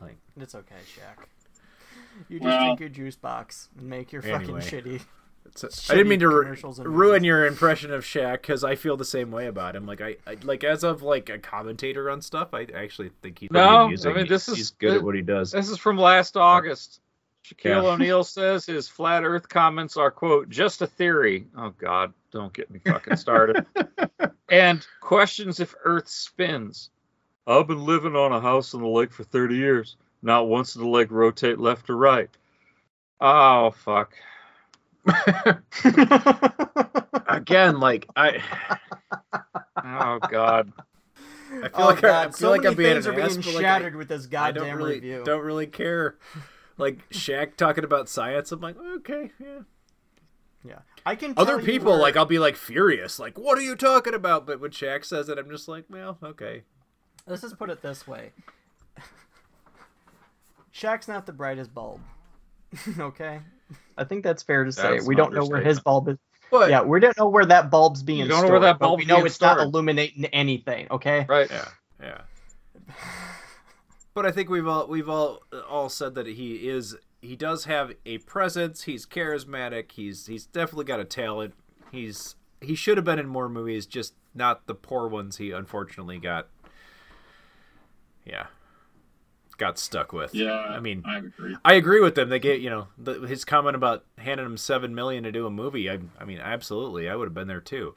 Like, 0.00 0.16
It's 0.40 0.54
okay, 0.54 0.74
Shaq. 0.86 1.24
You 2.28 2.38
just 2.40 2.44
Well- 2.48 2.64
drink 2.64 2.80
your 2.80 2.88
juice 2.88 3.16
box 3.16 3.68
and 3.78 3.88
make 3.88 4.10
your 4.12 4.22
fucking 4.22 4.56
shitty. 4.56 5.02
It's- 5.48 5.90
I 5.90 5.94
didn't 5.94 6.08
mean 6.08 6.20
to 6.20 6.28
ru- 6.28 6.54
ruin 6.84 7.24
your 7.24 7.46
impression 7.46 7.92
of 7.92 8.04
Shaq 8.04 8.42
because 8.42 8.64
I 8.64 8.74
feel 8.74 8.96
the 8.96 9.04
same 9.04 9.30
way 9.30 9.46
about 9.46 9.74
him. 9.76 9.86
Like 9.86 10.00
I, 10.00 10.16
I 10.26 10.36
like 10.42 10.64
as 10.64 10.84
of 10.84 11.02
like 11.02 11.28
a 11.28 11.38
commentator 11.38 12.10
on 12.10 12.20
stuff, 12.22 12.54
I 12.54 12.66
actually 12.74 13.10
think 13.22 13.38
he's 13.38 13.50
No, 13.50 13.84
amusing. 13.86 14.12
I 14.12 14.14
mean, 14.14 14.28
this 14.28 14.46
he's 14.46 14.58
is- 14.58 14.70
good 14.72 14.90
this- 14.92 14.98
at 14.98 15.04
what 15.04 15.14
he 15.14 15.22
does. 15.22 15.52
This 15.52 15.68
is 15.68 15.78
from 15.78 15.96
last 15.98 16.36
August. 16.36 17.00
Shaquille 17.44 17.82
Yeah. 17.82 17.90
O'Neal 17.92 18.24
says 18.24 18.66
his 18.66 18.88
flat 18.88 19.24
Earth 19.24 19.48
comments 19.48 19.96
are 19.96 20.10
quote 20.10 20.48
just 20.50 20.82
a 20.82 20.86
theory. 20.86 21.46
Oh 21.56 21.70
God, 21.78 22.12
don't 22.30 22.52
get 22.52 22.70
me 22.70 22.78
fucking 22.84 23.16
started. 23.16 23.64
and 24.50 24.86
questions 25.00 25.58
if 25.60 25.74
Earth 25.84 26.08
spins. 26.08 26.90
I've 27.46 27.66
been 27.66 27.84
living 27.86 28.14
on 28.16 28.32
a 28.32 28.40
house 28.40 28.74
on 28.74 28.82
the 28.82 28.88
lake 28.88 29.12
for 29.12 29.24
30 29.24 29.56
years. 29.56 29.96
Not 30.20 30.48
once 30.48 30.74
did 30.74 30.82
the 30.82 30.88
lake 30.88 31.10
rotate 31.10 31.58
left 31.58 31.88
or 31.88 31.96
right. 31.96 32.28
Oh 33.20 33.70
fuck. 33.70 34.12
Again, 37.28 37.80
like 37.80 38.08
I, 38.16 38.42
Oh 39.84 40.18
God. 40.30 40.72
I 41.50 41.68
feel 41.68 41.70
Oh 41.74 41.86
like 41.86 42.04
I, 42.04 42.08
I 42.08 42.12
god, 42.12 42.22
feel 42.24 42.32
so 42.32 42.50
like 42.50 42.64
I'm 42.66 42.74
being 42.74 42.96
an 42.96 43.06
are 43.06 43.20
ass, 43.20 43.30
being 43.36 43.40
but, 43.42 43.54
like, 43.54 43.62
shattered 43.62 43.96
with 43.96 44.08
this 44.08 44.26
I 44.26 44.28
goddamn 44.28 44.64
don't 44.64 44.76
really 44.76 44.94
review. 44.94 45.22
don't 45.24 45.44
really 45.44 45.66
care. 45.66 46.16
Like 46.76 47.08
Shaq 47.10 47.56
talking 47.56 47.84
about 47.84 48.08
science, 48.08 48.52
I'm 48.52 48.60
like, 48.60 48.76
okay, 48.98 49.30
yeah. 49.40 49.60
Yeah, 50.64 50.78
I 51.06 51.14
can. 51.14 51.34
Other 51.36 51.60
people, 51.60 51.92
where- 51.92 52.00
like, 52.00 52.16
I'll 52.16 52.24
be 52.26 52.38
like 52.38 52.56
furious, 52.56 53.18
like, 53.18 53.38
what 53.38 53.56
are 53.58 53.62
you 53.62 53.76
talking 53.76 54.14
about? 54.14 54.46
But 54.46 54.60
when 54.60 54.70
Shaq 54.72 55.04
says 55.04 55.28
it, 55.28 55.38
I'm 55.38 55.48
just 55.50 55.68
like, 55.68 55.84
well, 55.88 56.18
okay. 56.22 56.62
Let's 57.26 57.42
just 57.42 57.58
put 57.58 57.70
it 57.70 57.82
this 57.82 58.06
way. 58.06 58.32
Shaq's 60.74 61.08
not 61.08 61.26
the 61.26 61.32
brightest 61.32 61.72
bulb. 61.74 62.00
okay? 62.98 63.40
I 63.96 64.04
think 64.04 64.24
that's 64.24 64.42
fair 64.42 64.64
to 64.64 64.72
say. 64.72 64.94
That's 64.94 65.06
we 65.06 65.14
don't 65.14 65.34
know 65.34 65.44
where 65.44 65.60
his 65.60 65.80
bulb 65.80 66.08
is. 66.08 66.16
But 66.50 66.70
Yeah, 66.70 66.82
we 66.82 67.00
don't 67.00 67.16
know 67.18 67.28
where 67.28 67.44
that 67.44 67.70
bulb's 67.70 68.02
being 68.02 68.20
You 68.20 68.28
don't 68.28 68.42
know 68.42 68.50
where 68.50 68.60
that 68.60 68.78
but 68.78 68.86
bulb's 68.86 69.04
we 69.04 69.06
know 69.06 69.16
being 69.16 69.26
it's 69.26 69.40
not 69.40 69.58
illuminating 69.58 70.24
anything, 70.26 70.86
okay? 70.90 71.26
Right. 71.28 71.50
yeah, 71.50 71.68
yeah. 72.00 72.20
But 74.14 74.26
I 74.26 74.32
think 74.32 74.48
we've 74.48 74.66
all 74.66 74.86
we've 74.86 75.08
all 75.08 75.42
all 75.68 75.88
said 75.88 76.14
that 76.14 76.26
he 76.26 76.68
is 76.68 76.96
he 77.20 77.36
does 77.36 77.64
have 77.64 77.92
a 78.06 78.18
presence. 78.18 78.84
He's 78.84 79.06
charismatic. 79.06 79.92
He's 79.92 80.26
he's 80.26 80.46
definitely 80.46 80.86
got 80.86 81.00
a 81.00 81.04
talent. 81.04 81.54
He's 81.92 82.34
he 82.60 82.74
should 82.74 82.96
have 82.96 83.04
been 83.04 83.18
in 83.18 83.28
more 83.28 83.48
movies, 83.48 83.86
just 83.86 84.14
not 84.34 84.66
the 84.66 84.74
poor 84.74 85.06
ones 85.06 85.36
he 85.36 85.52
unfortunately 85.52 86.18
got. 86.18 86.48
Yeah, 88.24 88.46
got 89.58 89.78
stuck 89.78 90.12
with. 90.12 90.34
yeah, 90.34 90.52
I 90.52 90.80
mean, 90.80 91.02
I 91.06 91.18
agree. 91.18 91.56
I 91.64 91.74
agree 91.74 92.00
with 92.00 92.14
them. 92.14 92.28
They 92.30 92.38
get 92.38 92.60
you 92.60 92.70
know 92.70 92.88
the, 92.96 93.20
his 93.26 93.44
comment 93.44 93.76
about 93.76 94.04
handing 94.16 94.46
him 94.46 94.56
seven 94.56 94.94
million 94.94 95.24
to 95.24 95.32
do 95.32 95.46
a 95.46 95.50
movie. 95.50 95.90
I 95.90 95.98
I 96.18 96.24
mean 96.24 96.38
absolutely, 96.38 97.08
I 97.08 97.14
would 97.16 97.26
have 97.26 97.34
been 97.34 97.48
there 97.48 97.60
too. 97.60 97.94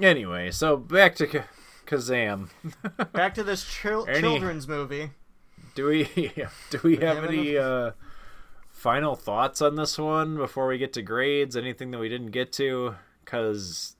Anyway, 0.00 0.50
so 0.50 0.76
back 0.76 1.14
to 1.16 1.26
K- 1.28 1.44
Kazaam. 1.86 2.48
Back 3.12 3.34
to 3.34 3.44
this 3.44 3.62
chil- 3.64 4.06
Ernie. 4.08 4.20
children's 4.22 4.66
movie. 4.66 5.10
Do 5.74 5.86
we 5.86 6.32
do 6.70 6.80
we 6.82 6.96
have 6.96 7.24
any 7.24 7.56
uh, 7.56 7.92
final 8.70 9.14
thoughts 9.14 9.60
on 9.62 9.76
this 9.76 9.98
one 9.98 10.36
before 10.36 10.66
we 10.66 10.78
get 10.78 10.92
to 10.94 11.02
grades? 11.02 11.56
Anything 11.56 11.90
that 11.92 11.98
we 11.98 12.08
didn't 12.08 12.30
get 12.32 12.52
to? 12.54 12.96
Because 13.24 13.96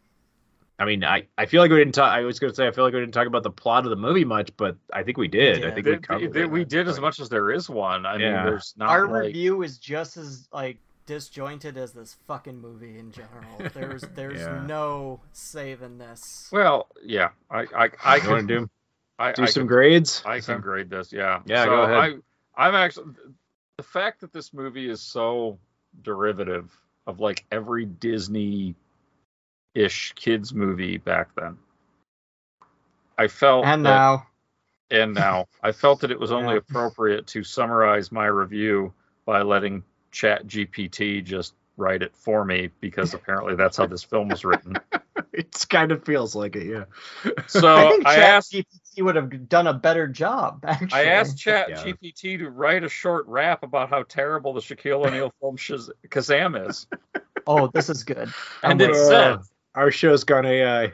I 0.78 0.84
mean, 0.86 1.04
I, 1.04 1.28
I 1.38 1.46
feel 1.46 1.62
like 1.62 1.70
we 1.70 1.76
didn't 1.78 1.94
talk. 1.94 2.12
I 2.12 2.22
was 2.22 2.40
going 2.40 2.50
to 2.50 2.54
say 2.56 2.66
I 2.66 2.72
feel 2.72 2.82
like 2.84 2.92
we 2.94 3.00
didn't 3.00 3.14
talk 3.14 3.28
about 3.28 3.44
the 3.44 3.50
plot 3.50 3.84
of 3.84 3.90
the 3.90 3.96
movie 3.96 4.24
much, 4.24 4.50
but 4.56 4.76
I 4.92 5.04
think 5.04 5.16
we 5.18 5.28
did. 5.28 5.64
I 5.64 5.70
think 5.70 5.84
They- 5.84 5.92
we 5.92 5.98
covered 5.98 6.32
they- 6.32 6.42
it. 6.42 6.50
we 6.50 6.64
did 6.64 6.88
as 6.88 6.98
much 7.00 7.20
as 7.20 7.28
there 7.28 7.52
is 7.52 7.70
one. 7.70 8.04
I 8.06 8.18
mean, 8.18 8.32
there's 8.32 8.74
not 8.76 8.88
Our 8.90 9.06
like, 9.08 9.22
review 9.26 9.62
is 9.62 9.78
just 9.78 10.16
as 10.16 10.48
like 10.52 10.78
disjointed 11.06 11.76
as 11.76 11.92
this 11.92 12.16
fucking 12.26 12.60
movie 12.60 12.98
in 12.98 13.12
general. 13.12 13.58
There's 13.74 14.02
there's 14.14 14.40
Yeah. 14.40 14.64
no 14.66 15.20
saving 15.32 15.98
this. 15.98 16.48
Well, 16.50 16.88
yeah, 17.04 17.28
I 17.50 17.66
I 17.76 17.90
I 18.02 18.18
can 18.20 18.46
do 18.46 18.68
I, 19.18 19.32
do 19.32 19.42
I 19.42 19.46
some 19.46 19.60
can, 19.60 19.66
grades? 19.68 20.22
I 20.26 20.40
can 20.40 20.60
grade 20.60 20.88
this. 20.90 21.12
Yeah. 21.12 21.40
Yeah, 21.44 21.64
So 21.64 21.70
go 21.70 21.82
ahead. 21.82 22.20
I 22.56 22.66
I'm 22.68 22.74
actually 22.74 23.12
the 23.76 23.82
fact 23.84 24.22
that 24.22 24.32
this 24.32 24.52
movie 24.54 24.88
is 24.88 25.02
so 25.02 25.58
derivative 26.02 26.76
of 27.06 27.20
like 27.20 27.44
every 27.52 27.84
Disney 27.84 28.74
ish 29.74 30.12
kids 30.14 30.54
movie 30.54 30.98
back 30.98 31.28
then. 31.36 31.56
I 33.18 33.28
felt 33.28 33.64
And 33.64 33.84
that- 33.86 33.90
now, 33.90 34.26
and 34.90 35.14
now 35.14 35.46
I 35.62 35.72
felt 35.72 36.00
that 36.00 36.10
it 36.10 36.18
was 36.20 36.32
only 36.32 36.54
Yeah. 36.54 36.58
appropriate 36.68 37.26
to 37.28 37.42
summarize 37.44 38.10
my 38.12 38.26
review 38.26 38.92
by 39.24 39.42
letting 39.42 39.82
Chat 40.10 40.46
GPT 40.46 41.22
just 41.22 41.54
write 41.76 42.02
it 42.02 42.14
for 42.14 42.44
me 42.44 42.70
because 42.80 43.14
apparently 43.14 43.56
that's 43.56 43.76
how 43.76 43.86
this 43.86 44.04
film 44.04 44.28
was 44.28 44.44
written. 44.44 44.76
It 45.32 45.66
kind 45.68 45.90
of 45.90 46.04
feels 46.04 46.34
like 46.36 46.54
it, 46.54 46.66
yeah. 46.66 46.84
So 47.48 47.74
I 47.76 47.90
think 47.90 48.06
I 48.06 48.14
Chat 48.16 48.24
asked 48.24 48.52
GPT 48.52 49.02
would 49.02 49.16
have 49.16 49.48
done 49.48 49.66
a 49.68 49.72
better 49.72 50.06
job. 50.08 50.64
Actually, 50.66 50.92
I 51.00 51.04
asked 51.06 51.38
Chat 51.38 51.68
Yeah. 51.70 51.84
GPT 51.84 52.38
to 52.38 52.50
write 52.50 52.84
a 52.84 52.88
short 52.88 53.26
rap 53.26 53.62
about 53.64 53.90
how 53.90 54.04
terrible 54.04 54.52
the 54.54 54.60
Shaquille 54.60 55.06
O'Neal 55.06 55.32
film 55.40 55.56
Shaz- 55.56 55.90
Kazaam 56.08 56.68
is, 56.68 56.86
Oh, 57.48 57.66
this 57.68 57.90
is 57.90 58.04
good. 58.04 58.32
and 58.62 58.80
I'm 58.80 58.80
it 58.80 58.90
with- 58.90 59.06
said, 59.06 59.38
Our 59.74 59.90
show's 59.90 60.24
gone 60.24 60.46
AI. 60.46 60.92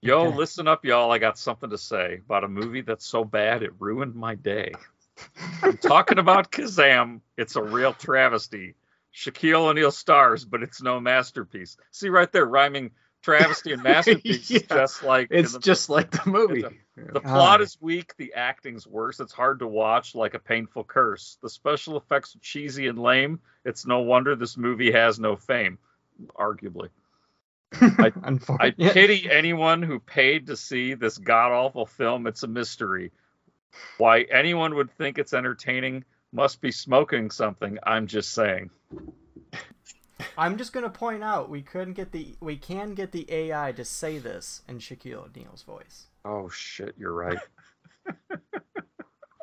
"Yo, 0.00 0.28
listen 0.30 0.66
up, 0.68 0.84
y'all. 0.84 1.10
I 1.10 1.18
got 1.18 1.38
something 1.38 1.70
to 1.70 1.78
say 1.78 2.20
about 2.24 2.44
a 2.44 2.48
movie 2.48 2.80
that's 2.82 3.04
so 3.06 3.24
bad 3.24 3.62
it 3.62 3.72
ruined 3.78 4.14
my 4.14 4.34
day. 4.34 4.72
I'm 5.62 5.76
talking 5.76 6.18
about 6.18 6.50
Kazaam. 6.52 7.20
It's 7.36 7.56
a 7.56 7.62
real 7.62 7.92
travesty. 7.92 8.74
Shaquille 9.14 9.68
O'Neal 9.68 9.90
stars, 9.90 10.44
but 10.44 10.62
it's 10.62 10.80
no 10.80 11.00
masterpiece. 11.00 11.76
See 11.90 12.08
right 12.08 12.30
there, 12.30 12.46
rhyming 12.46 12.92
travesty 13.22 13.72
and 13.72 13.82
masterpiece 13.82 14.50
is 14.50 14.62
Yeah. 14.62 14.76
just 14.76 15.02
like 15.02 15.28
It's 15.30 15.54
the- 15.54 15.58
just 15.58 15.90
like 15.90 16.10
the 16.12 16.30
movie. 16.30 16.64
The 16.96 17.20
plot 17.20 17.60
is 17.60 17.76
weak, 17.80 18.14
the 18.16 18.34
acting's 18.34 18.86
worse, 18.86 19.20
it's 19.20 19.32
hard 19.32 19.60
to 19.60 19.66
watch 19.68 20.14
like 20.16 20.34
a 20.34 20.38
painful 20.40 20.82
curse. 20.84 21.38
The 21.42 21.48
special 21.50 21.96
effects 21.96 22.34
are 22.36 22.40
cheesy 22.40 22.86
and 22.88 22.98
lame. 22.98 23.40
It's 23.64 23.86
no 23.86 24.00
wonder 24.00 24.34
this 24.34 24.56
movie 24.56 24.90
has 24.92 25.18
no 25.20 25.36
fame, 25.36 25.78
arguably. 26.36 26.88
I 27.98 28.12
Unfortunately, 28.22 28.90
pity 28.90 29.30
anyone 29.30 29.82
who 29.82 29.98
paid 29.98 30.46
to 30.46 30.56
see 30.56 30.94
this 30.94 31.18
god 31.18 31.52
awful 31.52 31.86
film. 31.86 32.26
It's 32.26 32.42
a 32.42 32.48
mystery. 32.48 33.12
Why 33.98 34.22
anyone 34.22 34.74
would 34.74 34.90
think 34.90 35.18
it's 35.18 35.34
entertaining 35.34 36.04
must 36.32 36.60
be 36.60 36.72
smoking 36.72 37.30
something. 37.30 37.78
I'm 37.82 38.06
just 38.06 38.32
saying. 38.32 38.70
I'm 40.36 40.56
just 40.56 40.72
gonna 40.72 40.90
point 40.90 41.22
out 41.22 41.48
we 41.48 41.62
couldn't 41.62 41.94
get 41.94 42.12
the 42.12 42.34
we 42.40 42.56
can 42.56 42.94
get 42.94 43.12
the 43.12 43.26
AI 43.30 43.72
to 43.72 43.84
say 43.84 44.18
this 44.18 44.62
in 44.68 44.78
Shaquille 44.78 45.26
O'Neal's 45.26 45.62
voice. 45.62 46.06
Oh 46.24 46.48
shit, 46.48 46.94
you're 46.98 47.12
right. 47.12 47.38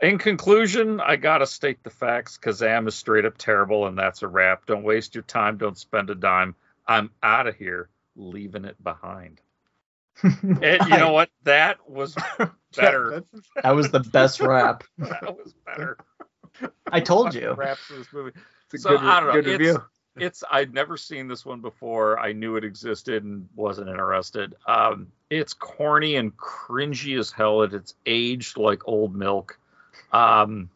In 0.02 0.18
conclusion, 0.18 1.00
I 1.00 1.16
gotta 1.16 1.48
state 1.48 1.84
the 1.84 1.90
facts. 1.90 2.38
Kazaam 2.38 2.88
is 2.88 2.96
straight 2.96 3.26
up 3.26 3.38
terrible, 3.38 3.88
and 3.88 3.98
that's 3.98 4.24
a 4.24 4.28
wrap. 4.28 4.66
Don't 4.66 4.84
waste 4.84 5.16
your 5.16 5.24
time. 5.24 5.58
Don't 5.58 5.78
spend 5.78 6.10
a 6.10 6.16
dime. 6.16 6.56
I'm 6.88 7.10
out 7.24 7.48
of 7.48 7.56
here, 7.56 7.90
leaving 8.16 8.66
it 8.66 8.82
behind. 8.84 9.42
And 10.24 10.62
you 10.62 10.98
know 10.98 11.12
what? 11.12 11.30
That 11.44 11.90
was 11.90 12.16
better. 12.76 13.24
That 13.64 13.76
was 13.76 13.92
the 13.92 14.00
best 14.00 14.40
rap. 14.40 14.84
that 14.98 15.36
was 15.38 15.54
better. 15.66 15.98
I 16.92 17.00
told 17.02 17.34
you. 17.34 17.52
Raps 17.54 17.82
for 17.82 17.94
this 17.96 18.08
movie. 18.14 18.32
It's 18.74 18.86
a 18.86 18.90
So, 18.90 18.90
good, 18.92 19.00
I 19.02 19.20
don't 19.20 19.28
know, 19.30 19.34
good 19.42 19.48
it's- 19.48 19.60
review. 19.60 19.84
It's 20.18 20.46
I'd 20.50 20.74
never 20.74 20.96
seen 20.96 21.28
this 21.28 21.46
one 21.46 21.60
before. 21.60 22.18
I 22.18 22.32
knew 22.32 22.56
it 22.56 22.64
existed 22.64 23.26
and 23.26 23.50
wasn't 23.54 23.90
interested. 23.90 24.56
Um, 24.66 25.08
it's 25.30 25.54
corny 25.54 26.16
and 26.16 26.32
cringy 26.38 27.20
as 27.20 27.32
hell. 27.32 27.64
and 27.64 27.74
It's 27.74 27.96
aged 28.06 28.56
like 28.58 28.88
old 28.88 29.14
milk. 29.14 29.60
Um, 30.14 30.70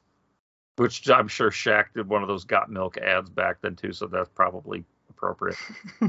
which 0.76 1.10
I'm 1.10 1.30
sure 1.30 1.52
Shaq 1.52 1.86
did 1.96 2.10
one 2.10 2.22
of 2.22 2.28
those 2.28 2.44
got 2.44 2.70
milk 2.70 2.98
ads 2.98 3.30
back 3.30 3.62
then 3.62 3.78
too, 3.78 3.94
so 3.94 4.08
that's 4.08 4.28
probably 4.30 4.84
appropriate. 5.10 5.56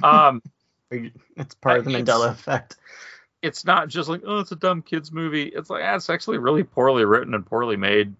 Um, 0.02 0.42
It's 0.90 1.54
part 1.56 1.78
of 1.78 1.84
the 1.84 1.90
It's- 1.92 2.04
Mandela 2.04 2.30
effect. 2.30 2.76
it's 3.42 3.64
not 3.64 3.88
just 3.88 4.08
like 4.08 4.22
oh 4.26 4.40
it's 4.40 4.52
a 4.52 4.56
dumb 4.56 4.82
kids 4.82 5.12
movie. 5.12 5.44
It's 5.44 5.70
like 5.70 5.82
ah, 5.84 5.94
it's 5.94 6.10
actually 6.10 6.38
really 6.38 6.62
poorly 6.64 7.04
written 7.04 7.34
and 7.34 7.44
poorly 7.46 7.76
made. 7.76 8.14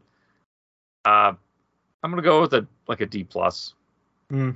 Uh 1.05 1.33
i'm 2.03 2.11
gonna 2.11 2.23
go 2.23 2.41
with 2.41 2.55
a 2.55 2.66
like 2.89 3.01
a 3.01 3.07
d 3.07 3.25
plus. 3.25 3.75
Hmm. 4.31 4.51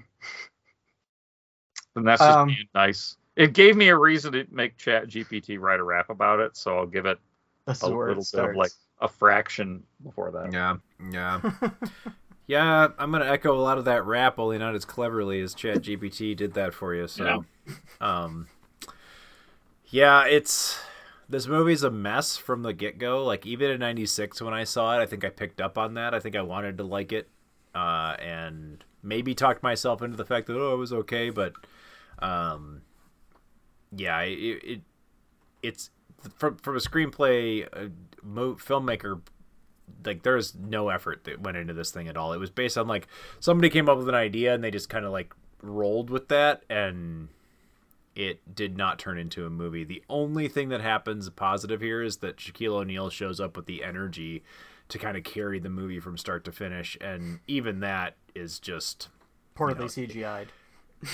and 1.96 2.06
that's 2.06 2.20
just 2.22 2.38
Um, 2.38 2.48
being 2.48 2.68
nice. 2.74 3.16
It 3.36 3.52
gave 3.52 3.76
me 3.76 3.88
a 3.88 3.96
reason 3.98 4.32
to 4.34 4.46
make 4.50 4.76
chat 4.76 5.08
gpt 5.08 5.58
write 5.58 5.80
a 5.80 5.82
rap 5.84 6.08
about 6.10 6.38
it 6.40 6.56
so 6.56 6.78
i'll 6.78 6.86
give 6.86 7.06
it 7.06 7.18
This 7.66 7.82
a 7.82 7.86
little 7.88 8.22
it 8.22 8.28
bit 8.32 8.44
of 8.50 8.56
like 8.56 8.70
a 9.00 9.08
fraction 9.08 9.82
before 10.04 10.30
that. 10.30 10.52
Yeah, 10.52 10.76
yeah, 11.10 11.40
yeah. 12.46 12.88
I'm 12.98 13.10
gonna 13.10 13.26
echo 13.26 13.56
a 13.58 13.60
lot 13.60 13.78
of 13.78 13.84
that 13.86 14.04
rap, 14.04 14.38
only 14.38 14.58
not 14.58 14.74
as 14.74 14.84
cleverly 14.84 15.40
as 15.40 15.54
Chat 15.54 15.82
GPT 15.82 16.36
did 16.36 16.54
that 16.54 16.74
for 16.74 16.94
you. 16.94 17.08
So, 17.08 17.44
um, 18.00 18.48
yeah, 19.86 20.26
it's 20.26 20.78
this 21.28 21.46
movie's 21.46 21.82
a 21.82 21.90
mess 21.90 22.36
from 22.36 22.62
the 22.62 22.72
get 22.72 22.98
go. 22.98 23.24
Like 23.24 23.46
even 23.46 23.70
in 23.70 23.80
'96 23.80 24.42
when 24.42 24.54
I 24.54 24.64
saw 24.64 24.98
it, 24.98 25.02
I 25.02 25.06
think 25.06 25.24
I 25.24 25.30
picked 25.30 25.60
up 25.60 25.78
on 25.78 25.94
that. 25.94 26.14
I 26.14 26.20
think 26.20 26.36
I 26.36 26.42
wanted 26.42 26.78
to 26.78 26.84
like 26.84 27.12
it, 27.12 27.28
uh, 27.74 28.16
and 28.18 28.84
maybe 29.02 29.34
talked 29.34 29.62
myself 29.62 30.02
into 30.02 30.16
the 30.16 30.24
fact 30.24 30.46
that 30.46 30.56
oh 30.56 30.74
it 30.74 30.78
was 30.78 30.92
okay, 30.92 31.30
but 31.30 31.52
um, 32.18 32.82
yeah, 33.96 34.20
it, 34.22 34.64
it 34.64 34.80
it's 35.62 35.90
from 36.36 36.56
from 36.56 36.76
a 36.76 36.80
screenplay 36.80 37.66
uh, 37.72 37.88
mo- 38.22 38.54
filmmaker 38.56 39.20
like 40.04 40.22
there's 40.22 40.54
no 40.54 40.88
effort 40.88 41.24
that 41.24 41.40
went 41.40 41.56
into 41.56 41.74
this 41.74 41.90
thing 41.90 42.08
at 42.08 42.16
all. 42.16 42.32
It 42.32 42.38
was 42.38 42.50
based 42.50 42.78
on 42.78 42.86
like 42.86 43.06
somebody 43.40 43.70
came 43.70 43.88
up 43.88 43.98
with 43.98 44.08
an 44.08 44.14
idea 44.14 44.54
and 44.54 44.62
they 44.62 44.70
just 44.70 44.88
kind 44.88 45.04
of 45.04 45.12
like 45.12 45.34
rolled 45.62 46.10
with 46.10 46.28
that 46.28 46.62
and 46.68 47.28
it 48.14 48.54
did 48.54 48.76
not 48.76 48.98
turn 48.98 49.18
into 49.18 49.46
a 49.46 49.50
movie. 49.50 49.84
The 49.84 50.02
only 50.08 50.48
thing 50.48 50.68
that 50.68 50.80
happens 50.80 51.28
positive 51.30 51.80
here 51.80 52.02
is 52.02 52.18
that 52.18 52.36
Shaquille 52.36 52.74
O'Neal 52.74 53.10
shows 53.10 53.40
up 53.40 53.56
with 53.56 53.66
the 53.66 53.82
energy 53.82 54.42
to 54.88 54.98
kind 54.98 55.16
of 55.16 55.24
carry 55.24 55.58
the 55.58 55.70
movie 55.70 55.98
from 56.00 56.16
start 56.16 56.44
to 56.44 56.52
finish 56.52 56.96
and 57.00 57.40
even 57.46 57.80
that 57.80 58.16
is 58.34 58.58
just 58.58 59.08
Poorly 59.54 59.74
you 59.74 59.80
know, 59.80 59.86
CGI'd. 59.86 60.48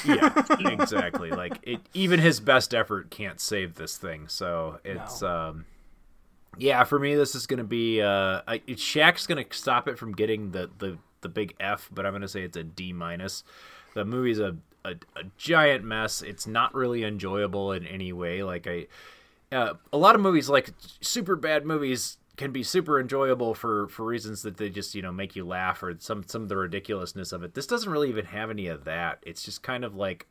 yeah, 0.05 0.71
exactly. 0.73 1.31
Like 1.31 1.59
it, 1.63 1.81
even 1.95 2.21
his 2.21 2.41
best 2.41 2.75
effort 2.75 3.11
can't 3.11 3.41
save 3.41 3.75
this 3.75 3.97
thing. 3.97 4.29
So 4.29 4.81
it's, 4.85 5.23
um, 5.23 5.67
yeah, 6.59 6.85
for 6.85 6.99
me, 6.99 7.15
this 7.15 7.35
is 7.35 7.47
gonna 7.47 7.65
be, 7.65 8.01
uh, 8.01 8.43
I, 8.47 8.59
Shaq's 8.69 9.27
gonna 9.27 9.45
stop 9.51 9.89
it 9.89 9.99
from 9.99 10.13
getting 10.13 10.51
the 10.51 10.71
the 10.79 10.99
the 11.21 11.29
big 11.29 11.55
F, 11.61 11.89
but 11.93 12.07
I'm 12.07 12.13
gonna 12.13 12.29
say 12.29 12.43
it's 12.43 12.57
a 12.57 12.65
D 12.65 12.93
minus. 12.93 13.45
The 13.95 14.05
movie's 14.05 14.39
a, 14.39 14.57
a 14.85 14.95
a 15.17 15.25
giant 15.37 15.85
mess. 15.85 16.23
It's 16.23 16.47
not 16.47 16.75
really 16.75 17.05
enjoyable 17.05 17.73
in 17.73 17.87
any 17.87 18.13
way. 18.13 18.43
Like 18.43 18.67
I, 18.67 18.87
uh, 19.53 19.75
a 19.93 19.99
lot 19.99 20.15
of 20.15 20.21
movies, 20.21 20.49
like 20.49 20.71
super 21.01 21.37
bad 21.37 21.65
movies, 21.67 22.19
can 22.37 22.53
be 22.53 22.63
super 22.63 22.99
enjoyable 22.99 23.55
for 23.55 23.89
for 23.89 24.05
reasons 24.05 24.43
that 24.43 24.57
they 24.57 24.71
just 24.71 24.95
you 24.95 25.03
know 25.03 25.13
make 25.13 25.37
you 25.37 25.47
laugh 25.47 25.83
or 25.83 25.95
some 25.99 26.25
some 26.27 26.43
of 26.43 26.49
the 26.49 26.57
ridiculousness 26.57 27.33
of 27.33 27.43
it. 27.43 27.55
This 27.55 27.67
doesn't 27.67 27.91
really 27.91 28.09
even 28.09 28.27
have 28.27 28.51
any 28.51 28.67
of 28.67 28.85
that. 28.85 29.19
It's 29.23 29.43
just 29.43 29.63
kind 29.63 29.85
of 29.85 29.95
like 29.95 30.27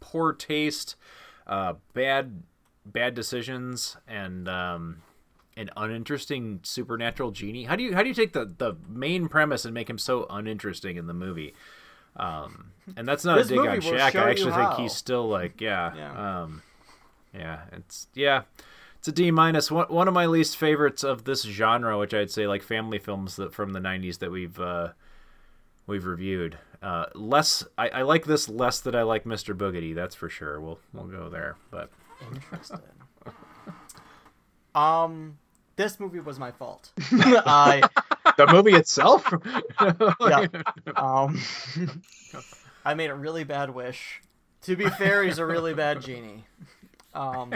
poor 0.00 0.32
taste, 0.32 0.96
uh, 1.46 1.74
bad 1.94 2.42
bad 2.92 3.14
decisions, 3.14 3.96
and 4.06 4.48
um, 4.48 5.02
an 5.56 5.70
uninteresting 5.76 6.60
supernatural 6.62 7.30
genie. 7.30 7.64
How 7.64 7.76
do 7.76 7.82
you 7.82 7.94
how 7.94 8.02
do 8.02 8.08
you 8.08 8.14
take 8.14 8.32
the 8.32 8.52
the 8.56 8.74
main 8.88 9.28
premise 9.28 9.64
and 9.64 9.74
make 9.74 9.88
him 9.90 9.98
so 9.98 10.26
uninteresting 10.30 10.96
in 10.96 11.06
the 11.06 11.14
movie? 11.14 11.54
Um, 12.16 12.72
and 12.96 13.06
that's 13.06 13.24
not 13.24 13.38
a 13.38 13.44
dig 13.44 13.58
on 13.58 13.66
will 13.66 13.74
Shaq. 13.80 14.16
I 14.16 14.30
actually 14.30 14.52
think 14.52 14.74
he's 14.74 14.94
still 14.94 15.28
like 15.28 15.60
yeah, 15.60 15.94
Yeah. 15.94 16.42
um, 16.42 16.62
yeah. 17.34 17.60
It's 17.72 18.08
yeah. 18.14 18.42
It's 18.98 19.06
a 19.06 19.12
D 19.12 19.30
minus. 19.30 19.70
One 19.70 19.86
one 19.88 20.08
of 20.08 20.14
my 20.14 20.26
least 20.26 20.56
favorites 20.56 21.04
of 21.04 21.24
this 21.24 21.42
genre, 21.42 21.96
which 21.98 22.12
I'd 22.12 22.30
say 22.32 22.48
like 22.48 22.62
family 22.62 22.98
films 22.98 23.36
that 23.36 23.54
from 23.54 23.72
the 23.72 23.78
'90s 23.78 24.18
that 24.18 24.32
we've 24.32 24.58
uh, 24.58 24.88
we've 25.86 26.04
reviewed. 26.04 26.58
Uh, 26.82 27.06
less, 27.14 27.64
I, 27.76 27.88
I 27.88 28.02
like 28.02 28.24
this 28.24 28.48
less 28.48 28.80
than 28.80 28.94
I 28.94 29.02
like 29.02 29.24
Mr. 29.24 29.56
Boogedy. 29.56 29.94
That's 29.94 30.14
for 30.16 30.28
sure. 30.28 30.60
We'll 30.60 30.80
we'll 30.92 31.06
go 31.06 31.28
there, 31.28 31.56
but 31.70 31.90
Interesting. 32.26 32.80
um, 34.74 35.38
this 35.76 36.00
movie 36.00 36.20
was 36.20 36.38
my 36.38 36.50
fault. 36.50 36.90
I 37.12 37.82
The 38.36 38.46
movie 38.48 38.74
itself. 38.74 39.32
yeah. 40.20 40.46
Um, 40.96 41.40
I 42.84 42.94
made 42.94 43.10
a 43.10 43.14
really 43.14 43.44
bad 43.44 43.70
wish. 43.70 44.20
To 44.62 44.76
be 44.76 44.88
fair, 44.90 45.22
he's 45.22 45.38
a 45.38 45.46
really 45.46 45.74
bad 45.74 46.02
genie. 46.02 46.44
Um, 47.14 47.54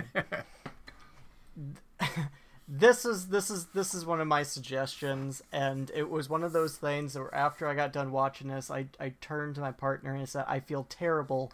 this 2.69 3.05
is 3.05 3.27
this 3.27 3.51
is 3.51 3.67
this 3.75 3.93
is 3.93 4.07
one 4.07 4.21
of 4.21 4.29
my 4.29 4.45
suggestions, 4.45 5.43
and 5.53 5.91
it 5.95 6.09
was 6.09 6.31
one 6.31 6.43
of 6.43 6.53
those 6.53 6.77
things 6.77 7.17
where 7.17 7.35
after 7.35 7.67
I 7.67 7.75
got 7.75 7.93
done 7.93 8.13
watching 8.13 8.49
this, 8.49 8.71
I 8.71 8.87
I 9.01 9.15
turned 9.21 9.57
to 9.57 9.61
my 9.61 9.73
partner 9.73 10.13
and 10.13 10.23
I 10.23 10.27
said, 10.27 10.45
"I 10.49 10.61
feel 10.61 10.87
terrible." 10.89 11.53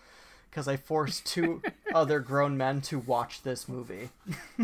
Because 0.50 0.68
I 0.68 0.76
forced 0.76 1.26
two 1.26 1.62
other 1.94 2.20
grown 2.20 2.56
men 2.56 2.80
to 2.82 2.98
watch 2.98 3.42
this 3.42 3.68
movie. 3.68 4.10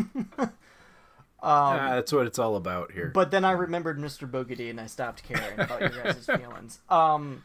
ah, 1.41 1.95
that's 1.95 2.11
what 2.11 2.27
it's 2.27 2.39
all 2.39 2.55
about 2.55 2.91
here. 2.91 3.11
But 3.13 3.31
then 3.31 3.45
I 3.45 3.51
remembered 3.51 3.99
Mr. 3.99 4.29
Boogedy 4.29 4.69
and 4.69 4.79
I 4.79 4.87
stopped 4.87 5.23
caring 5.23 5.59
about 5.59 5.81
your 5.81 6.03
guys' 6.03 6.25
feelings. 6.25 6.79
Um, 6.89 7.43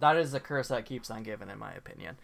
that 0.00 0.16
is 0.16 0.32
the 0.32 0.40
curse 0.40 0.68
that 0.68 0.84
keeps 0.84 1.10
on 1.10 1.22
giving, 1.22 1.48
in 1.48 1.58
my 1.58 1.72
opinion. 1.72 2.16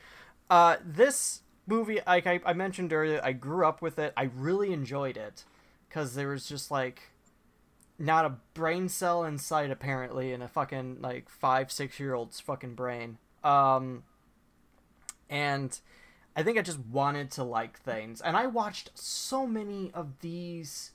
Uh, 0.51 0.77
this 0.85 1.43
movie, 1.67 2.01
like 2.07 2.27
I, 2.27 2.41
I 2.45 2.53
mentioned 2.53 2.93
earlier, 2.93 3.21
I 3.23 3.33
grew 3.33 3.67
up 3.67 3.81
with 3.81 3.99
it. 3.99 4.13
I 4.17 4.31
really 4.35 4.73
enjoyed 4.73 5.17
it 5.17 5.45
because 5.89 6.15
there 6.15 6.29
was 6.29 6.47
just 6.49 6.71
like 6.71 7.03
not 7.99 8.25
a 8.25 8.35
brain 8.55 8.89
cell 8.89 9.25
inside 9.25 9.71
apparently 9.71 10.33
in 10.33 10.41
a 10.41 10.49
fucking 10.49 10.99
like 11.01 11.29
five 11.29 11.73
six 11.73 11.99
year 11.99 12.15
old's 12.15 12.41
fucking 12.41 12.75
brain. 12.75 13.19
Um, 13.43 14.05
and 15.29 15.79
I 16.37 16.43
think 16.43 16.59
I 16.59 16.63
just 16.63 16.79
wanted 16.79 17.31
to 17.33 17.45
like 17.45 17.79
things, 17.79 18.21
and 18.21 18.37
I 18.37 18.47
watched 18.47 18.91
so 18.95 19.47
many 19.47 19.91
of 19.93 20.21
these 20.21 20.93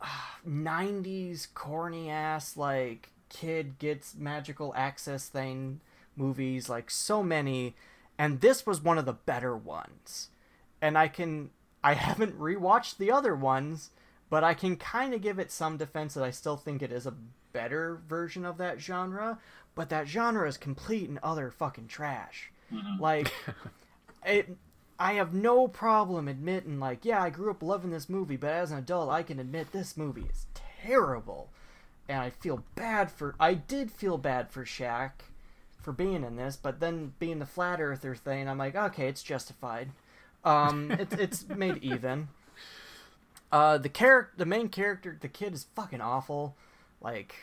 ah, 0.00 0.38
90s 0.46 1.48
corny 1.54 2.10
ass 2.10 2.56
like 2.56 3.10
kid 3.28 3.78
gets 3.78 4.14
magical 4.14 4.72
access 4.76 5.28
thing 5.28 5.80
movies 6.16 6.68
like 6.68 6.90
so 6.90 7.22
many. 7.22 7.74
And 8.18 8.40
this 8.40 8.64
was 8.64 8.80
one 8.80 8.98
of 8.98 9.04
the 9.04 9.12
better 9.12 9.56
ones. 9.56 10.28
And 10.80 10.96
i 10.96 11.08
can 11.08 11.50
i 11.82 11.94
haven't 11.94 12.38
rewatched 12.38 12.98
the 12.98 13.10
other 13.10 13.34
ones 13.34 13.90
but 14.30 14.44
i 14.44 14.54
can 14.54 14.76
kind 14.76 15.14
of 15.14 15.22
give 15.22 15.38
it 15.38 15.50
some 15.50 15.76
defense 15.76 16.14
that 16.14 16.24
i 16.24 16.30
still 16.30 16.56
think 16.56 16.82
it 16.82 16.92
is 16.92 17.06
a 17.06 17.14
better 17.56 18.02
version 18.06 18.44
of 18.44 18.58
that 18.58 18.78
genre. 18.78 19.38
But 19.74 19.88
that 19.88 20.06
genre 20.06 20.46
is 20.46 20.58
complete 20.58 21.08
and 21.08 21.18
other 21.22 21.50
fucking 21.50 21.88
trash 21.88 22.52
like 22.98 23.32
it 24.26 24.56
I 24.98 25.14
have 25.14 25.34
no 25.34 25.68
problem 25.68 26.26
admitting, 26.28 26.80
like, 26.80 27.04
yeah, 27.04 27.22
I 27.22 27.30
grew 27.30 27.50
up 27.50 27.62
loving 27.62 27.90
this 27.90 28.08
movie, 28.08 28.36
but 28.36 28.50
as 28.50 28.70
an 28.70 28.78
adult, 28.78 29.10
I 29.10 29.22
can 29.22 29.38
admit 29.38 29.72
this 29.72 29.96
movie 29.96 30.26
is 30.30 30.46
terrible. 30.54 31.50
And 32.08 32.20
I 32.20 32.30
feel 32.30 32.64
bad 32.76 33.10
for. 33.10 33.34
I 33.38 33.54
did 33.54 33.90
feel 33.90 34.16
bad 34.16 34.50
for 34.50 34.64
Shaq 34.64 35.10
for 35.82 35.92
being 35.92 36.24
in 36.24 36.36
this, 36.36 36.56
but 36.56 36.80
then 36.80 37.12
being 37.18 37.40
the 37.40 37.46
flat 37.46 37.80
earther 37.80 38.14
thing, 38.14 38.48
I'm 38.48 38.58
like, 38.58 38.76
okay, 38.76 39.08
it's 39.08 39.22
justified. 39.22 39.90
Um, 40.44 40.90
it's 40.98 41.14
it's 41.14 41.48
made 41.48 41.78
even. 41.82 42.28
Uh, 43.50 43.78
the 43.78 43.88
character, 43.88 44.32
the 44.36 44.46
main 44.46 44.68
character, 44.68 45.16
the 45.20 45.28
kid 45.28 45.52
is 45.52 45.66
fucking 45.74 46.00
awful. 46.00 46.56
Like, 47.00 47.34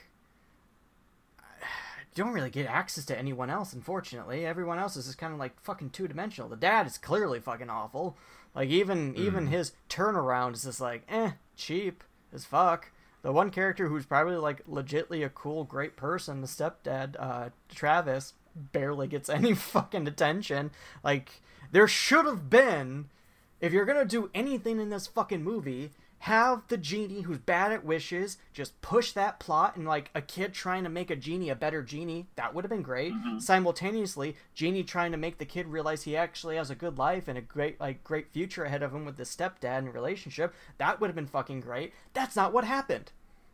you 2.16 2.24
don't 2.24 2.34
really 2.34 2.50
get 2.50 2.68
access 2.68 3.06
to 3.06 3.18
anyone 3.18 3.50
else, 3.50 3.74
unfortunately. 3.74 4.46
Everyone 4.46 4.80
else 4.80 4.96
is 4.96 5.06
just 5.06 5.18
kind 5.18 5.34
of 5.34 5.40
like 5.40 5.60
fucking 5.62 5.90
two 5.90 6.08
dimensional. 6.08 6.50
The 6.50 6.56
dad 6.56 6.86
is 6.86 6.98
clearly 6.98 7.40
fucking 7.40 7.70
awful. 7.70 8.18
Like 8.56 8.70
even 8.70 9.16
even 9.16 9.48
his 9.48 9.74
turnaround 9.90 10.54
is 10.54 10.64
just 10.64 10.80
like 10.80 11.04
eh, 11.10 11.32
cheap 11.56 12.04
as 12.32 12.46
fuck. 12.46 12.92
The 13.24 13.32
one 13.32 13.50
character 13.50 13.88
who's 13.88 14.06
probably 14.06 14.36
like 14.36 14.66
legitly 14.68 15.26
a 15.26 15.30
cool, 15.30 15.64
great 15.64 15.96
person, 15.96 16.42
the 16.42 16.48
stepdad, 16.48 17.16
uh, 17.18 17.50
Travis, 17.74 18.34
barely 18.56 19.08
gets 19.08 19.30
any 19.30 19.54
fucking 19.54 20.08
attention. 20.08 20.72
Like 21.04 21.42
there 21.72 21.88
should 21.88 22.26
have 22.26 22.50
been 22.50 23.10
if 23.60 23.72
you're 23.72 23.86
gonna 23.86 24.06
do 24.06 24.30
anything 24.36 24.80
in 24.80 24.90
this 24.90 25.08
fucking 25.08 25.44
movie, 25.44 25.92
have 26.24 26.66
the 26.70 26.78
genie 26.78 27.24
who's 27.24 27.38
bad 27.38 27.74
at 27.74 27.84
wishes 27.84 28.38
just 28.54 28.82
push 28.82 29.12
that 29.12 29.42
plot 29.42 29.76
and 29.76 29.86
like 29.86 30.10
a 30.16 30.22
kid 30.22 30.54
trying 30.54 30.86
to 30.86 30.90
make 30.90 31.12
a 31.12 31.18
genie 31.18 31.50
a 31.50 31.56
better 31.56 31.82
genie 31.82 32.28
that 32.38 32.54
would 32.54 32.64
have 32.64 32.70
been 32.70 32.82
great. 32.82 33.12
Mm-hmm. 33.12 33.40
Simultaneously 33.40 34.38
genie 34.56 34.84
trying 34.84 35.12
to 35.12 35.18
make 35.18 35.38
the 35.38 35.44
kid 35.44 35.68
realize 35.68 36.04
he 36.04 36.16
actually 36.16 36.56
has 36.56 36.70
a 36.70 36.76
good 36.76 36.98
life 36.98 37.28
and 37.28 37.38
a 37.38 37.42
great 37.42 37.78
like 37.78 38.06
great 38.06 38.32
future 38.32 38.64
ahead 38.64 38.82
of 38.82 38.94
him 38.94 39.04
with 39.04 39.18
his 39.18 39.36
stepdad 39.36 39.80
and 39.80 39.94
relationship 39.94 40.56
that 40.78 41.02
would 41.02 41.08
have 41.08 41.16
been 41.16 41.28
fucking 41.28 41.60
great. 41.60 41.92
That's 42.14 42.38
not 42.38 42.54
what 42.54 42.64
happened. 42.64 43.12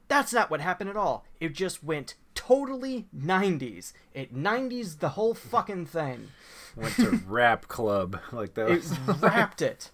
That's 0.07 0.31
not 0.31 0.51
what 0.51 0.61
happened 0.61 0.91
at 0.91 0.97
all. 0.97 1.25
It 1.39 1.55
just 1.55 1.83
went 1.83 2.13
totally 2.35 3.07
90s 3.17 3.93
it 4.13 4.35
90s 4.35 4.99
the 4.99 5.09
whole 5.09 5.33
fucking 5.33 5.87
thing. 5.87 6.27
Went 6.75 6.93
to 6.97 7.19
rap 7.25 7.67
club 7.67 8.19
like 8.31 8.53
that. 8.53 8.69
it 8.69 8.75
Was... 8.75 8.99
wrapped 9.21 9.63
it. 9.63 9.89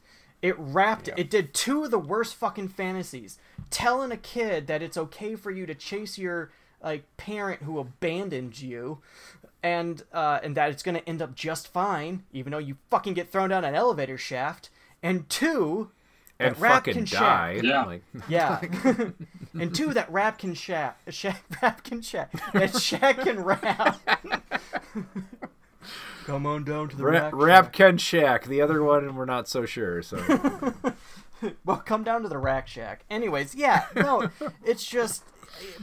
It 0.45 0.55
wrapped 0.59 1.07
it. 1.07 1.15
It 1.17 1.31
did 1.31 1.55
two 1.55 1.85
of 1.85 1.89
the 1.89 1.97
worst 1.97 2.35
fucking 2.35 2.67
fantasies. 2.67 3.39
Telling 3.71 4.11
a 4.11 4.17
kid 4.17 4.67
that 4.67 4.83
it's 4.83 4.95
okay 4.95 5.35
for 5.35 5.49
you 5.49 5.65
to 5.65 5.73
chase 5.73 6.19
your 6.19 6.51
like 6.83 7.03
parent 7.17 7.63
who 7.63 7.79
abandoned 7.79 8.61
you, 8.61 8.99
and 9.63 10.03
uh, 10.13 10.39
and 10.43 10.55
that 10.55 10.69
it's 10.69 10.83
gonna 10.83 11.01
end 11.07 11.23
up 11.23 11.33
just 11.33 11.67
fine, 11.67 12.25
even 12.31 12.51
though 12.51 12.59
you 12.59 12.77
fucking 12.91 13.15
get 13.15 13.31
thrown 13.31 13.49
down 13.49 13.65
an 13.65 13.73
elevator 13.73 14.19
shaft. 14.19 14.69
And 15.01 15.27
two, 15.29 15.89
and 16.39 16.53
that 16.55 16.61
rap 16.61 16.73
fucking 16.85 16.93
can 16.93 17.03
die. 17.05 17.55
shack. 17.55 17.63
Yeah. 17.63 17.83
Like, 17.85 18.03
Yeah. 18.29 18.61
and 19.59 19.73
two, 19.73 19.95
that 19.95 20.11
rap 20.11 20.37
can 20.37 20.53
shack. 20.53 20.99
Shack 21.09 21.43
rap 21.59 21.83
can 21.83 22.03
shack. 22.03 22.31
That 22.53 22.79
shack 22.79 23.21
can 23.21 23.43
rap. 23.43 23.99
Come 26.25 26.45
on 26.45 26.63
down 26.63 26.89
to 26.89 26.95
the 26.97 27.03
Ra- 27.03 27.11
rap. 27.11 27.33
rap 27.33 27.63
shack. 27.65 27.73
Ken 27.73 27.97
Shack. 27.97 28.45
The 28.45 28.61
other 28.61 28.83
one, 28.83 29.15
we're 29.15 29.25
not 29.25 29.47
so 29.47 29.65
sure. 29.65 30.01
So 30.01 30.17
Well, 31.65 31.77
come 31.77 32.03
down 32.03 32.23
to 32.23 32.29
the 32.29 32.37
rack 32.37 32.67
shack. 32.67 33.03
Anyways, 33.09 33.53
yeah, 33.53 33.85
no, 33.95 34.29
it's 34.65 34.85
just, 34.87 35.23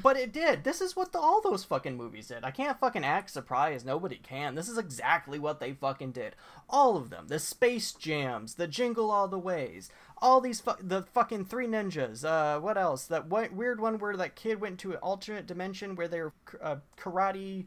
but 0.03 0.17
it 0.17 0.33
did. 0.33 0.65
This 0.65 0.81
is 0.81 0.97
what 0.97 1.13
the, 1.13 1.19
all 1.21 1.41
those 1.41 1.63
fucking 1.63 1.97
movies 1.97 2.29
did. 2.29 2.43
I 2.43 2.51
can't 2.51 2.79
fucking 2.81 3.05
act 3.05 3.31
surprised. 3.31 3.87
Nobody 3.87 4.17
can. 4.17 4.55
This 4.57 4.69
is 4.69 4.79
exactly 4.79 5.39
what 5.39 5.61
they 5.61 5.73
fucking 5.75 6.13
did. 6.13 6.35
All 6.69 6.97
of 6.97 7.11
them. 7.11 7.29
The 7.29 7.39
Space 7.39 7.93
Jams, 7.93 8.55
the 8.55 8.67
Jingle 8.67 9.11
All 9.11 9.29
the 9.29 9.39
Ways, 9.39 9.91
all 10.21 10.41
these 10.41 10.61
fu- 10.61 10.73
the 10.81 11.03
fucking 11.03 11.45
Three 11.45 11.67
Ninjas. 11.69 12.25
Uh, 12.25 12.59
what 12.59 12.79
else? 12.79 13.05
That 13.07 13.27
one, 13.29 13.55
weird 13.55 13.79
one 13.81 13.99
where 13.99 14.17
that 14.17 14.35
kid 14.35 14.61
went 14.61 14.81
to 14.81 14.93
an 14.93 14.99
alternate 14.99 15.47
dimension 15.47 15.95
where 15.95 16.09
they're 16.09 16.33
uh, 16.61 16.77
karate 16.99 17.67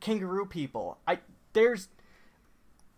kangaroo 0.00 0.46
people. 0.46 0.98
I 1.06 1.18
there's 1.52 1.88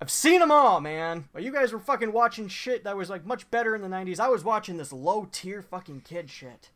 I've 0.00 0.10
seen 0.10 0.40
them 0.40 0.50
all, 0.50 0.80
man. 0.80 1.28
But 1.32 1.42
you 1.42 1.52
guys 1.52 1.72
were 1.72 1.78
fucking 1.78 2.12
watching 2.12 2.48
shit 2.48 2.84
that 2.84 2.96
was 2.96 3.10
like 3.10 3.26
much 3.26 3.50
better 3.50 3.74
in 3.74 3.82
the 3.82 3.88
90s. 3.88 4.18
I 4.18 4.28
was 4.28 4.44
watching 4.44 4.76
this 4.78 4.92
low 4.92 5.28
tier 5.30 5.60
fucking 5.62 6.02
kid 6.02 6.30
shit. 6.30 6.70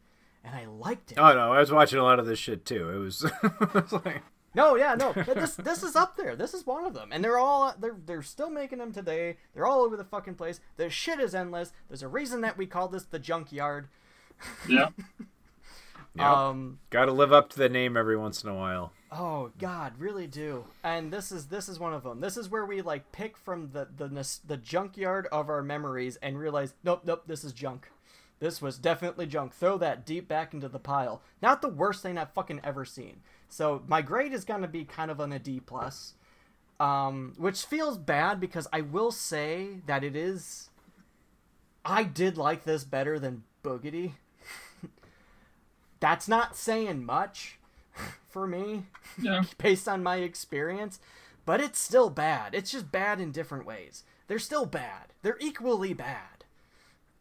And 0.45 0.55
I 0.55 0.67
liked 0.67 1.13
it. 1.13 1.19
Oh 1.19 1.33
no, 1.33 1.53
I 1.53 1.59
was 1.61 1.73
watching 1.73 1.99
a 1.99 2.03
lot 2.03 2.19
of 2.19 2.27
this 2.27 2.39
shit 2.39 2.67
too. 2.67 2.91
It 2.91 2.99
was, 2.99 3.25
it 3.43 3.75
was 3.75 3.93
like 4.05 4.23
No, 4.55 4.77
yeah, 4.77 4.95
no. 4.95 5.13
This 5.13 5.57
this 5.57 5.83
is 5.83 5.97
up 5.97 6.17
there. 6.19 6.37
This 6.37 6.53
is 6.53 6.67
one 6.67 6.85
of 6.85 6.93
them. 6.93 7.09
And 7.13 7.25
they're 7.25 7.39
all 7.39 7.75
they're 7.81 7.97
they're 8.05 8.23
still 8.23 8.51
making 8.51 8.79
them 8.79 8.93
today. 8.93 9.39
They're 9.55 9.67
all 9.67 9.81
over 9.81 9.97
the 9.97 10.05
fucking 10.05 10.35
place. 10.35 10.61
The 10.77 10.91
shit 10.91 11.19
is 11.19 11.35
endless. 11.35 11.73
There's 11.89 12.03
a 12.03 12.09
reason 12.09 12.43
that 12.43 12.59
we 12.59 12.67
call 12.67 12.89
this 12.89 13.05
the 13.05 13.19
junkyard. 13.19 13.89
Yeah. 14.69 14.89
Yep. 16.17 16.25
Um 16.27 16.79
got 16.91 17.07
to 17.07 17.13
live 17.13 17.33
up 17.33 17.51
to 17.51 17.59
the 17.59 17.69
name 17.69 17.97
every 17.97 18.17
once 18.17 18.45
in 18.45 18.49
a 18.49 18.55
while. 18.55 18.93
Oh 19.17 19.53
God, 19.59 19.93
really 19.99 20.27
do. 20.27 20.65
And 20.83 21.13
this 21.13 21.31
is 21.31 21.47
this 21.47 21.69
is 21.69 21.79
one 21.79 21.95
of 21.95 22.03
them. 22.03 22.21
This 22.21 22.37
is 22.37 22.49
where 22.49 22.67
we 22.67 22.83
like 22.83 23.13
pick 23.13 23.37
from 23.37 23.71
the 23.71 23.87
the 23.97 24.09
the 24.45 24.57
junkyard 24.57 25.29
of 25.31 25.49
our 25.49 25.63
memories 25.63 26.17
and 26.17 26.37
realize, 26.37 26.75
nope, 26.83 27.03
nope, 27.05 27.23
this 27.27 27.45
is 27.45 27.53
junk. 27.53 27.91
This 28.41 28.61
was 28.61 28.77
definitely 28.77 29.27
junk. 29.27 29.55
Throw 29.55 29.79
that 29.79 30.05
deep 30.05 30.27
back 30.27 30.53
into 30.53 30.69
the 30.69 30.81
pile. 30.81 31.23
Not 31.41 31.63
the 31.63 31.69
worst 31.69 32.03
thing 32.03 32.19
I've 32.19 32.33
fucking 32.33 32.61
ever 32.65 32.85
seen. 32.85 33.21
So 33.49 33.85
my 33.87 34.03
grade 34.03 34.33
is 34.33 34.45
gonna 34.45 34.67
be 34.67 34.85
kind 34.85 35.13
of 35.13 35.21
on 35.21 35.33
a 35.33 35.39
D 35.39 35.61
plus, 35.61 36.15
um, 36.81 37.35
which 37.37 37.65
feels 37.65 37.97
bad 37.97 38.41
because 38.41 38.67
I 38.73 38.81
will 38.81 39.13
say 39.13 39.81
that 39.87 40.03
it 40.03 40.17
is. 40.17 40.71
I 41.85 42.03
did 42.03 42.37
like 42.37 42.65
this 42.65 42.83
better 42.83 43.21
than 43.21 43.45
Boogedy. 43.63 44.15
That's 46.01 46.27
not 46.27 46.57
saying 46.57 47.05
much 47.05 47.59
for 48.29 48.47
me 48.47 48.85
Yeah. 49.21 49.45
based 49.59 49.89
on 49.89 50.03
my 50.03 50.17
experience, 50.17 51.01
but 51.47 51.61
it's 51.61 51.79
still 51.79 52.11
bad. 52.11 52.55
It's 52.55 52.71
just 52.71 52.91
bad 52.91 53.21
in 53.21 53.33
different 53.33 53.67
ways. 53.67 54.05
They're 54.27 54.39
still 54.39 54.67
bad. 54.67 55.13
They're 55.23 55.39
equally 55.41 55.93
bad. 55.93 56.45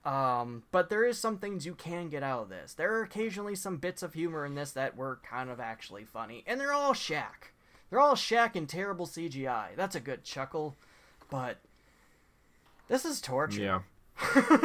Um, 0.06 0.64
but 0.72 0.90
there 0.90 1.06
is 1.06 1.18
some 1.18 1.38
things 1.38 1.66
you 1.66 1.76
can 1.76 2.10
get 2.10 2.24
out 2.24 2.44
of 2.44 2.50
this. 2.50 2.74
There 2.74 2.94
are 2.96 3.04
occasionally 3.04 3.56
some 3.56 3.78
bits 3.78 4.04
of 4.04 4.14
humor 4.14 4.46
in 4.46 4.56
this 4.56 4.72
that 4.72 4.98
were 4.98 5.20
kind 5.24 5.50
of 5.50 5.60
actually 5.62 6.04
funny, 6.04 6.44
and 6.46 6.60
they're 6.60 6.74
all 6.74 6.94
Shaq. 6.94 7.52
They're 7.90 8.02
all 8.02 8.16
Shaq 8.16 8.56
and 8.56 8.68
terrible 8.68 9.06
CGI. 9.08 9.76
That's 9.78 9.96
a 9.96 10.02
good 10.02 10.24
chuckle, 10.26 10.76
but 11.30 11.58
this 12.90 13.06
is 13.06 13.22
torture 13.22 13.62
Yeah. 13.62 13.80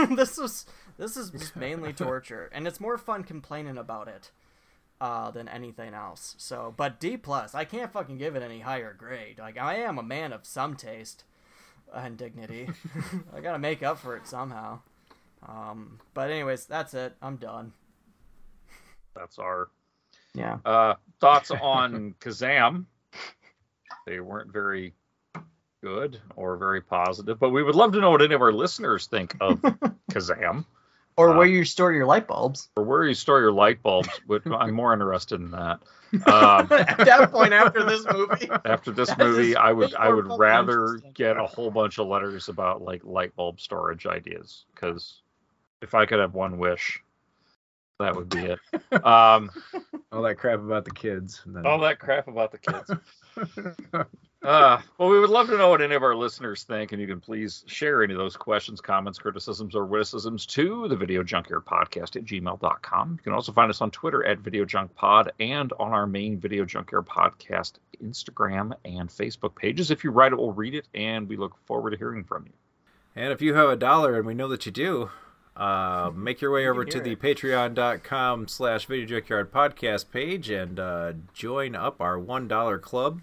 this 0.16 0.38
is 0.38 0.66
this 0.98 1.16
is 1.16 1.32
mainly 1.56 1.92
torture, 1.92 2.50
and 2.52 2.66
it's 2.66 2.80
more 2.80 2.98
fun 2.98 3.22
complaining 3.22 3.78
about 3.78 4.08
it 4.08 4.32
uh, 5.00 5.30
than 5.30 5.48
anything 5.48 5.94
else. 5.94 6.34
So, 6.38 6.74
but 6.76 6.98
D 7.00 7.16
plus, 7.16 7.54
I 7.54 7.64
can't 7.64 7.92
fucking 7.92 8.18
give 8.18 8.36
it 8.36 8.42
any 8.42 8.60
higher 8.60 8.92
grade. 8.92 9.38
Like 9.38 9.58
I 9.58 9.76
am 9.76 9.98
a 9.98 10.02
man 10.02 10.32
of 10.32 10.44
some 10.46 10.74
taste 10.76 11.24
and 11.94 12.16
dignity. 12.16 12.68
I 13.36 13.40
gotta 13.40 13.58
make 13.58 13.82
up 13.82 13.98
for 13.98 14.16
it 14.16 14.26
somehow. 14.26 14.80
Um, 15.46 16.00
but 16.14 16.30
anyways, 16.30 16.66
that's 16.66 16.94
it. 16.94 17.14
I'm 17.22 17.36
done. 17.36 17.72
That's 19.14 19.38
our 19.38 19.68
Yeah. 20.34 20.58
uh, 20.64 20.94
thoughts 21.20 21.50
on 21.62 22.14
Kazaam. 22.20 22.86
They 24.06 24.20
weren't 24.20 24.52
very 24.52 24.94
good 25.82 26.20
or 26.34 26.56
very 26.56 26.80
positive, 26.80 27.38
but 27.38 27.50
we 27.50 27.62
would 27.62 27.76
love 27.76 27.92
to 27.92 28.00
know 28.00 28.10
what 28.10 28.22
any 28.22 28.34
of 28.34 28.42
our 28.42 28.52
listeners 28.52 29.06
think 29.06 29.36
of 29.40 29.60
Kazaam 30.10 30.64
Or 31.18 31.30
Uh, 31.34 31.36
where 31.38 31.46
you 31.46 31.64
store 31.64 31.92
your 31.92 32.06
light 32.06 32.26
bulbs. 32.28 32.70
or 32.76 32.84
where 32.84 33.04
you 33.04 33.12
store 33.12 33.40
your 33.40 33.52
light 33.52 33.82
bulbs. 33.82 34.08
Which 34.26 34.44
I'm 34.46 34.72
more 34.72 34.92
interested 34.94 35.40
in 35.40 35.50
that. 35.50 35.80
Um, 36.26 36.72
At 36.72 36.96
that 37.04 37.30
point, 37.30 37.52
after 37.52 37.84
this 37.84 38.02
movie, 38.10 38.48
after 38.64 38.90
this 38.92 39.14
movie, 39.18 39.54
I 39.54 39.72
would 39.72 39.94
I 39.94 40.08
would 40.08 40.26
rather 40.38 41.02
get 41.12 41.36
a 41.36 41.44
whole 41.44 41.70
bunch 41.70 41.98
of 41.98 42.06
letters 42.06 42.48
about 42.48 42.80
like 42.80 43.04
light 43.04 43.36
bulb 43.36 43.60
storage 43.60 44.06
ideas 44.06 44.64
because 44.74 45.20
if 45.82 45.92
I 45.94 46.06
could 46.06 46.18
have 46.18 46.32
one 46.32 46.56
wish, 46.56 47.02
that 48.00 48.16
would 48.16 48.30
be 48.30 48.38
it. 48.38 48.58
Um, 49.04 49.50
All 50.10 50.22
that 50.22 50.36
crap 50.38 50.60
about 50.60 50.86
the 50.86 50.92
kids. 50.92 51.42
And 51.44 51.54
then... 51.54 51.66
all 51.66 51.80
that 51.80 51.98
crap 51.98 52.26
about 52.26 52.52
the 52.52 52.58
kids. 52.58 52.90
Uh, 54.40 54.80
well, 54.98 55.08
we 55.08 55.18
would 55.18 55.30
love 55.30 55.48
to 55.48 55.58
know 55.58 55.68
what 55.68 55.82
any 55.82 55.96
of 55.96 56.04
our 56.04 56.14
listeners 56.14 56.62
think, 56.62 56.92
and 56.92 57.00
you 57.00 57.08
can 57.08 57.20
please 57.20 57.64
share 57.66 58.04
any 58.04 58.14
of 58.14 58.18
those 58.18 58.36
questions, 58.36 58.80
comments, 58.80 59.18
criticisms, 59.18 59.74
or 59.74 59.84
witticisms 59.84 60.46
to 60.46 60.86
the 60.86 60.94
Video 60.94 61.24
Junkyard 61.24 61.64
Podcast 61.64 62.14
at 62.14 62.24
gmail.com. 62.24 63.10
You 63.18 63.22
can 63.22 63.32
also 63.32 63.50
find 63.50 63.68
us 63.68 63.80
on 63.80 63.90
Twitter 63.90 64.24
at 64.24 64.38
Video 64.38 64.64
Junk 64.64 64.94
Pod 64.94 65.32
and 65.40 65.72
on 65.80 65.92
our 65.92 66.06
main 66.06 66.38
Video 66.38 66.64
Junkyard 66.64 67.06
Podcast 67.06 67.74
Instagram 68.02 68.72
and 68.84 69.08
Facebook 69.08 69.56
pages. 69.56 69.90
If 69.90 70.04
you 70.04 70.12
write 70.12 70.32
it, 70.32 70.38
we'll 70.38 70.52
read 70.52 70.74
it, 70.74 70.86
and 70.94 71.28
we 71.28 71.36
look 71.36 71.56
forward 71.66 71.90
to 71.90 71.98
hearing 71.98 72.22
from 72.22 72.46
you. 72.46 72.52
And 73.16 73.32
if 73.32 73.42
you 73.42 73.54
have 73.54 73.70
a 73.70 73.76
dollar, 73.76 74.16
and 74.16 74.24
we 74.24 74.34
know 74.34 74.46
that 74.48 74.64
you 74.66 74.70
do, 74.70 75.10
uh, 75.56 76.12
make 76.14 76.40
your 76.40 76.52
way 76.52 76.68
over 76.68 76.84
to 76.84 77.00
the 77.00 77.12
it. 77.12 77.20
patreon.com 77.20 78.46
slash 78.46 78.86
video 78.86 79.04
junkyard 79.04 79.52
podcast 79.52 80.12
page 80.12 80.48
and 80.48 80.78
uh, 80.78 81.14
join 81.34 81.74
up 81.74 82.00
our 82.00 82.16
$1 82.16 82.80
club. 82.80 83.20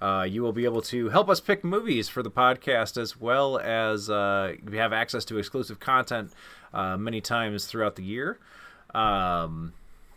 Uh, 0.00 0.22
you 0.28 0.42
will 0.42 0.52
be 0.52 0.64
able 0.64 0.80
to 0.80 1.10
help 1.10 1.28
us 1.28 1.40
pick 1.40 1.62
movies 1.62 2.08
for 2.08 2.22
the 2.22 2.30
podcast 2.30 2.96
as 3.00 3.20
well 3.20 3.58
as 3.58 4.08
uh, 4.08 4.54
we 4.64 4.78
have 4.78 4.92
access 4.92 5.24
to 5.26 5.36
exclusive 5.38 5.78
content 5.78 6.32
uh, 6.72 6.96
many 6.96 7.20
times 7.20 7.66
throughout 7.66 7.96
the 7.96 8.02
year. 8.02 8.38
Um, 8.94 9.72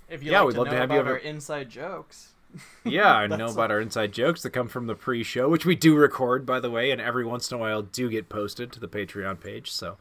if 0.09 0.23
you 0.23 0.31
Yeah, 0.31 0.39
like 0.39 0.47
we'd 0.47 0.53
to 0.53 0.59
love 0.61 0.69
to 0.69 0.77
have 0.77 0.91
you 0.91 0.99
over- 0.99 1.11
our 1.11 1.17
inside 1.17 1.69
jokes. 1.69 2.29
yeah, 2.83 3.11
I 3.15 3.25
know 3.27 3.47
about 3.47 3.71
our 3.71 3.81
inside 3.81 4.11
jokes 4.11 4.43
that 4.43 4.51
come 4.51 4.67
from 4.67 4.85
the 4.85 4.93
pre-show, 4.95 5.49
which 5.49 5.65
we 5.65 5.75
do 5.75 5.95
record, 5.95 6.45
by 6.45 6.59
the 6.59 6.69
way, 6.69 6.91
and 6.91 7.01
every 7.01 7.25
once 7.25 7.51
in 7.51 7.57
a 7.57 7.59
while 7.59 7.81
do 7.81 8.09
get 8.09 8.29
posted 8.29 8.71
to 8.73 8.79
the 8.79 8.87
Patreon 8.87 9.39
page. 9.41 9.71
So, 9.71 9.97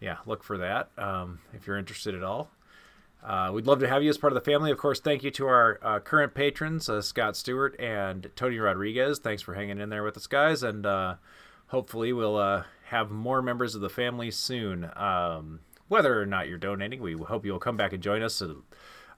yeah, 0.00 0.18
look 0.24 0.44
for 0.44 0.56
that 0.58 0.90
um, 0.96 1.40
if 1.52 1.66
you're 1.66 1.76
interested 1.76 2.14
at 2.14 2.22
all. 2.22 2.50
Uh, 3.22 3.50
we'd 3.52 3.66
love 3.66 3.80
to 3.80 3.88
have 3.88 4.02
you 4.02 4.10
as 4.10 4.18
part 4.18 4.32
of 4.32 4.34
the 4.34 4.50
family. 4.50 4.70
Of 4.70 4.78
course, 4.78 5.00
thank 5.00 5.24
you 5.24 5.30
to 5.32 5.46
our 5.46 5.78
uh, 5.82 5.98
current 5.98 6.34
patrons, 6.34 6.88
uh, 6.88 7.02
Scott 7.02 7.36
Stewart 7.36 7.78
and 7.80 8.30
Tony 8.36 8.58
Rodriguez. 8.58 9.18
Thanks 9.18 9.42
for 9.42 9.54
hanging 9.54 9.80
in 9.80 9.90
there 9.90 10.04
with 10.04 10.16
us, 10.16 10.26
guys, 10.26 10.62
and 10.62 10.86
uh, 10.86 11.16
hopefully 11.68 12.12
we'll 12.12 12.36
uh, 12.36 12.64
have 12.86 13.10
more 13.10 13.42
members 13.42 13.74
of 13.74 13.80
the 13.80 13.90
family 13.90 14.30
soon. 14.30 14.90
Um, 14.94 15.60
whether 15.88 16.20
or 16.20 16.26
not 16.26 16.48
you're 16.48 16.58
donating, 16.58 17.00
we 17.00 17.14
hope 17.14 17.44
you'll 17.44 17.58
come 17.58 17.76
back 17.76 17.92
and 17.92 18.02
join 18.02 18.22
us. 18.22 18.40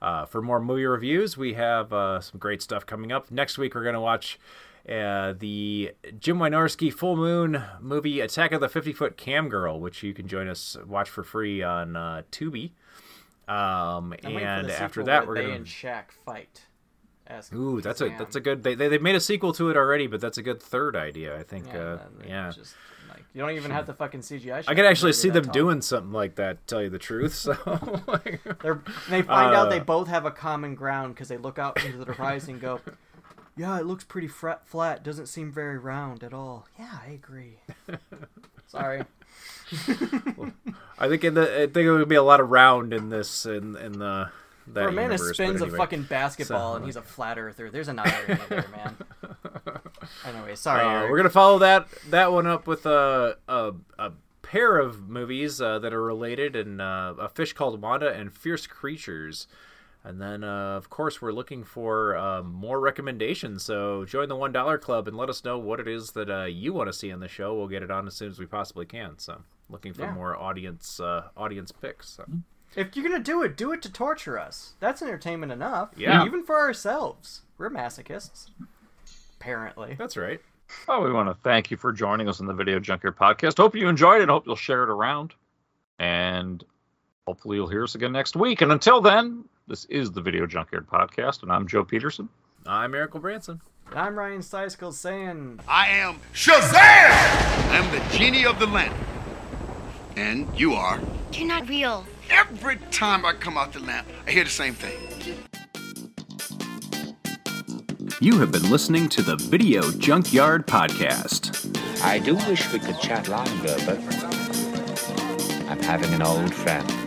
Uh, 0.01 0.25
for 0.25 0.41
more 0.41 0.59
movie 0.59 0.85
reviews, 0.85 1.37
we 1.37 1.53
have 1.53 1.89
some 2.23 2.39
great 2.39 2.61
stuff 2.61 2.85
coming 2.85 3.11
up. 3.11 3.29
Next 3.29 3.57
week, 3.57 3.75
we're 3.75 3.83
going 3.83 3.93
to 3.93 4.01
watch 4.01 4.39
the 4.85 5.91
Jim 6.17 6.39
Wynorski 6.39 6.91
full 6.91 7.15
moon 7.17 7.61
movie 7.79 8.19
Attack 8.19 8.51
of 8.51 8.61
the 8.61 8.69
50 8.69 8.93
Foot 8.93 9.15
Cam 9.15 9.47
Girl, 9.47 9.79
which 9.79 10.01
you 10.01 10.13
can 10.15 10.27
join 10.27 10.47
us 10.47 10.75
watch 10.87 11.09
for 11.09 11.23
free 11.23 11.61
on 11.61 11.93
Tubi. 12.31 12.71
Um, 13.47 14.13
I'm 14.23 14.37
and 14.37 14.71
after 14.71 15.03
that, 15.03 15.27
we're 15.27 15.35
gonna. 15.35 15.49
and 15.49 15.65
Shaq 15.65 16.11
fight. 16.25 16.65
As 17.27 17.51
Ooh, 17.53 17.79
that's 17.81 18.01
a 18.01 18.09
Shazam. 18.09 18.17
that's 18.17 18.35
a 18.35 18.39
good. 18.39 18.63
They, 18.63 18.75
they 18.75 18.87
they 18.87 18.97
made 18.97 19.15
a 19.15 19.19
sequel 19.19 19.53
to 19.53 19.69
it 19.69 19.77
already, 19.77 20.07
but 20.07 20.19
that's 20.21 20.37
a 20.37 20.41
good 20.43 20.61
third 20.61 20.95
idea. 20.95 21.37
I 21.37 21.43
think. 21.43 21.67
Yeah, 21.67 21.79
uh, 21.79 21.91
and 21.91 21.99
then 21.99 22.11
they 22.19 22.27
yeah. 22.29 22.51
Just, 22.53 22.75
like, 23.09 23.23
you 23.33 23.41
don't 23.41 23.51
even 23.51 23.71
have 23.71 23.87
the 23.87 23.93
fucking 23.93 24.21
CGI. 24.21 24.63
I 24.67 24.73
could 24.73 24.77
you 24.79 24.85
actually 24.85 25.13
see 25.13 25.29
them 25.29 25.45
doing 25.45 25.81
something 25.81 26.11
like 26.11 26.35
that. 26.35 26.65
Tell 26.67 26.81
you 26.81 26.89
the 26.89 26.99
truth. 26.99 27.33
So. 27.33 27.53
They're, 28.61 28.81
they 29.09 29.21
find 29.21 29.55
out 29.55 29.69
they 29.69 29.79
Uh, 29.79 29.83
both 29.83 30.07
have 30.07 30.25
a 30.25 30.31
common 30.31 30.75
ground 30.75 31.15
because 31.15 31.27
they 31.29 31.37
look 31.37 31.57
out 31.59 31.83
into 31.85 32.03
the 32.03 32.13
horizon 32.13 32.51
and 32.51 32.61
go, 32.61 32.81
"Yeah, 33.55 33.79
it 33.79 33.85
looks 33.85 34.03
pretty 34.03 34.27
flat. 34.27 35.03
Doesn't 35.03 35.27
seem 35.27 35.51
very 35.51 35.77
round 35.77 36.23
at 36.23 36.33
all." 36.33 36.67
Yeah, 36.77 36.97
I 37.05 37.11
agree. 37.11 37.59
Sorry. 38.67 39.03
I 40.99 41.07
think 41.07 41.23
in 41.23 41.33
the 41.33 41.63
I 41.63 41.65
think 41.67 41.77
it 41.77 41.91
would 41.91 42.09
be 42.09 42.15
a 42.15 42.23
lot 42.23 42.39
of 42.39 42.49
round 42.49 42.93
in 42.93 43.09
this 43.09 43.45
in 43.45 43.75
in 43.77 43.93
the 43.99 44.29
that 44.67 44.89
a 44.89 44.91
man 44.91 45.05
who 45.07 45.13
universe, 45.13 45.35
spins 45.35 45.61
anyway. 45.61 45.75
a 45.75 45.77
fucking 45.77 46.03
basketball 46.03 46.73
So, 46.73 46.75
and 46.77 46.85
he's 46.85 46.95
a 46.95 47.01
flat 47.01 47.37
earther, 47.39 47.69
there's 47.69 47.87
an 47.87 47.99
irony 47.99 48.39
there, 48.49 48.65
man. 48.71 48.95
Anyway, 50.25 50.55
sorry. 50.55 50.83
Uh, 50.83 51.09
we're 51.09 51.17
gonna 51.17 51.29
follow 51.29 51.59
that 51.59 51.87
that 52.09 52.31
one 52.31 52.47
up 52.47 52.65
with 52.65 52.85
a 52.87 53.37
a, 53.47 53.73
a 53.99 54.11
pair 54.41 54.77
of 54.79 55.07
movies 55.07 55.61
uh, 55.61 55.77
that 55.79 55.93
are 55.93 56.01
related, 56.01 56.55
and 56.55 56.81
uh, 56.81 57.13
a 57.19 57.29
fish 57.29 57.53
called 57.53 57.79
Wanda 57.81 58.11
and 58.11 58.33
Fierce 58.33 58.65
Creatures. 58.67 59.47
And 60.03 60.19
then, 60.19 60.43
uh, 60.43 60.77
of 60.77 60.89
course, 60.89 61.21
we're 61.21 61.31
looking 61.31 61.63
for 61.63 62.15
uh, 62.17 62.41
more 62.41 62.79
recommendations. 62.79 63.63
So 63.63 64.03
join 64.05 64.29
the 64.29 64.35
one 64.35 64.51
dollar 64.51 64.77
club 64.79 65.07
and 65.07 65.15
let 65.15 65.29
us 65.29 65.43
know 65.43 65.59
what 65.59 65.79
it 65.79 65.87
is 65.87 66.11
that 66.13 66.29
uh, 66.29 66.45
you 66.45 66.73
want 66.73 66.87
to 66.87 66.93
see 66.93 67.11
on 67.11 67.19
the 67.19 67.27
show. 67.27 67.53
We'll 67.55 67.67
get 67.67 67.83
it 67.83 67.91
on 67.91 68.07
as 68.07 68.15
soon 68.15 68.29
as 68.31 68.39
we 68.39 68.47
possibly 68.47 68.85
can. 68.87 69.19
So 69.19 69.41
looking 69.69 69.93
for 69.93 70.01
Yeah. 70.03 70.13
more 70.13 70.35
audience 70.35 70.99
uh, 70.99 71.29
audience 71.37 71.71
picks. 71.71 72.09
So. 72.09 72.25
If 72.75 72.95
you're 72.95 73.03
gonna 73.07 73.23
do 73.23 73.43
it, 73.43 73.55
do 73.57 73.73
it 73.73 73.81
to 73.83 73.91
torture 73.91 74.39
us. 74.39 74.73
That's 74.79 75.01
entertainment 75.03 75.51
enough. 75.51 75.89
Yeah. 75.95 76.25
Even 76.25 76.43
for 76.43 76.57
ourselves. 76.57 77.41
We're 77.59 77.69
masochists. 77.69 78.49
Apparently. 79.39 79.95
That's 79.99 80.17
right. 80.17 80.39
Well, 80.87 81.03
we 81.03 81.11
want 81.11 81.29
to 81.29 81.35
thank 81.43 81.69
you 81.69 81.77
for 81.77 81.91
joining 81.91 82.29
us 82.29 82.39
on 82.39 82.47
the 82.47 82.53
Video 82.53 82.79
Junkyard 82.79 83.17
podcast. 83.17 83.57
Hope 83.57 83.75
you 83.75 83.87
enjoyed 83.87 84.21
it. 84.21 84.29
Hope 84.29 84.45
you'll 84.45 84.55
share 84.55 84.83
it 84.83 84.89
around. 84.89 85.33
And 85.99 86.63
hopefully 87.27 87.57
you'll 87.57 87.67
hear 87.67 87.83
us 87.83 87.93
again 87.95 88.13
next 88.13 88.35
week. 88.35 88.61
And 88.61 88.71
until 88.71 89.01
then, 89.01 89.43
this 89.67 89.85
is 89.85 90.11
the 90.11 90.21
Video 90.21 90.45
Junkyard 90.45 90.87
podcast, 90.87 91.43
and 91.43 91.51
I'm 91.51 91.67
Joe 91.67 91.83
Peterson. 91.83 92.29
I'm 92.65 92.91
Miracle 92.91 93.19
Branson. 93.19 93.61
And 93.89 93.99
I'm 93.99 94.17
Ryan 94.17 94.41
Seiskell 94.41 94.93
saying 94.93 95.59
I 95.67 95.87
am 95.89 96.19
Shazam! 96.33 96.71
I'm 97.71 97.89
the 97.91 98.01
genie 98.17 98.45
of 98.45 98.59
the 98.59 98.67
lamp. 98.67 98.95
And 100.15 100.47
you 100.59 100.73
are. 100.73 100.99
You're 101.33 101.47
not 101.47 101.69
real. 101.69 102.05
Every 102.29 102.77
time 102.91 103.25
I 103.25 103.33
come 103.33 103.57
out 103.57 103.73
the 103.73 103.79
lamp, 103.79 104.07
I 104.27 104.31
hear 104.31 104.43
the 104.43 104.49
same 104.49 104.73
thing. 104.73 104.97
You 108.19 108.37
have 108.39 108.51
been 108.51 108.69
listening 108.69 109.09
to 109.09 109.21
the 109.21 109.35
Video 109.37 109.89
Junkyard 109.91 110.67
Podcast. 110.67 111.67
I 112.03 112.19
do 112.19 112.35
wish 112.35 112.71
we 112.71 112.79
could 112.79 112.99
chat 112.99 113.27
longer, 113.27 113.75
but 113.85 113.97
I'm 115.69 115.81
having 115.81 116.13
an 116.13 116.21
old 116.21 116.53
friend 116.53 116.89
for 116.91 116.95
dinner. 116.97 117.00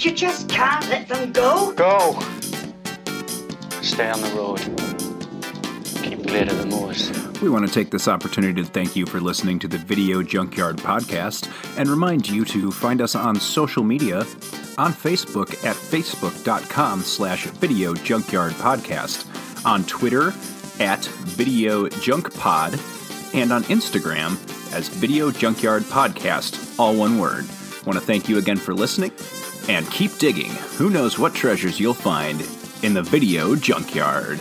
You 0.00 0.12
just 0.12 0.48
can't 0.48 0.88
let 0.88 1.08
them 1.08 1.30
go. 1.30 1.72
Go! 1.72 2.18
Stay 3.82 4.08
on 4.08 4.22
the 4.22 4.32
road. 4.34 4.58
Keep 6.02 6.26
clear 6.26 6.44
of 6.44 6.56
the 6.56 6.64
moors. 6.64 7.10
We 7.42 7.50
want 7.50 7.66
to 7.68 7.72
take 7.72 7.90
this 7.90 8.08
opportunity 8.08 8.62
to 8.62 8.66
thank 8.66 8.96
you 8.96 9.04
for 9.04 9.20
listening 9.20 9.58
to 9.58 9.68
the 9.68 9.76
Video 9.76 10.22
Junkyard 10.22 10.78
Podcast 10.78 11.50
and 11.76 11.86
remind 11.86 12.30
you 12.30 12.46
to 12.46 12.70
find 12.70 13.02
us 13.02 13.14
on 13.14 13.38
social 13.38 13.84
media 13.84 14.20
on 14.78 14.94
Facebook 14.94 15.50
at 15.66 15.76
facebook.com 15.76 17.02
slash 17.02 17.44
video 17.44 17.92
junkyard 17.92 18.52
podcast, 18.52 19.26
on 19.66 19.84
Twitter 19.84 20.28
at 20.82 21.04
video 21.04 21.90
junk 21.90 22.32
pod, 22.32 22.72
and 23.34 23.52
on 23.52 23.64
Instagram 23.64 24.32
as 24.72 24.88
Video 24.88 25.30
Junkyard 25.30 25.82
Podcast, 25.82 26.78
all 26.78 26.94
one 26.94 27.18
word. 27.18 27.44
Want 27.84 27.98
to 27.98 28.00
thank 28.00 28.30
you 28.30 28.38
again 28.38 28.56
for 28.56 28.72
listening 28.72 29.12
and 29.68 29.90
keep 29.90 30.16
digging. 30.18 30.52
Who 30.78 30.90
knows 30.90 31.18
what 31.18 31.34
treasures 31.34 31.78
you'll 31.78 31.94
find 31.94 32.40
in 32.82 32.94
the 32.94 33.02
Video 33.02 33.54
Junkyard. 33.54 34.40